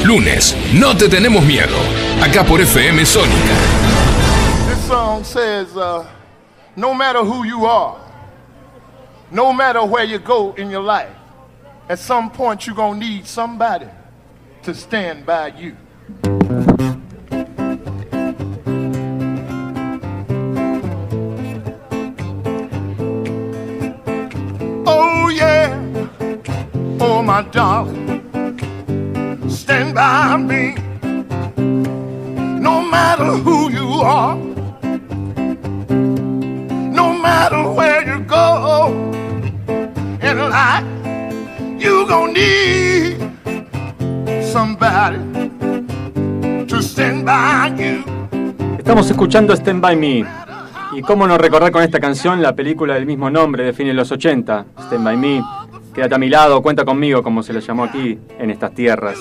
Lunes, 0.04 0.56
no 0.74 0.96
te 0.96 1.08
tenemos 1.08 1.44
miedo. 1.44 1.76
Acá 2.22 2.44
por 2.44 2.60
FM 2.60 3.04
Sónica. 3.04 3.54
This 4.68 4.86
song 4.86 5.24
says, 5.24 5.76
uh, 5.76 6.04
no 6.76 6.94
matter 6.94 7.22
who 7.22 7.44
you 7.44 7.66
are, 7.66 7.96
no 9.30 9.52
matter 9.52 9.82
where 9.84 10.04
you 10.04 10.18
go 10.18 10.54
in 10.56 10.70
your 10.70 10.82
life, 10.82 11.14
at 11.88 11.98
some 11.98 12.30
point 12.30 12.66
you're 12.66 12.76
going 12.76 13.00
to 13.00 13.06
need 13.06 13.26
somebody 13.26 13.88
to 14.62 14.74
stand 14.74 15.24
by 15.24 15.48
you. 15.58 15.76
Stand 29.48 29.94
by 29.94 30.36
me. 30.36 30.74
No 32.60 32.82
matter 32.82 33.32
who 33.44 33.70
you 33.70 33.88
are, 34.02 34.36
no 37.00 37.12
matter 37.14 37.70
where 37.70 38.04
you 38.06 38.20
go 38.24 39.12
gonna 42.12 42.32
need 42.32 43.16
somebody 44.42 45.18
to 46.66 46.82
stand 46.82 47.24
by 47.24 47.72
you. 47.78 48.04
Estamos 48.76 49.10
escuchando 49.10 49.54
Stand 49.56 49.80
By 49.80 49.96
Me. 49.96 50.24
Y 50.94 51.00
cómo 51.00 51.26
no 51.26 51.38
recordar 51.38 51.72
con 51.72 51.82
esta 51.82 51.98
canción 51.98 52.42
la 52.42 52.54
película 52.54 52.94
del 52.94 53.06
mismo 53.06 53.30
nombre 53.30 53.64
de 53.64 53.72
fines 53.72 53.92
de 53.92 53.94
los 53.94 54.12
80, 54.12 54.66
Stand 54.78 55.04
By 55.04 55.16
Me. 55.16 55.61
Quédate 55.94 56.14
a 56.14 56.18
mi 56.18 56.30
lado, 56.30 56.62
cuenta 56.62 56.86
conmigo, 56.86 57.22
como 57.22 57.42
se 57.42 57.52
le 57.52 57.60
llamó 57.60 57.84
aquí, 57.84 58.18
en 58.38 58.50
estas 58.50 58.72
tierras. 58.74 59.18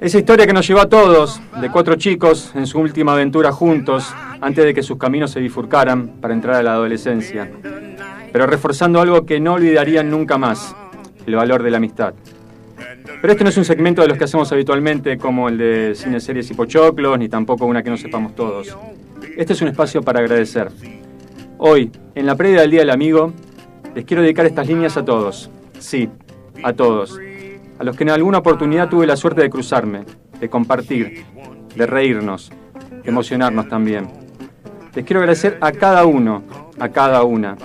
Esa 0.00 0.18
historia 0.18 0.46
que 0.46 0.52
nos 0.52 0.66
llevó 0.66 0.80
a 0.80 0.88
todos, 0.88 1.40
de 1.60 1.68
cuatro 1.68 1.96
chicos 1.96 2.52
en 2.54 2.66
su 2.66 2.78
última 2.78 3.14
aventura 3.14 3.50
juntos, 3.50 4.14
antes 4.40 4.64
de 4.64 4.72
que 4.72 4.84
sus 4.84 4.98
caminos 4.98 5.32
se 5.32 5.40
bifurcaran 5.40 6.20
para 6.20 6.34
entrar 6.34 6.56
a 6.56 6.62
la 6.62 6.74
adolescencia. 6.74 7.50
Pero 8.32 8.46
reforzando 8.46 9.00
algo 9.00 9.26
que 9.26 9.40
no 9.40 9.54
olvidarían 9.54 10.10
nunca 10.10 10.38
más, 10.38 10.76
el 11.26 11.34
valor 11.34 11.64
de 11.64 11.70
la 11.72 11.78
amistad. 11.78 12.14
Pero 13.20 13.32
este 13.32 13.42
no 13.42 13.50
es 13.50 13.56
un 13.56 13.64
segmento 13.64 14.02
de 14.02 14.08
los 14.08 14.18
que 14.18 14.24
hacemos 14.24 14.50
habitualmente, 14.52 15.18
como 15.18 15.48
el 15.48 15.58
de 15.58 15.92
cine, 15.96 16.20
series 16.20 16.50
y 16.52 16.54
pochoclos, 16.54 17.18
ni 17.18 17.28
tampoco 17.28 17.66
una 17.66 17.82
que 17.82 17.90
no 17.90 17.96
sepamos 17.96 18.34
todos. 18.36 18.76
Este 19.36 19.54
es 19.54 19.62
un 19.62 19.68
espacio 19.68 20.02
para 20.02 20.20
agradecer. 20.20 20.68
Hoy, 21.58 21.90
en 22.14 22.26
la 22.26 22.36
previa 22.36 22.60
del 22.60 22.70
Día 22.70 22.80
del 22.80 22.90
Amigo, 22.90 23.32
les 23.94 24.04
quiero 24.04 24.22
dedicar 24.22 24.46
estas 24.46 24.66
líneas 24.66 24.96
a 24.96 25.04
todos. 25.04 25.50
Sí, 25.78 26.08
a 26.62 26.72
todos. 26.72 27.18
A 27.78 27.84
los 27.84 27.96
que 27.96 28.04
en 28.04 28.10
alguna 28.10 28.38
oportunidad 28.38 28.88
tuve 28.88 29.06
la 29.06 29.16
suerte 29.16 29.42
de 29.42 29.50
cruzarme, 29.50 30.04
de 30.40 30.48
compartir, 30.48 31.24
de 31.74 31.86
reírnos. 31.86 32.52
emocionarnos 33.04 33.68
también. 33.68 34.08
Les 34.94 35.04
quiero 35.04 35.20
agradecer 35.20 35.58
a 35.60 35.72
cada 35.72 36.04
uno, 36.04 36.44
a 36.78 36.88
cada 36.90 37.24
una, 37.24 37.56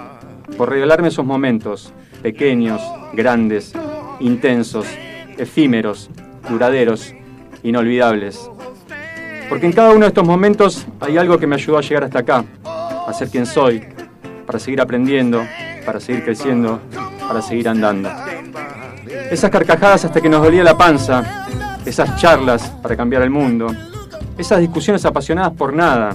por 0.58 0.70
regalarme 0.70 1.10
esos 1.10 1.26
momentos, 1.26 1.94
pequeños, 2.24 2.82
grandes, 3.14 3.74
intensos, 4.20 4.88
efímeros, 5.38 6.10
duraderos, 6.50 7.14
inolvidables. 7.62 8.50
Porque 9.48 9.68
en 9.68 9.74
cada 9.74 9.92
uno 9.92 10.02
de 10.02 10.08
estos 10.08 10.26
momentos 10.26 10.88
hay 11.00 11.18
algo 11.18 11.38
que 11.38 11.46
me 11.46 11.56
ayudó 11.56 11.78
a 11.78 11.82
llegar 11.82 12.06
hasta 12.06 12.20
acá, 12.20 12.46
a 12.64 13.14
ser 13.14 13.30
quien 13.30 13.46
soy, 13.46 13.84
para 14.46 14.58
seguir 14.58 14.82
aprendiendo, 14.82 15.44
para 15.88 16.02
seguir 16.02 16.26
creciendo, 16.26 16.82
para 17.30 17.42
seguir 17.42 17.70
andando. 17.70 18.10
Esas 19.32 19.50
carcajadas 19.50 20.04
hasta 20.04 20.20
que 20.20 20.28
nos 20.28 20.44
dolía 20.44 20.62
la 20.62 20.78
panza, 20.78 21.46
esas 21.86 22.20
charlas 22.20 22.70
para 22.84 22.98
cambiar 22.98 23.22
el 23.22 23.30
mundo, 23.30 23.68
esas 24.38 24.60
discusiones 24.60 25.06
apasionadas 25.06 25.54
por 25.54 25.72
nada, 25.72 26.14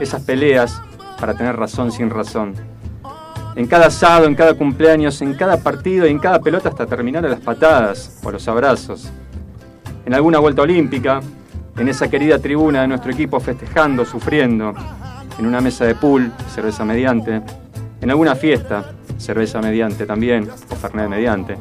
esas 0.00 0.22
peleas 0.22 0.82
para 1.20 1.34
tener 1.34 1.54
razón 1.54 1.92
sin 1.92 2.10
razón. 2.10 2.54
En 3.54 3.68
cada 3.68 3.86
asado, 3.86 4.26
en 4.26 4.34
cada 4.34 4.54
cumpleaños, 4.54 5.22
en 5.22 5.34
cada 5.34 5.58
partido 5.58 6.04
y 6.08 6.10
en 6.10 6.18
cada 6.18 6.40
pelota 6.40 6.70
hasta 6.70 6.84
terminar 6.84 7.24
a 7.24 7.28
las 7.28 7.40
patadas 7.40 8.18
o 8.24 8.28
a 8.28 8.32
los 8.32 8.48
abrazos. 8.48 9.08
En 10.04 10.14
alguna 10.14 10.40
vuelta 10.40 10.62
olímpica, 10.62 11.20
en 11.78 11.88
esa 11.88 12.08
querida 12.08 12.40
tribuna 12.40 12.80
de 12.80 12.88
nuestro 12.88 13.12
equipo 13.12 13.38
festejando, 13.38 14.04
sufriendo, 14.04 14.74
en 15.38 15.46
una 15.46 15.60
mesa 15.60 15.84
de 15.84 15.94
pool, 15.94 16.32
cerveza 16.52 16.84
mediante, 16.84 17.40
en 18.00 18.10
alguna 18.10 18.34
fiesta, 18.34 18.92
cerveza 19.18 19.60
mediante 19.60 20.06
también, 20.06 20.48
o 20.70 20.74
fernet 20.76 21.08
mediante. 21.08 21.56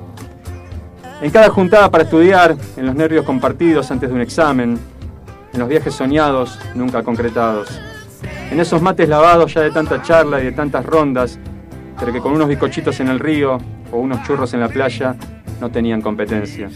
En 1.22 1.32
cada 1.32 1.50
juntada 1.50 1.90
para 1.90 2.04
estudiar, 2.04 2.56
en 2.76 2.86
los 2.86 2.96
nervios 2.96 3.26
compartidos 3.26 3.90
antes 3.92 4.10
de 4.10 4.16
un 4.16 4.22
examen, 4.22 4.78
en 5.54 5.60
los 5.60 5.70
viajes 5.70 5.94
soñados, 5.94 6.60
nunca 6.76 7.04
concretados, 7.04 7.80
en 8.52 8.60
esos 8.60 8.82
mates 8.82 9.10
lavados 9.10 9.54
ya 9.54 9.62
de 9.62 9.72
tanta 9.72 10.02
charla 10.02 10.42
y 10.42 10.46
de 10.46 10.52
tantas 10.52 10.86
rondas, 10.86 11.40
pero 12.00 12.12
que 12.12 12.20
con 12.20 12.34
unos 12.34 12.48
bizcochitos 12.48 13.00
en 13.00 13.08
el 13.08 13.20
río 13.20 13.58
o 13.92 13.98
unos 13.98 14.24
churros 14.24 14.54
en 14.54 14.60
la 14.60 14.68
playa 14.68 15.16
no 15.62 15.72
tenían 15.72 16.02
competencia. 16.02 16.70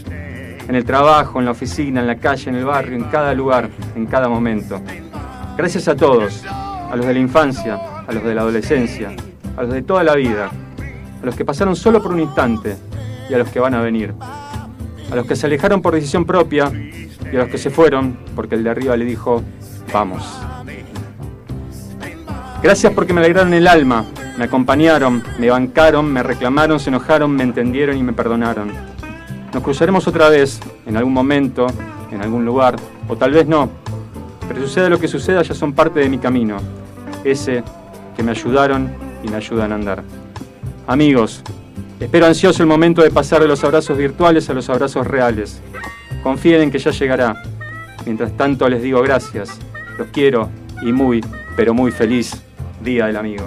En 0.66 0.74
el 0.74 0.84
trabajo, 0.84 1.38
en 1.38 1.44
la 1.44 1.50
oficina, 1.52 2.00
en 2.00 2.06
la 2.06 2.16
calle, 2.16 2.50
en 2.50 2.56
el 2.56 2.64
barrio, 2.64 2.96
en 2.96 3.04
cada 3.04 3.34
lugar, 3.34 3.68
en 3.94 4.06
cada 4.06 4.28
momento. 4.28 4.80
Gracias 5.56 5.88
a 5.88 5.96
todos, 5.96 6.44
a 6.46 6.94
los 6.96 7.06
de 7.06 7.14
la 7.14 7.20
infancia, 7.20 7.78
a 8.06 8.12
los 8.12 8.24
de 8.24 8.34
la 8.34 8.42
adolescencia, 8.42 9.12
a 9.60 9.64
los 9.64 9.74
de 9.74 9.82
toda 9.82 10.02
la 10.02 10.14
vida, 10.14 10.50
a 11.22 11.26
los 11.26 11.36
que 11.36 11.44
pasaron 11.44 11.76
solo 11.76 12.02
por 12.02 12.12
un 12.12 12.20
instante 12.20 12.78
y 13.28 13.34
a 13.34 13.38
los 13.38 13.50
que 13.50 13.60
van 13.60 13.74
a 13.74 13.82
venir, 13.82 14.14
a 15.12 15.14
los 15.14 15.26
que 15.26 15.36
se 15.36 15.46
alejaron 15.46 15.82
por 15.82 15.92
decisión 15.92 16.24
propia 16.24 16.72
y 17.30 17.36
a 17.36 17.40
los 17.40 17.48
que 17.48 17.58
se 17.58 17.68
fueron 17.68 18.16
porque 18.34 18.54
el 18.54 18.64
de 18.64 18.70
arriba 18.70 18.96
le 18.96 19.04
dijo, 19.04 19.42
vamos. 19.92 20.24
Gracias 22.62 22.90
porque 22.94 23.12
me 23.12 23.20
alegraron 23.20 23.52
el 23.52 23.68
alma, 23.68 24.06
me 24.38 24.44
acompañaron, 24.44 25.22
me 25.38 25.50
bancaron, 25.50 26.10
me 26.10 26.22
reclamaron, 26.22 26.80
se 26.80 26.88
enojaron, 26.88 27.30
me 27.30 27.42
entendieron 27.42 27.98
y 27.98 28.02
me 28.02 28.14
perdonaron. 28.14 28.72
Nos 29.52 29.62
cruzaremos 29.62 30.08
otra 30.08 30.30
vez, 30.30 30.58
en 30.86 30.96
algún 30.96 31.12
momento, 31.12 31.66
en 32.10 32.22
algún 32.22 32.46
lugar, 32.46 32.76
o 33.08 33.14
tal 33.14 33.32
vez 33.32 33.46
no, 33.46 33.68
pero 34.48 34.62
suceda 34.62 34.88
lo 34.88 34.98
que 34.98 35.06
suceda, 35.06 35.42
ya 35.42 35.52
son 35.52 35.74
parte 35.74 36.00
de 36.00 36.08
mi 36.08 36.16
camino, 36.16 36.56
ese 37.24 37.62
que 38.16 38.22
me 38.22 38.30
ayudaron 38.30 39.09
y 39.22 39.28
me 39.28 39.36
ayudan 39.36 39.72
a 39.72 39.74
andar. 39.74 40.02
Amigos, 40.86 41.42
espero 41.98 42.26
ansioso 42.26 42.62
el 42.62 42.68
momento 42.68 43.02
de 43.02 43.10
pasar 43.10 43.40
de 43.40 43.48
los 43.48 43.62
abrazos 43.64 43.96
virtuales 43.96 44.48
a 44.50 44.54
los 44.54 44.68
abrazos 44.68 45.06
reales. 45.06 45.60
Confíen 46.22 46.62
en 46.62 46.70
que 46.70 46.78
ya 46.78 46.90
llegará. 46.90 47.42
Mientras 48.06 48.36
tanto 48.36 48.68
les 48.68 48.82
digo 48.82 49.02
gracias, 49.02 49.58
los 49.98 50.08
quiero 50.08 50.50
y 50.82 50.92
muy, 50.92 51.24
pero 51.56 51.74
muy 51.74 51.90
feliz 51.90 52.42
Día 52.82 53.06
del 53.06 53.16
Amigo. 53.16 53.46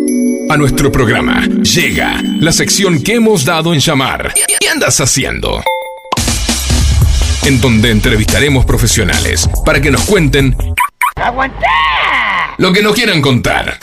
A 0.51 0.57
nuestro 0.57 0.91
programa 0.91 1.47
llega 1.63 2.21
la 2.21 2.51
sección 2.51 3.01
que 3.01 3.15
hemos 3.15 3.45
dado 3.45 3.73
en 3.73 3.79
llamar 3.79 4.33
¿Qué 4.33 4.67
andas 4.67 4.99
haciendo? 4.99 5.63
En 7.45 7.61
donde 7.61 7.89
entrevistaremos 7.89 8.65
profesionales 8.65 9.49
para 9.65 9.79
que 9.79 9.89
nos 9.89 10.01
cuenten 10.01 10.57
¡Aguantá! 11.15 11.67
lo 12.57 12.73
que 12.73 12.81
nos 12.81 12.93
quieran 12.93 13.21
contar. 13.21 13.77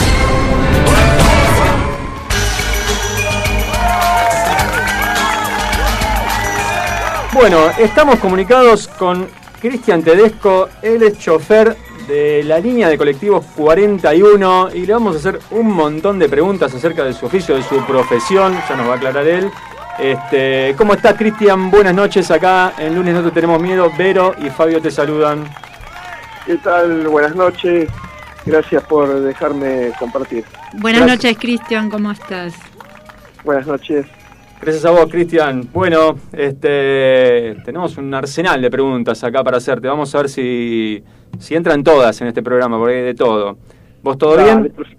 Bueno, 7.33 7.71
estamos 7.79 8.19
comunicados 8.19 8.89
con 8.89 9.27
Cristian 9.61 10.03
Tedesco, 10.03 10.69
él 10.83 11.03
es 11.03 11.19
chofer 11.19 11.77
de 12.07 12.43
la 12.45 12.59
línea 12.59 12.89
de 12.89 12.97
colectivos 12.97 13.45
41 13.57 14.71
y 14.75 14.87
le 14.87 14.93
vamos 14.93 15.17
a 15.17 15.19
hacer 15.19 15.41
un 15.51 15.69
montón 15.75 16.19
de 16.19 16.29
preguntas 16.29 16.75
acerca 16.75 17.05
de 17.05 17.13
su 17.13 17.27
oficio, 17.27 17.55
de 17.55 17.63
su 17.63 17.85
profesión, 17.85 18.57
ya 18.69 18.77
nos 18.77 18.89
va 18.89 18.95
a 18.95 18.97
aclarar 18.97 19.27
él. 19.27 19.51
Este, 19.99 20.75
¿Cómo 20.79 20.95
estás, 20.95 21.15
Cristian? 21.15 21.71
Buenas 21.71 21.95
noches 21.95 22.31
acá 22.31 22.73
en 22.79 22.95
Lunes 22.95 23.15
No 23.15 23.23
Te 23.25 23.33
Tenemos 23.33 23.61
Miedo. 23.61 23.91
Vero 23.99 24.35
y 24.39 24.49
Fabio 24.49 24.81
te 24.81 24.91
saludan. 24.91 25.45
¿Qué 26.47 26.57
tal? 26.57 27.09
Buenas 27.09 27.35
noches. 27.35 27.91
Gracias 28.47 28.83
por 28.85 29.21
dejarme 29.21 29.93
compartir. 29.99 30.45
Buenas 30.75 31.03
Gracias. 31.03 31.25
noches, 31.25 31.39
Cristian, 31.39 31.91
¿cómo 31.91 32.13
estás? 32.13 32.55
Buenas 33.45 33.67
noches. 33.67 34.07
Gracias 34.61 34.85
a 34.85 34.91
vos, 34.91 35.07
Cristian. 35.11 35.69
Bueno, 35.73 36.17
este, 36.33 37.57
tenemos 37.65 37.97
un 37.97 38.13
arsenal 38.13 38.61
de 38.61 38.71
preguntas 38.71 39.23
acá 39.23 39.43
para 39.45 39.59
hacerte. 39.59 39.87
Vamos 39.89 40.13
a 40.15 40.19
ver 40.19 40.29
si, 40.29 41.03
si 41.39 41.55
entran 41.55 41.83
todas 41.85 42.21
en 42.21 42.29
este 42.29 42.43
programa, 42.43 42.77
porque 42.79 42.97
hay 42.97 43.03
de 43.03 43.15
todo. 43.15 43.57
¿Vos 44.03 44.19
todo 44.19 44.37
Dale, 44.37 44.61
bien? 44.63 44.73
per- 44.75 44.99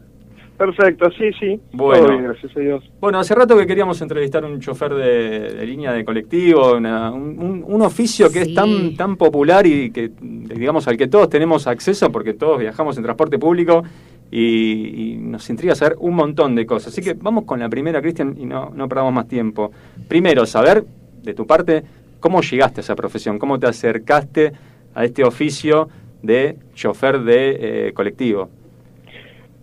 Perfecto, 0.58 1.10
sí, 1.18 1.32
sí. 1.40 1.58
Bueno. 1.72 2.04
Todo 2.06 2.12
bien, 2.18 2.24
gracias 2.26 2.58
a 2.58 2.60
Dios. 2.60 2.92
Bueno, 3.00 3.18
hace 3.20 3.34
rato 3.34 3.58
que 3.58 3.66
queríamos 3.66 4.02
entrevistar 4.02 4.44
a 4.44 4.48
un 4.48 4.60
chofer 4.60 4.94
de, 4.94 5.54
de 5.54 5.66
línea 5.66 5.94
de 5.94 6.04
colectivo, 6.04 6.76
una- 6.76 7.12
un, 7.12 7.40
un- 7.40 7.64
un 7.66 7.82
oficio 7.82 8.30
que 8.30 8.42
es 8.42 8.54
tan, 8.54 8.94
tan 8.98 9.16
popular 9.16 9.66
y 9.66 9.90
que, 9.92 10.12
digamos, 10.20 10.86
al 10.90 10.98
que 10.98 11.08
todos 11.08 11.30
tenemos 11.30 11.66
acceso 11.66 12.12
porque 12.12 12.34
todos 12.34 12.60
viajamos 12.60 12.98
en 12.98 13.04
transporte 13.04 13.40
público 13.40 13.84
y, 14.32 15.14
y 15.14 15.18
nos 15.18 15.50
intriga 15.50 15.76
saber 15.76 15.96
un 16.00 16.16
montón 16.16 16.56
de 16.56 16.66
cosas. 16.66 16.94
Así 16.94 17.02
que 17.02 17.14
vamos 17.14 17.46
con 17.46 17.60
la 17.60 17.70
primera, 17.70 18.02
Cristian, 18.02 18.36
y 18.38 18.46
no, 18.46 18.72
no 18.74 18.88
perdamos 18.88 19.14
más 19.14 19.28
tiempo. 19.28 19.72
Primero, 20.08 20.46
saber, 20.46 20.84
de 21.24 21.34
tu 21.34 21.46
parte, 21.46 21.84
cómo 22.20 22.42
llegaste 22.42 22.82
a 22.82 22.84
esa 22.84 22.96
profesión, 22.96 23.40
cómo 23.40 23.60
te 23.60 23.68
acercaste 23.68 24.52
a 24.94 25.06
este 25.06 25.24
oficio 25.24 25.90
de 26.22 26.58
chofer 26.74 27.22
de 27.22 27.88
eh, 27.88 27.94
colectivo. 27.94 28.50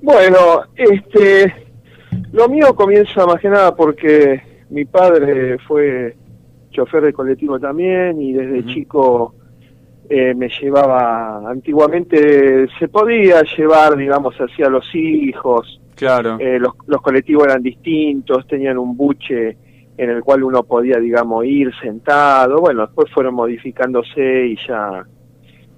Bueno, 0.02 0.62
este, 0.74 1.52
lo 2.32 2.48
mío 2.48 2.74
comienza 2.74 3.26
más 3.26 3.40
que 3.40 3.48
nada 3.48 3.74
porque 3.74 4.42
mi 4.70 4.84
padre 4.84 5.58
fue 5.66 6.16
chofer 6.70 7.04
de 7.04 7.12
colectivo 7.12 7.58
también 7.58 8.20
y 8.20 8.32
desde 8.32 8.66
chico 8.66 9.34
eh, 10.08 10.34
me 10.34 10.48
llevaba, 10.48 11.50
antiguamente 11.50 12.66
se 12.78 12.88
podía 12.88 13.42
llevar, 13.56 13.96
digamos, 13.96 14.34
hacia 14.36 14.68
los 14.68 14.84
hijos, 14.94 15.80
Claro. 15.94 16.36
eh, 16.38 16.58
los, 16.58 16.72
los 16.86 17.00
colectivos 17.02 17.44
eran 17.46 17.62
distintos, 17.62 18.46
tenían 18.46 18.78
un 18.78 18.96
buche 18.96 19.56
en 19.98 20.10
el 20.10 20.22
cual 20.22 20.42
uno 20.44 20.62
podía, 20.62 20.98
digamos, 20.98 21.44
ir 21.46 21.70
sentado, 21.80 22.60
bueno, 22.60 22.82
después 22.86 23.10
fueron 23.12 23.34
modificándose 23.34 24.46
y 24.48 24.56
ya 24.68 25.04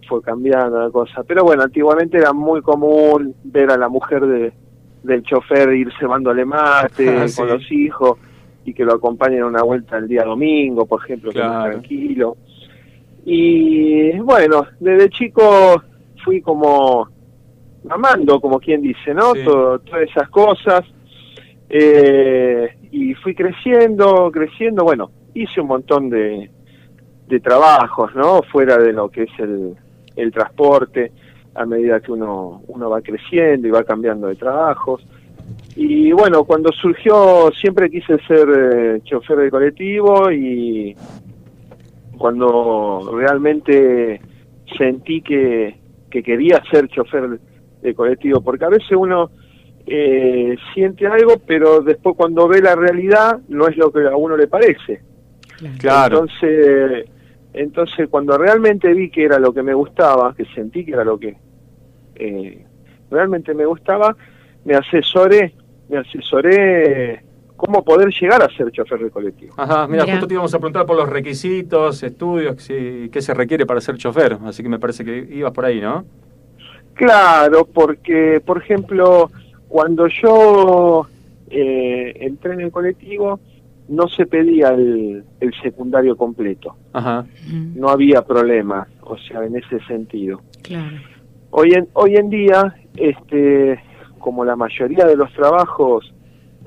fue 0.09 0.20
cambiando 0.22 0.81
la 0.81 0.91
cosa. 0.91 1.22
Pero 1.22 1.45
bueno, 1.45 1.62
antiguamente 1.62 2.18
era 2.18 2.33
muy 2.33 2.61
común 2.62 3.35
ver 3.45 3.70
a 3.70 3.76
la 3.76 3.89
mujer 3.89 4.26
de, 4.26 4.53
del 5.05 5.22
chofer 5.22 5.72
ir 5.74 5.89
cebándole 6.01 6.45
mate 6.45 7.09
Ah, 7.18 7.29
sí. 7.29 7.37
con 7.37 7.49
los 7.49 7.70
hijos 7.70 8.18
y 8.64 8.74
que 8.74 8.85
lo 8.85 8.95
acompañen 8.95 9.43
a 9.43 9.47
una 9.47 9.62
vuelta 9.62 9.97
el 9.99 10.09
día 10.09 10.24
domingo, 10.24 10.85
por 10.87 11.01
ejemplo, 11.05 11.31
que 11.31 11.39
es 11.39 11.45
tranquilo. 11.45 12.37
Y 13.31 14.18
bueno, 14.20 14.66
desde 14.81 15.11
chico 15.11 15.83
fui 16.24 16.41
como 16.41 17.09
mamando, 17.85 18.41
como 18.41 18.59
quien 18.59 18.81
dice, 18.81 19.12
¿no? 19.12 19.35
Sí. 19.35 19.45
Todo- 19.45 19.79
todas 19.81 20.09
esas 20.09 20.31
cosas. 20.31 20.83
Eh, 21.68 22.74
y 22.91 23.12
fui 23.14 23.35
creciendo, 23.35 24.31
creciendo, 24.33 24.83
bueno, 24.83 25.11
hice 25.35 25.61
un 25.61 25.66
montón 25.66 26.09
de, 26.09 26.51
de 27.29 27.41
trabajos, 27.41 28.14
¿no? 28.14 28.41
Fuera 28.51 28.79
de 28.79 28.95
lo 28.95 29.11
que 29.11 29.24
es 29.24 29.31
el, 29.39 29.74
el 30.16 30.33
transporte, 30.33 31.12
a 31.55 31.66
medida 31.66 32.01
que 32.01 32.12
uno, 32.12 32.62
uno 32.68 32.89
va 32.89 33.03
creciendo 33.03 33.68
y 33.68 33.70
va 33.70 33.85
cambiando 33.85 34.29
de 34.29 34.37
trabajos. 34.37 35.07
Y 35.76 36.12
bueno, 36.12 36.45
cuando 36.45 36.72
surgió, 36.72 37.51
siempre 37.61 37.91
quise 37.91 38.18
ser 38.26 38.49
eh, 38.57 39.01
chofer 39.05 39.37
de 39.37 39.51
colectivo 39.51 40.31
y 40.33 40.97
cuando 42.19 43.11
realmente 43.14 44.21
sentí 44.77 45.23
que, 45.23 45.77
que 46.11 46.23
quería 46.23 46.62
ser 46.71 46.89
chofer 46.89 47.41
de 47.81 47.95
colectivo, 47.95 48.41
porque 48.41 48.64
a 48.64 48.71
veces 48.71 48.93
uno 48.93 49.31
eh, 49.87 50.57
siente 50.75 51.07
algo, 51.07 51.39
pero 51.47 51.81
después 51.81 52.16
cuando 52.16 52.49
ve 52.49 52.61
la 52.61 52.77
realidad 52.77 53.39
no 53.49 53.69
es 53.69 53.77
lo 53.77 53.91
que 53.91 54.07
a 54.07 54.16
uno 54.16 54.37
le 54.37 54.47
parece. 54.47 55.01
Claro. 55.79 56.21
Entonces, 56.21 57.11
entonces 57.53 58.09
cuando 58.11 58.37
realmente 58.37 58.93
vi 58.93 59.11
que 59.11 59.25
era 59.25 59.39
lo 59.39 59.53
que 59.53 59.62
me 59.62 59.75
gustaba, 59.75 60.35
que 60.35 60.45
sentí 60.47 60.85
que 60.85 60.93
era 60.93 61.05
lo 61.05 61.19
que 61.19 61.37
eh, 62.16 62.64
realmente 63.11 63.55
me 63.55 63.64
gustaba, 63.64 64.14
me 64.64 64.75
asesoré, 64.75 65.55
me 65.89 65.99
asesoré 65.99 67.23
cómo 67.59 67.85
poder 67.85 68.09
llegar 68.19 68.41
a 68.41 68.49
ser 68.57 68.71
chofer 68.71 69.01
de 69.01 69.11
colectivo. 69.11 69.53
Ajá, 69.59 69.87
mira, 69.89 70.05
justo 70.07 70.27
te 70.29 70.35
íbamos 70.35 70.55
a 70.55 70.59
preguntar 70.59 70.87
por 70.87 70.97
los 70.97 71.09
requisitos, 71.09 72.03
estudios, 72.05 72.63
si- 72.63 73.11
qué 73.13 73.21
se 73.21 73.35
requiere 73.35 73.67
para 73.67 73.81
ser 73.81 73.97
chofer, 73.99 74.39
así 74.47 74.63
que 74.63 74.69
me 74.69 74.79
parece 74.79 75.05
que 75.05 75.29
ibas 75.33 75.53
por 75.53 75.65
ahí, 75.67 75.81
¿no? 75.81 76.05
Claro, 76.95 77.67
porque, 77.67 78.41
por 78.45 78.59
ejemplo, 78.63 79.31
cuando 79.69 80.07
yo 80.09 81.07
eh, 81.51 82.15
entré 82.21 82.55
en 82.55 82.61
el 82.61 82.71
colectivo, 82.71 83.41
no 83.89 84.07
se 84.09 84.27
pedía 84.27 84.69
el, 84.69 85.25
el 85.41 85.55
secundario 85.63 86.17
completo. 86.17 86.77
Ajá. 86.93 87.25
No 87.75 87.89
había 87.89 88.23
problema, 88.23 88.87
o 89.03 89.17
sea, 89.19 89.45
en 89.45 89.57
ese 89.57 89.81
sentido. 89.87 90.43
Claro. 90.63 90.97
Hoy 91.51 91.73
en, 91.73 91.89
hoy 91.95 92.17
en 92.17 92.29
día, 92.31 92.75
este, 92.97 93.81
como 94.19 94.45
la 94.45 94.57
mayoría 94.57 95.07
de 95.07 95.17
los 95.17 95.33
trabajos 95.33 96.13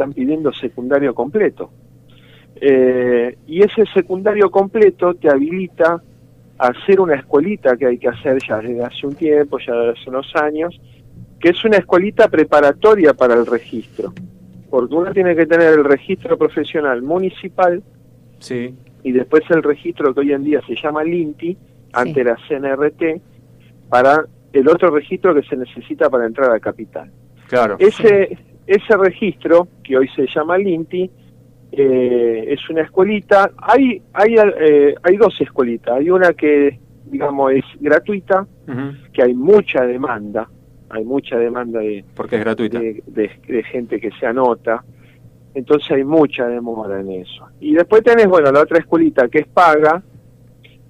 están 0.01 0.13
pidiendo 0.13 0.51
secundario 0.51 1.13
completo. 1.13 1.69
Eh, 2.55 3.37
y 3.45 3.61
ese 3.61 3.85
secundario 3.93 4.49
completo 4.49 5.13
te 5.13 5.29
habilita 5.29 6.01
a 6.57 6.67
hacer 6.67 6.99
una 6.99 7.15
escuelita 7.15 7.77
que 7.77 7.85
hay 7.85 7.97
que 7.99 8.07
hacer 8.07 8.37
ya 8.47 8.57
desde 8.57 8.83
hace 8.83 9.05
un 9.05 9.15
tiempo, 9.15 9.59
ya 9.59 9.73
desde 9.73 9.99
hace 9.99 10.09
unos 10.09 10.35
años, 10.35 10.81
que 11.39 11.49
es 11.49 11.63
una 11.65 11.77
escuelita 11.77 12.27
preparatoria 12.29 13.13
para 13.13 13.35
el 13.35 13.45
registro. 13.45 14.13
Porque 14.71 14.95
uno 14.95 15.11
tiene 15.13 15.35
que 15.35 15.45
tener 15.45 15.73
el 15.73 15.83
registro 15.83 16.37
profesional 16.37 17.01
municipal 17.03 17.83
Sí. 18.39 18.73
y 19.03 19.11
después 19.11 19.43
el 19.49 19.61
registro 19.61 20.13
que 20.15 20.21
hoy 20.21 20.33
en 20.33 20.43
día 20.43 20.61
se 20.65 20.75
llama 20.75 21.03
LINTI, 21.03 21.57
ante 21.93 22.23
la 22.23 22.37
CNRT, 22.47 23.21
para 23.89 24.25
el 24.53 24.67
otro 24.67 24.89
registro 24.89 25.35
que 25.35 25.43
se 25.43 25.55
necesita 25.57 26.09
para 26.09 26.25
entrar 26.25 26.51
a 26.51 26.59
capital. 26.59 27.11
Claro. 27.47 27.75
Ese, 27.79 28.37
ese 28.67 28.95
registro, 28.97 29.67
que 29.83 29.97
hoy 29.97 30.07
se 30.15 30.25
llama 30.27 30.57
LINTI, 30.57 31.09
eh, 31.73 32.45
es 32.49 32.69
una 32.69 32.81
escuelita. 32.81 33.51
Hay, 33.57 34.01
hay, 34.13 34.35
eh, 34.59 34.95
hay 35.03 35.17
dos 35.17 35.39
escuelitas. 35.39 35.95
Hay 35.97 36.09
una 36.09 36.33
que, 36.33 36.79
digamos, 37.05 37.51
es 37.53 37.63
gratuita, 37.79 38.45
que 39.13 39.23
hay 39.23 39.33
mucha 39.33 39.85
demanda. 39.85 40.47
Hay 40.89 41.05
mucha 41.05 41.37
demanda 41.37 41.79
de, 41.79 42.03
Porque 42.15 42.35
es 42.35 42.41
gratuita. 42.43 42.79
de, 42.79 43.01
de- 43.07 43.31
de 43.47 43.63
gente 43.63 43.99
que 43.99 44.11
se 44.19 44.25
anota. 44.25 44.83
Entonces 45.53 45.89
hay 45.91 46.03
mucha 46.03 46.47
demora 46.47 46.99
en 47.01 47.11
eso. 47.11 47.47
Y 47.59 47.73
después 47.73 48.03
tenés, 48.03 48.27
bueno, 48.27 48.51
la 48.51 48.61
otra 48.61 48.77
escuelita 48.79 49.27
que 49.29 49.39
es 49.39 49.47
paga, 49.47 50.01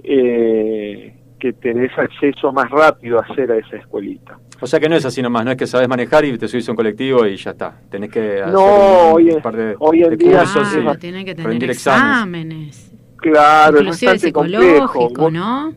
eh, 0.03 1.13
que 1.39 1.53
tenés 1.53 1.91
acceso 1.97 2.51
más 2.51 2.69
rápido 2.69 3.19
a 3.19 3.23
hacer 3.23 3.51
a 3.51 3.57
esa 3.57 3.77
escuelita. 3.77 4.37
O 4.63 4.67
sea 4.67 4.79
que 4.79 4.87
no 4.87 4.95
es 4.95 5.03
así 5.05 5.21
nomás, 5.21 5.43
no 5.43 5.51
es 5.51 5.57
que 5.57 5.65
sabes 5.67 5.89
manejar 5.89 6.23
y 6.23 6.37
te 6.37 6.47
subís 6.47 6.67
a 6.69 6.71
un 6.71 6.75
colectivo 6.75 7.25
y 7.25 7.35
ya 7.35 7.51
está. 7.51 7.73
Tenés 7.89 8.11
que 8.11 8.41
hacer 8.41 8.53
No, 8.53 9.15
un, 9.15 9.41
par 9.41 9.55
de, 9.55 9.75
hoy 9.79 10.03
en 10.03 10.09
de 10.11 10.17
día- 10.17 10.39
cursos 10.39 10.69
Claro, 10.69 10.93
y 10.93 10.97
tiene 10.97 11.25
que 11.25 11.33
tener 11.35 11.49
rendir 11.49 11.71
exámenes. 11.71 12.77
exámenes. 12.77 12.91
Claro, 13.17 13.77
es 13.77 13.81
Inclusive 13.83 14.31
complejo. 14.31 14.63
psicológico, 14.87 15.21
Vos- 15.23 15.33
¿no? 15.33 15.73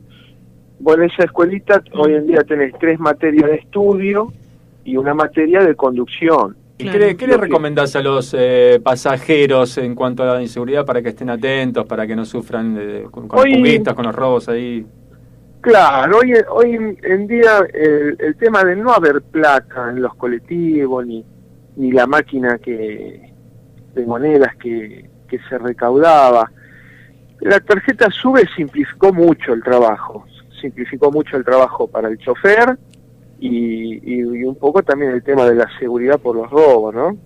Vos 0.80 0.97
en 0.97 1.03
esa 1.05 1.24
escuelita 1.24 1.82
hoy 1.95 2.14
en 2.14 2.26
día 2.26 2.43
tenés 2.47 2.74
tres 2.78 2.99
materias 3.01 3.49
de 3.51 3.57
estudio 3.57 4.32
y 4.85 4.97
una 4.99 5.14
materia 5.14 5.61
de 5.62 5.74
conducción. 5.74 6.57
¿Y 6.76 6.89
qué, 6.91 6.99
le- 6.99 7.16
qué 7.16 7.26
recomendás 7.28 7.95
a 7.97 8.03
los 8.03 8.35
eh, 8.37 8.80
pasajeros 8.82 9.78
en 9.78 9.95
cuanto 9.95 10.24
a 10.24 10.35
la 10.35 10.43
inseguridad 10.43 10.85
para 10.85 11.01
que 11.01 11.11
estén 11.11 11.30
atentos, 11.30 11.87
para 11.87 12.07
que 12.07 12.16
no 12.16 12.24
sufran 12.26 12.76
eh, 12.78 13.05
con, 13.11 13.28
con 13.28 13.39
Hoy- 13.41 13.51
los 13.53 13.59
fuguistas, 13.61 13.95
con 13.95 14.05
los 14.05 14.14
robos 14.14 14.49
ahí? 14.49 14.85
Claro, 15.64 16.18
hoy, 16.18 16.34
hoy 16.50 16.96
en- 17.02 17.26
día 17.26 17.58
el, 17.72 18.16
el 18.20 18.36
tema 18.36 18.62
de 18.64 18.76
no 18.76 18.92
haber 18.92 19.22
plata 19.22 19.90
en 19.90 20.02
los 20.02 20.14
colectivos 20.14 21.06
ni, 21.06 21.24
ni 21.76 21.90
la 21.92 22.06
máquina 22.06 22.58
que 22.58 23.32
de 23.94 24.06
monedas 24.06 24.54
que, 24.56 25.08
que 25.28 25.38
se 25.48 25.56
recaudaba. 25.58 26.50
La 27.40 27.60
tarjeta 27.60 28.10
SUBE 28.10 28.46
simplificó 28.56 29.12
mucho 29.12 29.52
el 29.54 29.62
trabajo, 29.62 30.24
simplificó 30.60 31.10
mucho 31.10 31.36
el 31.36 31.44
trabajo 31.44 31.86
para 31.88 32.08
el 32.08 32.18
chofer 32.18 32.76
y, 33.40 33.94
y- 33.94 34.20
y 34.20 34.44
un 34.44 34.56
poco 34.56 34.82
también 34.82 35.12
el 35.12 35.22
tema 35.22 35.44
de 35.46 35.54
la 35.54 35.68
seguridad 35.78 36.18
por 36.20 36.36
los 36.36 36.50
robos, 36.50 36.94
¿no? 36.94 37.16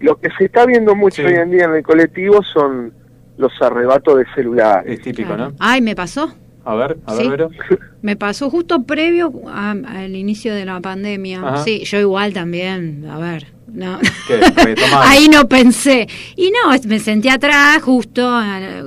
Lo 0.00 0.16
que 0.20 0.28
se 0.38 0.44
está 0.44 0.66
viendo 0.66 0.94
mucho 0.94 1.22
Sí. 1.22 1.28
hoy 1.28 1.34
en 1.34 1.50
día 1.50 1.64
en 1.64 1.74
el 1.74 1.82
colectivo 1.82 2.42
son 2.42 2.92
los 3.38 3.52
arrebatos 3.62 4.18
de 4.18 4.26
celulares. 4.34 4.98
Es 4.98 5.00
típico, 5.02 5.34
Claro. 5.34 5.52
Ay, 5.58 5.80
me 5.80 5.94
pasó. 5.96 6.34
A 6.66 6.74
ver, 6.74 6.98
a 7.06 7.14
ver, 7.14 7.22
Sí. 7.22 7.28
Vero. 7.30 7.50
Me 8.02 8.16
pasó 8.16 8.50
justo 8.50 8.82
previo 8.82 9.32
a- 9.48 9.70
al 9.70 10.14
inicio 10.16 10.54
de 10.54 10.64
la 10.64 10.80
pandemia. 10.80 11.40
Ajá. 11.40 11.64
Sí, 11.64 11.84
yo 11.84 11.98
igual 12.00 12.32
también. 12.32 13.06
A 13.08 13.18
ver, 13.18 13.46
no. 13.72 13.98
Ahí 15.00 15.28
no 15.28 15.48
pensé. 15.48 16.08
Y 16.36 16.50
no, 16.50 16.76
me 16.88 16.98
senté 16.98 17.30
atrás 17.30 17.82
justo 17.82 18.28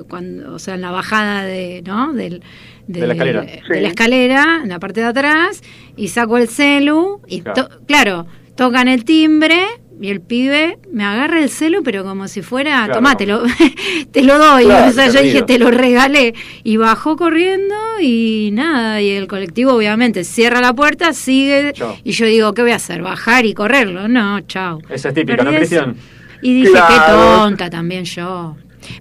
cuando, 0.08 0.54
o 0.54 0.60
sea, 0.60 0.76
en 0.76 0.82
la 0.82 0.92
bajada 0.92 1.44
de, 1.44 1.82
¿no? 1.86 2.14
Del, 2.14 2.42
De 2.88 3.06
la 3.08 3.14
escalera. 3.14 3.42
de 3.42 3.62
Sí. 3.68 3.80
la 3.82 3.88
escalera, 3.88 4.60
en 4.64 4.70
la 4.70 4.80
parte 4.80 5.00
de 5.02 5.08
atrás, 5.08 5.62
y 5.96 6.08
saco 6.10 6.38
el 6.38 6.48
celu 6.50 7.22
y 7.28 7.42
Claro. 7.42 7.68
to- 7.68 7.80
claro, 7.86 8.28
tocan 8.56 8.88
el 8.88 9.06
timbre 9.06 9.62
y 10.02 10.10
el 10.10 10.22
pibe 10.22 10.80
me 10.92 11.04
agarra 11.04 11.40
el 11.42 11.50
celu, 11.50 11.84
pero 11.84 12.04
como 12.04 12.28
si 12.28 12.42
fuera, 12.42 12.86
Claro. 12.86 12.94
tomá, 12.94 13.16
te 13.18 13.26
lo, 13.26 13.44
te 14.12 14.24
lo 14.24 14.38
doy. 14.38 14.64
Claro, 14.66 14.90
o 14.90 14.94
sea, 14.94 15.08
yo 15.10 15.22
dije, 15.22 15.42
te 15.42 15.60
lo 15.60 15.72
regalé. 15.72 16.34
Y 16.64 16.78
bajó 16.78 17.18
corriendo 17.18 17.76
y 18.02 18.50
nada, 18.54 19.02
y 19.02 19.10
el 19.10 19.28
colectivo 19.28 19.74
obviamente 19.74 20.24
cierra 20.24 20.62
la 20.62 20.74
puerta, 20.74 21.14
sigue, 21.14 21.74
y 22.04 22.12
yo 22.12 22.26
digo, 22.26 22.54
¿qué 22.54 22.62
voy 22.62 22.72
a 22.72 22.76
hacer? 22.78 23.02
¿Bajar 23.02 23.46
y 23.46 23.54
correrlo? 23.54 24.08
No, 24.08 24.40
chao. 24.42 24.80
Esa 24.90 25.10
es 25.10 25.16
típica, 25.16 25.44
¿no, 25.44 25.52
Perdí 25.52 25.66
ese- 25.66 25.76
Cristian? 25.78 25.96
Y 26.42 26.54
dije, 26.54 26.72
Claro. 26.72 26.88
qué 26.94 27.00
tonta 27.42 27.70
también 27.70 28.06
yo. 28.06 28.56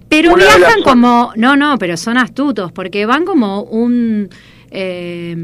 Pero 0.09 0.33
Una 0.33 0.43
viajan 0.43 0.81
como, 0.83 1.31
no, 1.37 1.55
no, 1.55 1.77
pero 1.79 1.95
son 1.95 2.17
astutos, 2.17 2.71
porque 2.73 3.05
van 3.05 3.23
como 3.23 3.61
un, 3.63 4.27
eh, 4.71 5.37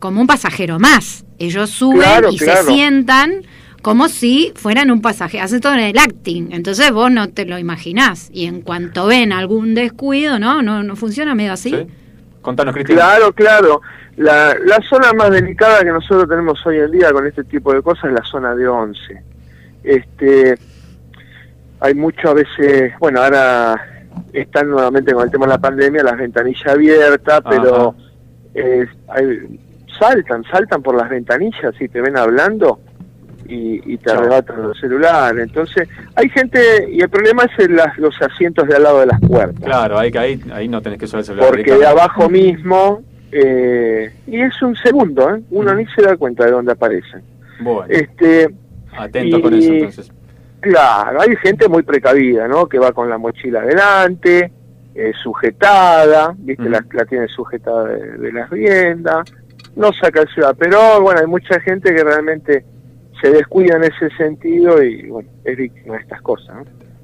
como 0.00 0.20
un 0.20 0.26
pasajero 0.26 0.78
más. 0.80 1.24
Ellos 1.38 1.70
suben 1.70 2.00
Claro, 2.00 2.30
y 2.32 2.36
claro. 2.36 2.66
se 2.66 2.72
sientan 2.72 3.42
como 3.82 4.08
si 4.08 4.52
fueran 4.56 4.90
un 4.90 5.00
pasajero. 5.02 5.44
Hacen 5.44 5.60
todo 5.60 5.74
en 5.74 5.80
el 5.80 5.98
acting. 5.98 6.48
Entonces 6.52 6.90
vos 6.92 7.10
no 7.10 7.28
te 7.30 7.46
lo 7.46 7.58
imaginás. 7.58 8.28
Y 8.32 8.46
en 8.46 8.60
cuanto 8.62 9.06
ven 9.06 9.32
algún 9.32 9.74
descuido, 9.74 10.38
¿no? 10.38 10.62
No, 10.62 10.82
no 10.82 10.96
funciona 10.96 11.34
medio 11.34 11.52
así. 11.52 11.70
Sí. 11.70 11.86
Contanos, 12.42 12.74
Cristian. 12.74 12.98
Claro, 12.98 13.32
claro. 13.32 13.80
La, 14.16 14.54
la 14.64 14.78
zona 14.88 15.12
más 15.12 15.30
delicada 15.30 15.80
que 15.80 15.90
nosotros 15.90 16.28
tenemos 16.28 16.64
hoy 16.66 16.78
en 16.78 16.90
día 16.90 17.10
con 17.12 17.26
este 17.26 17.44
tipo 17.44 17.72
de 17.72 17.80
cosas 17.82 18.04
es 18.06 18.12
la 18.12 18.24
zona 18.24 18.54
de 18.54 18.66
11. 18.68 18.98
Este, 19.84 20.58
hay 21.80 21.94
mucho 21.94 22.30
a 22.30 22.34
veces, 22.34 22.92
bueno, 22.98 23.22
ahora 23.22 23.76
están 24.32 24.68
nuevamente 24.70 25.12
con 25.12 25.24
el 25.24 25.30
tema 25.30 25.46
de 25.46 25.52
la 25.52 25.58
pandemia, 25.58 26.02
las 26.02 26.18
ventanillas 26.18 26.66
abiertas, 26.66 27.40
pero 27.48 27.94
eh, 28.54 28.86
hay- 29.08 29.60
saltan, 29.98 30.44
saltan 30.50 30.82
por 30.82 30.96
las 30.96 31.08
ventanillas 31.08 31.74
y 31.80 31.88
te 31.88 32.00
ven 32.00 32.16
hablando 32.16 32.80
y, 33.50 33.82
y 33.94 33.96
te 33.98 34.12
arrebatan 34.12 34.62
los 34.62 34.78
celulares. 34.78 35.42
Entonces, 35.42 35.88
hay 36.14 36.28
gente, 36.30 36.88
y 36.90 37.00
el 37.02 37.08
problema 37.08 37.44
es 37.44 37.64
en 37.66 37.76
las- 37.76 37.98
los 37.98 38.14
asientos 38.22 38.66
de 38.68 38.76
al 38.76 38.82
lado 38.84 39.00
de 39.00 39.06
las 39.06 39.20
puertas 39.20 39.60
Claro, 39.64 39.98
ahí, 39.98 40.12
ahí, 40.16 40.40
ahí 40.52 40.68
no 40.68 40.80
tenés 40.80 40.98
que 40.98 41.04
usar 41.06 41.20
el 41.20 41.26
celular. 41.26 41.48
porque 41.50 41.74
de 41.74 41.86
abajo 41.86 42.28
mismo 42.28 43.02
eh, 43.32 44.12
y 44.26 44.40
es 44.40 44.60
un 44.62 44.74
segundo, 44.76 45.34
¿eh? 45.36 45.40
uno 45.50 45.74
ni 45.74 45.86
se 45.86 46.02
da 46.02 46.16
cuenta 46.16 46.44
de 46.46 46.50
dónde 46.52 46.72
aparecen. 46.72 47.22
Bueno, 47.60 47.84
Este, 47.88 48.48
atento 48.96 49.40
con 49.42 49.54
eso 49.54 49.72
entonces. 49.72 50.12
Claro, 50.60 51.20
hay 51.22 51.34
gente 51.36 51.68
muy 51.68 51.82
precavida, 51.82 52.46
¿no? 52.48 52.66
Que 52.66 52.78
va 52.78 52.92
con 52.92 53.08
la 53.08 53.18
mochila 53.18 53.60
adelante, 53.60 54.52
eh, 54.94 55.12
sujetada, 55.22 56.34
¿viste? 56.38 56.68
La, 56.68 56.84
la 56.92 57.04
tiene 57.06 57.28
sujetada 57.28 57.84
de, 57.86 58.18
de 58.18 58.32
las 58.32 58.50
riendas, 58.50 59.32
no 59.76 59.90
saca 59.92 60.22
el 60.22 60.28
ciudad. 60.28 60.54
Pero 60.58 61.00
bueno, 61.00 61.20
hay 61.20 61.26
mucha 61.26 61.60
gente 61.60 61.94
que 61.94 62.02
realmente 62.04 62.64
se 63.20 63.30
descuida 63.30 63.76
en 63.76 63.84
ese 63.84 64.08
sentido 64.16 64.82
y 64.82 65.08
bueno, 65.08 65.28
es 65.44 65.56
víctima 65.56 65.94
de 65.96 66.00
estas 66.02 66.22
cosas, 66.22 66.56
¿no? 66.56 66.62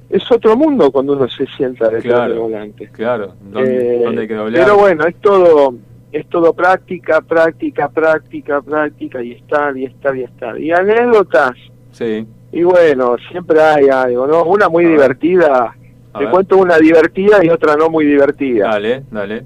Es 0.09 0.31
otro 0.31 0.55
mundo 0.55 0.89
cuando 0.91 1.13
uno 1.13 1.27
se 1.27 1.45
sienta 1.57 1.85
detrás 1.89 2.03
Claro. 2.03 2.29
del 2.33 2.39
volante. 2.39 2.87
Claro, 2.93 3.33
¿dónde, 3.51 3.95
Eh, 3.97 4.01
dónde 4.03 4.21
hay 4.21 4.27
que 4.27 4.33
doblar? 4.35 4.63
Pero 4.63 4.77
bueno, 4.77 5.05
es 5.05 5.15
todo, 5.17 5.73
es 6.13 6.25
todo 6.29 6.53
práctica, 6.53 7.19
práctica, 7.21 7.89
práctica, 7.89 8.61
práctica, 8.61 9.21
y 9.21 9.33
estar, 9.33 9.75
y 9.77 9.85
estar, 9.85 10.15
y 10.15 10.23
estar. 10.23 10.59
Y 10.59 10.71
anécdotas, 10.71 11.51
Sí. 11.91 12.25
y 12.53 12.63
bueno, 12.63 13.17
siempre 13.29 13.59
hay 13.59 13.89
algo, 13.89 14.25
¿no? 14.27 14.43
Una 14.45 14.69
muy 14.69 14.85
A 14.85 14.89
divertida, 14.89 15.75
te 16.17 16.19
ver. 16.23 16.29
cuento 16.31 16.57
una 16.57 16.77
divertida 16.77 17.43
y 17.43 17.49
otra 17.49 17.75
no 17.75 17.89
muy 17.89 18.05
divertida. 18.05 18.67
Dale, 18.69 19.03
dale. 19.11 19.43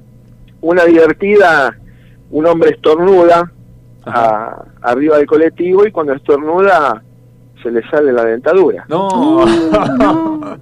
Una 0.62 0.86
divertida, 0.86 1.76
un 2.30 2.46
hombre 2.46 2.70
estornuda 2.70 3.52
a- 4.06 4.64
arriba 4.82 5.18
del 5.18 5.26
colectivo 5.28 5.86
y 5.86 5.92
cuando 5.92 6.14
estornuda 6.14 7.02
se 7.62 7.70
le 7.70 7.88
sale 7.90 8.12
la 8.12 8.26
dentadura. 8.26 8.86
No. 8.90 9.46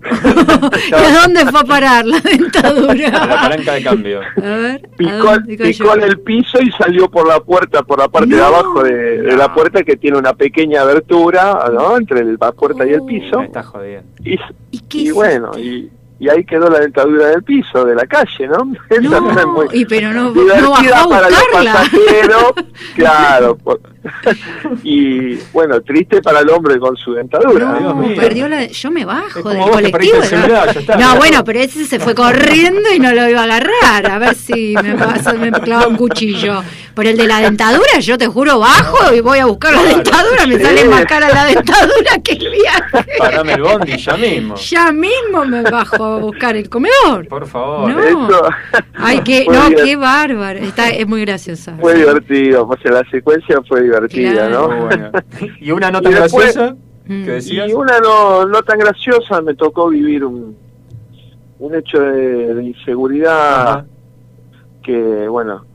¿Y 0.90 0.94
a 0.94 1.22
dónde 1.22 1.46
fue 1.50 1.60
a 1.62 1.64
parar 1.64 2.06
la 2.06 2.18
A 2.18 2.22
la 2.22 2.30
dentadura? 2.30 3.12
palanca 3.42 3.74
de 3.74 3.84
cambio. 3.84 4.20
A 4.22 4.42
ver. 4.42 4.82
¿a 4.86 4.98
Picó, 4.98 5.34
picó 5.64 5.96
en 5.96 6.04
el 6.04 6.20
piso 6.20 6.60
y 6.62 6.70
salió 6.72 7.10
por 7.10 7.26
la 7.28 7.40
puerta, 7.40 7.84
por 7.84 8.00
la 8.00 8.10
parte 8.10 8.36
de 8.36 8.44
abajo 8.44 8.84
de, 8.84 9.22
de 9.22 9.36
la 9.38 9.54
puerta 9.54 9.84
que 9.84 9.96
tiene 9.96 10.18
una 10.18 10.34
pequeña 10.34 10.82
abertura, 10.82 11.70
¿no? 11.74 11.96
Entre 11.98 12.20
el- 12.20 12.38
la 12.40 12.52
puerta 12.52 12.86
y 12.86 12.90
el 12.92 13.04
piso. 13.04 13.40
Me 13.40 13.46
está 13.46 13.64
jodiendo. 13.64 14.10
Y, 14.24 14.38
¿Y 14.72 14.80
qué 14.82 14.98
y 14.98 15.12
bueno, 15.12 15.52
y, 15.58 15.90
y 16.20 16.28
ahí 16.30 16.44
quedó 16.44 16.70
la 16.70 16.80
dentadura 16.80 17.28
del 17.28 17.44
piso, 17.44 17.86
de 17.86 17.96
la 17.96 18.06
calle, 18.06 18.48
¿no? 18.48 18.58
No 19.02 19.40
es 19.40 19.46
muy 19.46 19.68
Y 19.74 19.86
pero 19.86 20.12
no, 20.12 20.32
no 20.34 20.72
bajó 20.72 20.94
a 21.06 21.10
para 21.10 21.30
los 21.30 21.40
buscarla. 21.40 21.74
pasajeros, 21.74 22.54
claro. 22.96 23.58
por- 23.58 23.80
y 24.84 25.36
bueno, 25.52 25.82
triste 25.82 26.22
para 26.22 26.40
el 26.40 26.50
hombre 26.50 26.80
con 26.80 26.96
su 26.96 27.14
dentadura. 27.14 27.78
Perdió 28.16 28.48
la, 28.48 28.68
yo 28.68 28.92
me 28.92 29.06
bajo 29.06 29.50
del 29.50 29.64
que 29.64 29.72
colectivo. 29.72 30.18
¿no? 30.18 30.24
celular, 30.24 30.74
ya 30.74 30.80
está. 30.80 30.98
no, 30.98 31.16
bueno, 31.18 31.44
pero 31.44 31.60
ese 31.60 31.86
se 31.86 32.00
fue 32.00 32.16
corriendo 32.16 32.94
y 32.94 33.00
no 33.00 33.14
lo 33.14 33.30
iba 33.30 33.42
a 33.42 33.44
agarrar. 33.44 34.12
A 34.12 34.20
ver 34.20 34.36
si 34.36 34.76
me 34.82 34.96
pasa, 34.96 35.34
me 35.34 35.52
clava 35.52 35.88
un 35.88 35.96
cuchillo. 35.96 36.64
Por 36.94 37.06
el 37.06 37.16
de 37.16 37.28
la 37.28 37.40
dentadura, 37.40 38.00
yo 38.00 38.18
te 38.18 38.28
juro, 38.28 38.60
bajo 38.60 39.14
y 39.14 39.22
voy 39.22 39.40
a 39.40 39.46
buscar 39.46 39.74
la 39.74 39.84
dentadura. 39.84 40.46
Me 40.46 40.60
sale 40.60 40.86
más 40.86 41.06
cara 41.06 41.30
la 41.30 41.46
dentadura 41.46 42.18
que 42.24 42.34
el 42.34 42.52
viaje. 42.52 43.06
Parame 43.18 43.54
el 43.54 43.62
bondi 43.62 43.98
ya 43.98 44.18
mismo. 44.18 44.56
Ya 44.56 44.92
mismo 44.92 45.46
me 45.46 45.62
bajo 45.62 46.04
a 46.04 46.18
buscar 46.18 46.56
el 46.56 46.70
comedor. 46.70 47.28
Por 47.28 47.48
favor. 47.48 47.90
No. 47.92 48.42
Ay, 48.96 49.22
qué, 49.24 49.44
Fue 49.46 49.56
no, 49.56 49.70
qué 49.70 49.96
bárbaro. 49.96 50.60
Está, 50.60 50.90
es 50.90 51.08
muy 51.08 51.22
graciosa. 51.22 51.76
fue 51.80 51.96
divertido, 51.96 52.68
o 52.68 52.78
sea, 52.82 52.92
la 52.92 53.10
secuencia 53.10 53.62
fue 53.68 53.89
divertida, 53.90 54.32
Claro. 54.48 54.68
¿no? 54.68 54.76
Muy 54.78 54.86
bueno. 54.88 55.12
¿Y 55.60 55.72
una 55.72 55.90
Y 55.90 55.92
después- 55.94 56.56
graciosa 56.56 56.76
Mm. 57.06 57.26
que 57.26 57.32
decías? 57.32 57.70
Y 57.70 57.74
una 57.74 58.00
no, 58.00 58.46
no 58.46 58.62
tan 58.62 58.78
graciosa, 58.78 59.42
me 59.42 59.56
tocó 59.56 59.90
vivir 59.90 60.24
un, 60.24 60.56
un 61.58 61.76
hecho 61.76 62.00
de, 62.00 62.54
de 62.54 62.64
inseguridad 62.64 63.62
Ajá. 63.68 63.86
que, 64.84 65.28
bueno, 65.28 65.66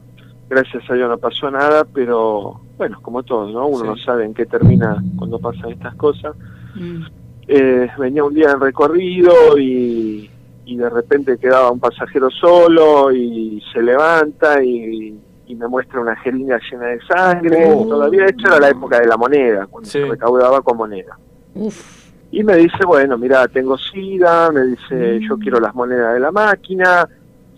gracias 0.48 0.88
a 0.88 0.94
Dios 0.94 1.08
no 1.08 1.18
pasó 1.18 1.50
nada, 1.50 1.84
pero 1.92 2.60
bueno, 2.78 2.98
como 3.02 3.24
todo, 3.24 3.48
¿no? 3.50 3.66
Uno 3.66 3.80
Sí. 3.80 3.86
no 3.86 3.96
sabe 4.04 4.24
en 4.26 4.34
qué 4.34 4.46
termina 4.46 5.02
cuando 5.16 5.40
pasan 5.40 5.70
estas 5.72 5.94
cosas. 5.96 6.36
Mm. 6.76 7.02
Eh, 7.48 7.88
venía 7.98 8.22
un 8.22 8.32
día 8.34 8.52
en 8.52 8.60
recorrido 8.60 9.58
y, 9.58 10.30
y 10.66 10.76
de 10.76 10.88
repente 10.88 11.36
quedaba 11.38 11.70
un 11.72 11.80
pasajero 11.80 12.30
solo 12.30 13.10
y 13.12 13.60
se 13.72 13.82
levanta 13.82 14.62
y, 14.62 15.18
y 15.46 15.54
me 15.54 15.68
muestra 15.68 16.00
una 16.00 16.16
jeringa 16.16 16.58
llena 16.70 16.86
de 16.86 17.00
sangre. 17.06 17.72
Oh. 17.74 17.86
Todavía 17.86 18.26
hecho 18.26 18.46
era 18.48 18.60
la 18.60 18.70
época 18.70 19.00
de 19.00 19.06
la 19.06 19.16
moneda, 19.16 19.66
cuando 19.66 19.88
Sí. 19.88 20.00
se 20.00 20.06
recaudaba 20.06 20.60
con 20.62 20.76
moneda. 20.76 21.18
Uf. 21.54 22.04
Y 22.30 22.42
me 22.42 22.56
dice, 22.56 22.84
bueno, 22.86 23.16
mira, 23.18 23.46
tengo 23.48 23.76
sida, 23.78 24.50
me 24.50 24.62
dice, 24.62 25.18
Mm. 25.20 25.28
yo 25.28 25.38
quiero 25.38 25.60
las 25.60 25.74
monedas 25.74 26.14
de 26.14 26.20
la 26.20 26.32
máquina, 26.32 27.08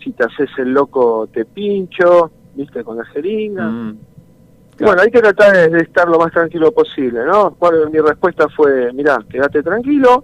si 0.03 0.11
te 0.11 0.23
haces 0.25 0.49
el 0.57 0.71
loco 0.73 1.27
te 1.33 1.45
pincho, 1.45 2.29
viste, 2.53 2.83
con 2.83 2.97
la 2.97 3.05
jeringa. 3.05 3.63
Mm. 3.67 3.97
Y 4.79 4.83
Bueno, 4.83 5.01
hay 5.01 5.09
que 5.09 5.19
tratar 5.21 5.53
de, 5.55 5.69
de 5.69 5.79
estar 5.79 6.07
lo 6.07 6.19
más 6.19 6.31
tranquilo 6.31 6.71
posible, 6.71 7.25
¿no? 7.25 7.51
Bueno, 7.59 7.89
mi 7.89 7.97
respuesta 7.99 8.47
fue, 8.49 8.93
mira, 8.93 9.17
quédate 9.27 9.63
tranquilo, 9.63 10.23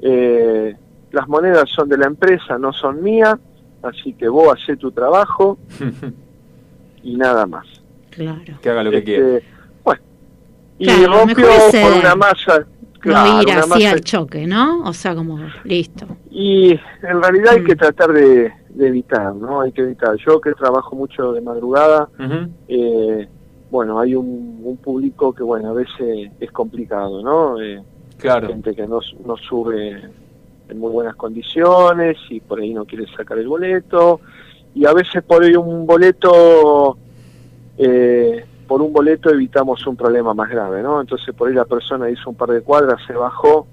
eh, 0.00 0.76
las 1.10 1.28
monedas 1.28 1.68
son 1.70 1.88
de 1.88 1.96
la 1.98 2.06
empresa, 2.06 2.56
no 2.58 2.72
son 2.72 3.02
mías, 3.02 3.36
así 3.82 4.12
que 4.12 4.28
vos 4.28 4.54
hacé 4.56 4.76
tu 4.76 4.92
trabajo 4.92 5.58
y 7.04 7.14
nada 7.16 7.46
más. 7.46 7.66
Claro. 8.10 8.42
que 8.62 8.70
haga 8.70 8.82
lo 8.84 8.90
que 8.90 8.98
Este, 8.98 9.04
quiera. 9.16 9.40
Bueno, 9.84 10.00
y 10.78 10.84
Claro, 10.86 11.12
rompió 11.18 11.46
por 11.46 11.74
eh, 11.74 11.98
una 12.00 12.14
masa, 12.16 12.66
claro, 13.00 13.32
no 13.32 13.42
ir 13.42 13.50
así 13.50 13.68
masa 13.68 13.90
al 13.90 14.00
choque, 14.02 14.46
¿no? 14.46 14.82
O 14.84 14.92
sea, 14.92 15.14
como, 15.14 15.38
listo. 15.64 16.06
Y 16.30 16.72
en 17.02 17.22
realidad 17.22 17.54
hay 17.54 17.60
Mm. 17.62 17.66
que 17.66 17.76
tratar 17.76 18.12
de, 18.12 18.52
de 18.70 18.86
evitar, 18.88 19.34
¿no? 19.34 19.60
Hay 19.62 19.72
que 19.72 19.82
evitar. 19.82 20.16
Yo 20.16 20.40
que 20.40 20.52
trabajo 20.52 20.94
mucho 20.96 21.32
de 21.32 21.40
madrugada, 21.40 22.08
eh, 22.68 23.28
bueno, 23.70 23.98
hay 23.98 24.14
un, 24.14 24.60
un 24.62 24.76
público 24.76 25.32
que, 25.32 25.42
bueno, 25.42 25.70
a 25.70 25.72
veces 25.72 26.30
es 26.38 26.50
complicado, 26.52 27.22
¿no? 27.22 27.60
Eh, 27.60 27.82
Claro. 28.18 28.46
gente 28.48 28.74
que 28.76 28.86
no, 28.86 29.00
no 29.26 29.36
sube 29.36 30.00
en 30.68 30.78
muy 30.78 30.90
buenas 30.92 31.16
condiciones 31.16 32.16
y 32.30 32.38
por 32.40 32.60
ahí 32.60 32.72
no 32.72 32.84
quiere 32.84 33.06
sacar 33.16 33.36
el 33.38 33.48
boleto. 33.48 34.20
Y 34.74 34.86
a 34.86 34.92
veces 34.92 35.22
por 35.22 35.42
ahí 35.44 35.54
un 35.54 35.86
boleto, 35.86 36.96
eh, 37.78 38.44
por 38.66 38.82
un 38.82 38.92
boleto 38.92 39.30
evitamos 39.30 39.86
un 39.86 39.96
problema 39.96 40.34
más 40.34 40.48
grave, 40.50 40.82
¿no? 40.82 41.00
Entonces 41.00 41.34
por 41.34 41.48
ahí 41.48 41.54
la 41.54 41.64
persona 41.64 42.10
hizo 42.10 42.30
un 42.30 42.36
par 42.36 42.50
de 42.50 42.60
cuadras, 42.62 43.00
se 43.06 43.12
bajó 43.12 43.66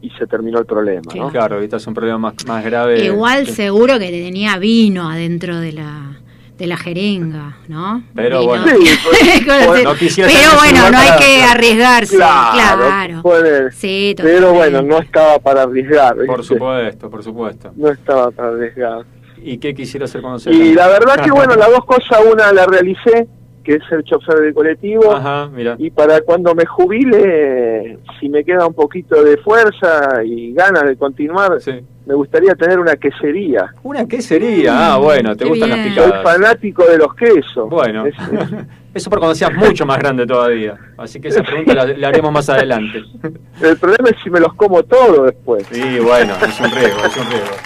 y 0.00 0.10
se 0.10 0.26
terminó 0.26 0.58
el 0.58 0.66
problema, 0.66 1.02
¿no? 1.14 1.30
Claro, 1.30 1.56
ahorita 1.56 1.76
es 1.76 1.86
un 1.86 1.94
problema 1.94 2.18
más, 2.18 2.34
más 2.46 2.64
grave. 2.64 3.04
Igual 3.04 3.46
seguro 3.46 3.98
que 3.98 4.10
tenía 4.10 4.58
vino 4.58 5.10
adentro 5.10 5.58
de 5.60 5.72
la 5.72 6.18
de 6.58 6.68
la 6.68 6.76
jeringa, 6.76 7.56
¿no? 7.66 8.04
Pero 8.14 8.38
Vino. 8.40 8.48
bueno. 8.50 8.66
Sí, 8.68 8.90
pues, 9.02 9.46
Bueno, 9.66 9.90
no 9.90 9.96
Pero 9.98 10.56
bueno, 10.56 10.90
no 10.92 10.98
hay 10.98 11.08
para- 11.08 11.16
que 11.18 11.42
arriesgarse, 11.42 12.16
claro. 12.16 12.84
Claro, 12.84 13.22
puede- 13.22 13.72
Sí, 13.72 14.14
pero 14.16 14.52
bueno, 14.54 14.80
no 14.82 14.98
estaba 14.98 15.38
para 15.40 15.62
arriesgar. 15.62 16.14
Por 16.26 16.44
supuesto, 16.44 17.10
por 17.10 17.24
supuesto. 17.24 17.72
No 17.74 17.88
estaba 17.90 18.30
para 18.30 18.48
arriesgar. 18.50 19.04
¿Y 19.46 19.58
qué 19.58 19.74
quisiera 19.74 20.06
hacer 20.06 20.20
cuando 20.22 20.38
se 20.38 20.50
Y 20.50 20.72
la 20.74 20.88
verdad 20.88 21.22
que 21.22 21.30
bueno, 21.30 21.54
las 21.54 21.68
dos 21.70 21.84
cosas, 21.84 22.18
una 22.32 22.50
la 22.52 22.64
realicé, 22.66 23.26
que 23.62 23.74
es 23.76 23.82
ser 23.88 24.02
chofer 24.04 24.36
de 24.40 24.52
colectivo, 24.54 25.14
Ajá, 25.14 25.48
mira. 25.52 25.76
y 25.78 25.90
para 25.90 26.20
cuando 26.22 26.54
me 26.54 26.64
jubile, 26.66 27.98
si 28.20 28.28
me 28.28 28.44
queda 28.44 28.66
un 28.66 28.74
poquito 28.74 29.22
de 29.22 29.36
fuerza 29.38 30.22
y 30.24 30.52
ganas 30.52 30.84
de 30.84 30.96
continuar, 30.96 31.60
Sí. 31.60 31.72
me 32.06 32.14
gustaría 32.14 32.54
tener 32.54 32.78
una 32.78 32.96
quesería. 32.96 33.72
¿Una 33.82 34.06
quesería? 34.06 34.94
Ah, 34.94 34.98
bueno, 34.98 35.34
te 35.36 35.44
gustan 35.46 35.68
bien. 35.70 35.84
las 35.84 35.94
Soy 35.94 36.04
picadas. 36.04 36.22
fanático 36.22 36.84
de 36.86 36.98
los 36.98 37.14
quesos. 37.14 37.68
Bueno, 37.70 38.06
Es- 38.06 38.14
es- 38.14 38.50
eso 38.94 39.10
por 39.10 39.18
cuando 39.18 39.34
seas 39.34 39.54
mucho 39.54 39.86
más 39.86 39.98
grande 39.98 40.26
todavía. 40.26 40.76
Así 40.98 41.20
que 41.20 41.28
esa 41.28 41.42
pregunta 41.42 41.74
la, 41.74 41.84
la 41.86 42.08
haremos 42.08 42.32
más 42.32 42.48
adelante. 42.50 43.02
el 43.62 43.76
problema 43.78 44.10
es 44.10 44.16
si 44.22 44.30
me 44.30 44.40
los 44.40 44.52
como 44.54 44.82
todos 44.82 45.24
después. 45.26 45.66
Sí, 45.70 45.98
bueno, 46.00 46.34
es 46.46 46.60
un 46.60 46.70
riesgo, 46.70 47.00
es 47.06 47.16
un 47.16 47.26
riesgo. 47.30 47.56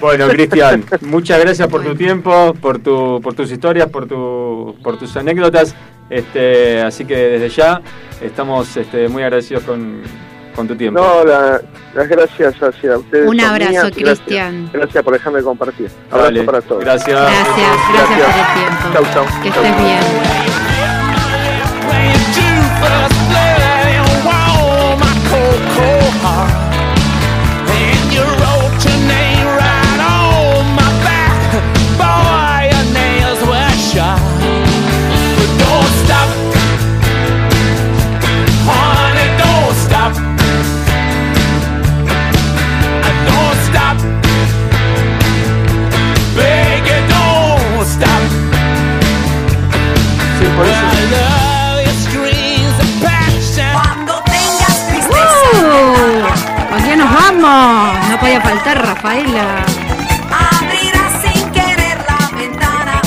Bueno, 0.00 0.28
Cristian, 0.28 0.84
muchas 1.02 1.40
gracias 1.40 1.68
por 1.68 1.82
tu 1.82 1.94
tiempo, 1.94 2.54
por 2.60 2.78
tu, 2.78 3.20
por 3.22 3.34
tus 3.34 3.50
historias, 3.50 3.88
por 3.88 4.06
tu, 4.06 4.76
por 4.82 4.98
tus 4.98 5.16
anécdotas. 5.16 5.74
Este, 6.10 6.82
así 6.82 7.04
que 7.04 7.16
desde 7.16 7.48
ya 7.48 7.80
estamos 8.20 8.76
este, 8.76 9.08
muy 9.08 9.22
agradecidos 9.22 9.62
con, 9.64 10.02
con 10.54 10.68
tu 10.68 10.76
tiempo. 10.76 11.00
No, 11.00 11.24
la- 11.24 11.60
las 11.94 12.08
gracias 12.08 12.54
hacia 12.60 12.98
ustedes. 12.98 13.28
Un 13.28 13.40
abrazo. 13.40 13.72
Gracias- 13.72 13.92
Cristian. 14.20 14.68
Gracias, 14.72 15.02
por 15.04 15.12
dejarme 15.14 15.42
compartir. 15.42 15.88
Abrazo 16.10 16.44
para 16.44 16.60
todos. 16.60 16.84
Gracias. 16.84 17.08
Gracias, 17.20 17.78
gracias 17.94 18.18
por 18.18 18.40
el 18.40 18.54
tiempo. 18.54 18.92
Chau, 18.92 19.04
chau. 19.24 19.42
Que 19.42 19.50
Chau. 19.50 19.64
estés 19.64 19.82
bien. 19.82 21.04
Cold, 25.30 25.62
cold 25.74 26.03
Vamos, 57.44 58.08
no 58.08 58.18
podía 58.20 58.40
faltar 58.40 58.86
Rafaela. 58.86 59.64
Abrirá 60.32 61.04
sin 61.20 61.50
querer 61.50 61.98
la 62.08 62.36
ventana 62.38 63.02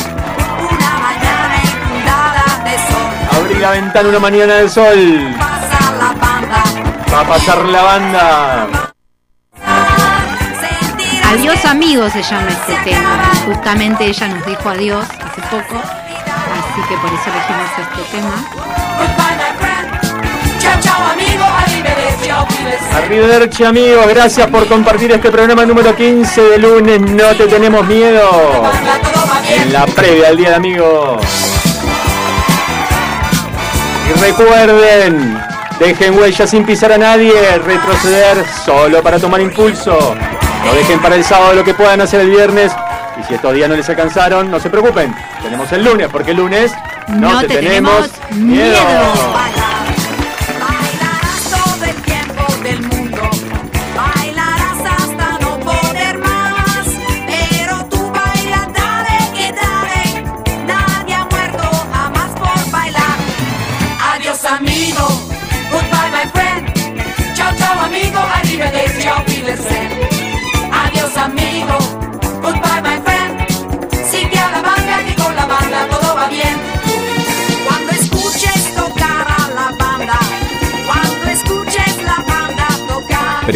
una 0.60 0.92
mañana 1.00 1.56
inundada 1.64 2.64
de 2.64 2.78
sol. 2.78 3.40
Abrí 3.40 3.56
la 3.56 3.72
ventana 3.72 4.10
una 4.10 4.20
mañana 4.20 4.54
del 4.54 4.70
sol. 4.70 5.36
Pasa 5.40 5.92
la 5.98 6.14
banda, 6.14 6.64
Va 7.12 7.22
a 7.22 7.28
pasar 7.28 7.66
la 7.66 7.82
banda. 7.82 8.68
Adiós 11.32 11.66
amigos 11.66 12.14
se 12.14 12.22
llama 12.22 12.50
este 12.50 12.76
tema. 12.92 13.20
Justamente 13.44 14.06
ella 14.06 14.28
nos 14.28 14.46
dijo 14.46 14.70
adiós 14.70 15.04
hace 15.04 15.42
poco. 15.50 15.82
Así 15.82 16.82
que 16.88 16.96
por 16.98 17.12
eso 17.12 17.30
elegimos 17.32 17.72
este 17.80 18.18
tema. 18.18 19.17
Arrivederci 23.08 23.64
amigos, 23.64 24.06
gracias 24.10 24.48
por 24.48 24.68
compartir 24.68 25.10
este 25.14 25.32
programa 25.32 25.66
número 25.66 25.96
15 25.96 26.42
de 26.42 26.58
lunes. 26.58 27.00
No 27.00 27.34
te 27.38 27.48
tenemos 27.48 27.88
miedo. 27.88 28.22
En 29.50 29.72
la 29.72 29.86
previa 29.86 30.28
del 30.28 30.36
Día 30.36 30.50
de 30.50 30.56
Amigos. 30.56 31.26
Y 34.10 34.20
recuerden, 34.20 35.42
dejen 35.80 36.20
huella 36.20 36.46
sin 36.46 36.66
pisar 36.66 36.92
a 36.92 36.98
nadie, 36.98 37.32
retroceder 37.60 38.46
solo 38.66 39.02
para 39.02 39.18
tomar 39.20 39.40
impulso. 39.40 40.14
No 40.66 40.74
dejen 40.74 41.00
para 41.00 41.16
el 41.16 41.24
sábado 41.24 41.54
lo 41.54 41.64
que 41.64 41.74
puedan 41.74 42.02
hacer 42.02 42.20
el 42.20 42.30
viernes. 42.30 42.74
Y 43.22 43.24
si 43.24 43.36
estos 43.36 43.54
días 43.54 43.70
no 43.70 43.78
les 43.78 43.88
alcanzaron, 43.88 44.52
no 44.52 44.60
se 44.60 44.70
preocupen. 44.70 45.16
Tenemos 45.42 45.72
el 45.72 45.86
lunes, 45.86 46.10
porque 46.12 46.32
el 46.32 46.38
lunes 46.38 46.74
no, 47.08 47.32
No 47.32 47.40
te, 47.40 47.48
te 47.48 47.56
tenemos, 47.56 48.12
tenemos 48.12 48.38
miedo. 48.38 48.78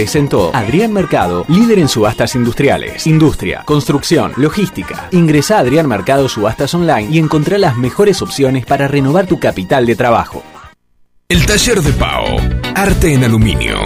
Presentó 0.01 0.49
Adrián 0.55 0.91
Mercado, 0.93 1.45
líder 1.47 1.77
en 1.77 1.87
subastas 1.87 2.33
industriales, 2.33 3.05
industria, 3.05 3.61
construcción, 3.65 4.33
logística. 4.35 5.07
Ingresa 5.11 5.57
a 5.57 5.59
Adrián 5.59 5.87
Mercado 5.87 6.27
Subastas 6.27 6.73
Online 6.73 7.07
y 7.11 7.19
encontrá 7.19 7.59
las 7.59 7.77
mejores 7.77 8.23
opciones 8.23 8.65
para 8.65 8.87
renovar 8.87 9.27
tu 9.27 9.39
capital 9.39 9.85
de 9.85 9.95
trabajo. 9.95 10.41
El 11.29 11.45
taller 11.45 11.81
de 11.83 11.93
Pau. 11.93 12.25
Arte 12.75 13.13
en 13.13 13.23
aluminio. 13.23 13.77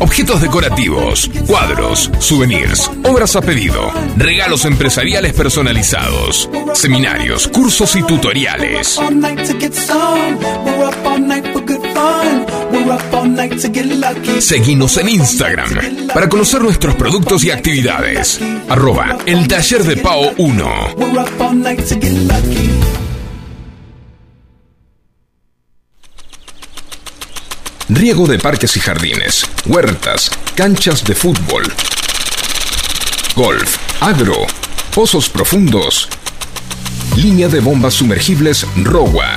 Objetos 0.00 0.40
decorativos, 0.40 1.30
cuadros, 1.46 2.10
souvenirs, 2.18 2.90
obras 3.04 3.36
a 3.36 3.42
pedido, 3.42 3.92
regalos 4.16 4.64
empresariales 4.64 5.34
personalizados, 5.34 6.48
seminarios, 6.72 7.46
cursos 7.46 7.94
y 7.94 8.02
tutoriales. 8.02 8.98
Seguinos 14.40 14.96
en 14.96 15.08
Instagram 15.08 15.68
para 16.14 16.28
conocer 16.28 16.62
nuestros 16.62 16.94
productos 16.94 17.44
y 17.44 17.50
actividades. 17.50 18.40
Arroba 18.68 19.18
el 19.26 19.46
taller 19.46 19.84
de 19.84 19.96
Pau 19.96 20.32
1. 20.38 20.94
Riego 27.90 28.26
de 28.26 28.38
parques 28.38 28.76
y 28.76 28.80
jardines, 28.80 29.46
huertas, 29.66 30.30
canchas 30.54 31.04
de 31.04 31.14
fútbol, 31.14 31.64
golf, 33.34 33.76
agro, 34.00 34.46
pozos 34.94 35.30
profundos, 35.30 36.08
línea 37.16 37.48
de 37.48 37.60
bombas 37.60 37.94
sumergibles 37.94 38.66
ROWA. 38.76 39.36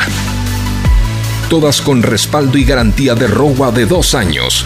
Todas 1.51 1.81
con 1.81 2.01
respaldo 2.01 2.57
y 2.57 2.63
garantía 2.63 3.13
de 3.13 3.27
ROWA 3.27 3.73
de 3.73 3.85
dos 3.85 4.15
años. 4.15 4.65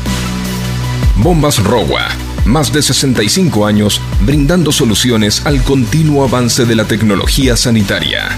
Bombas 1.16 1.58
ROWA, 1.64 2.10
más 2.46 2.72
de 2.72 2.84
65 2.84 3.66
años 3.66 4.00
brindando 4.22 4.72
soluciones 4.72 5.48
al 5.48 5.64
continuo 5.64 6.24
avance 6.24 6.64
de 6.64 6.76
la 6.76 6.86
tecnología 6.86 7.58
sanitaria. 7.58 8.38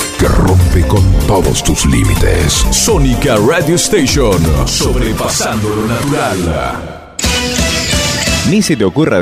que 0.21 0.27
rompe 0.27 0.87
con 0.87 1.01
todos 1.25 1.63
tus 1.63 1.83
límites. 1.87 2.53
Sónica 2.69 3.37
Radio 3.37 3.73
Station. 3.73 4.39
Sobrepasando 4.67 5.67
lo 5.67 5.87
natural. 5.87 7.17
Ni 8.47 8.61
se 8.61 8.77
te 8.77 8.83
ocurra 8.83 9.19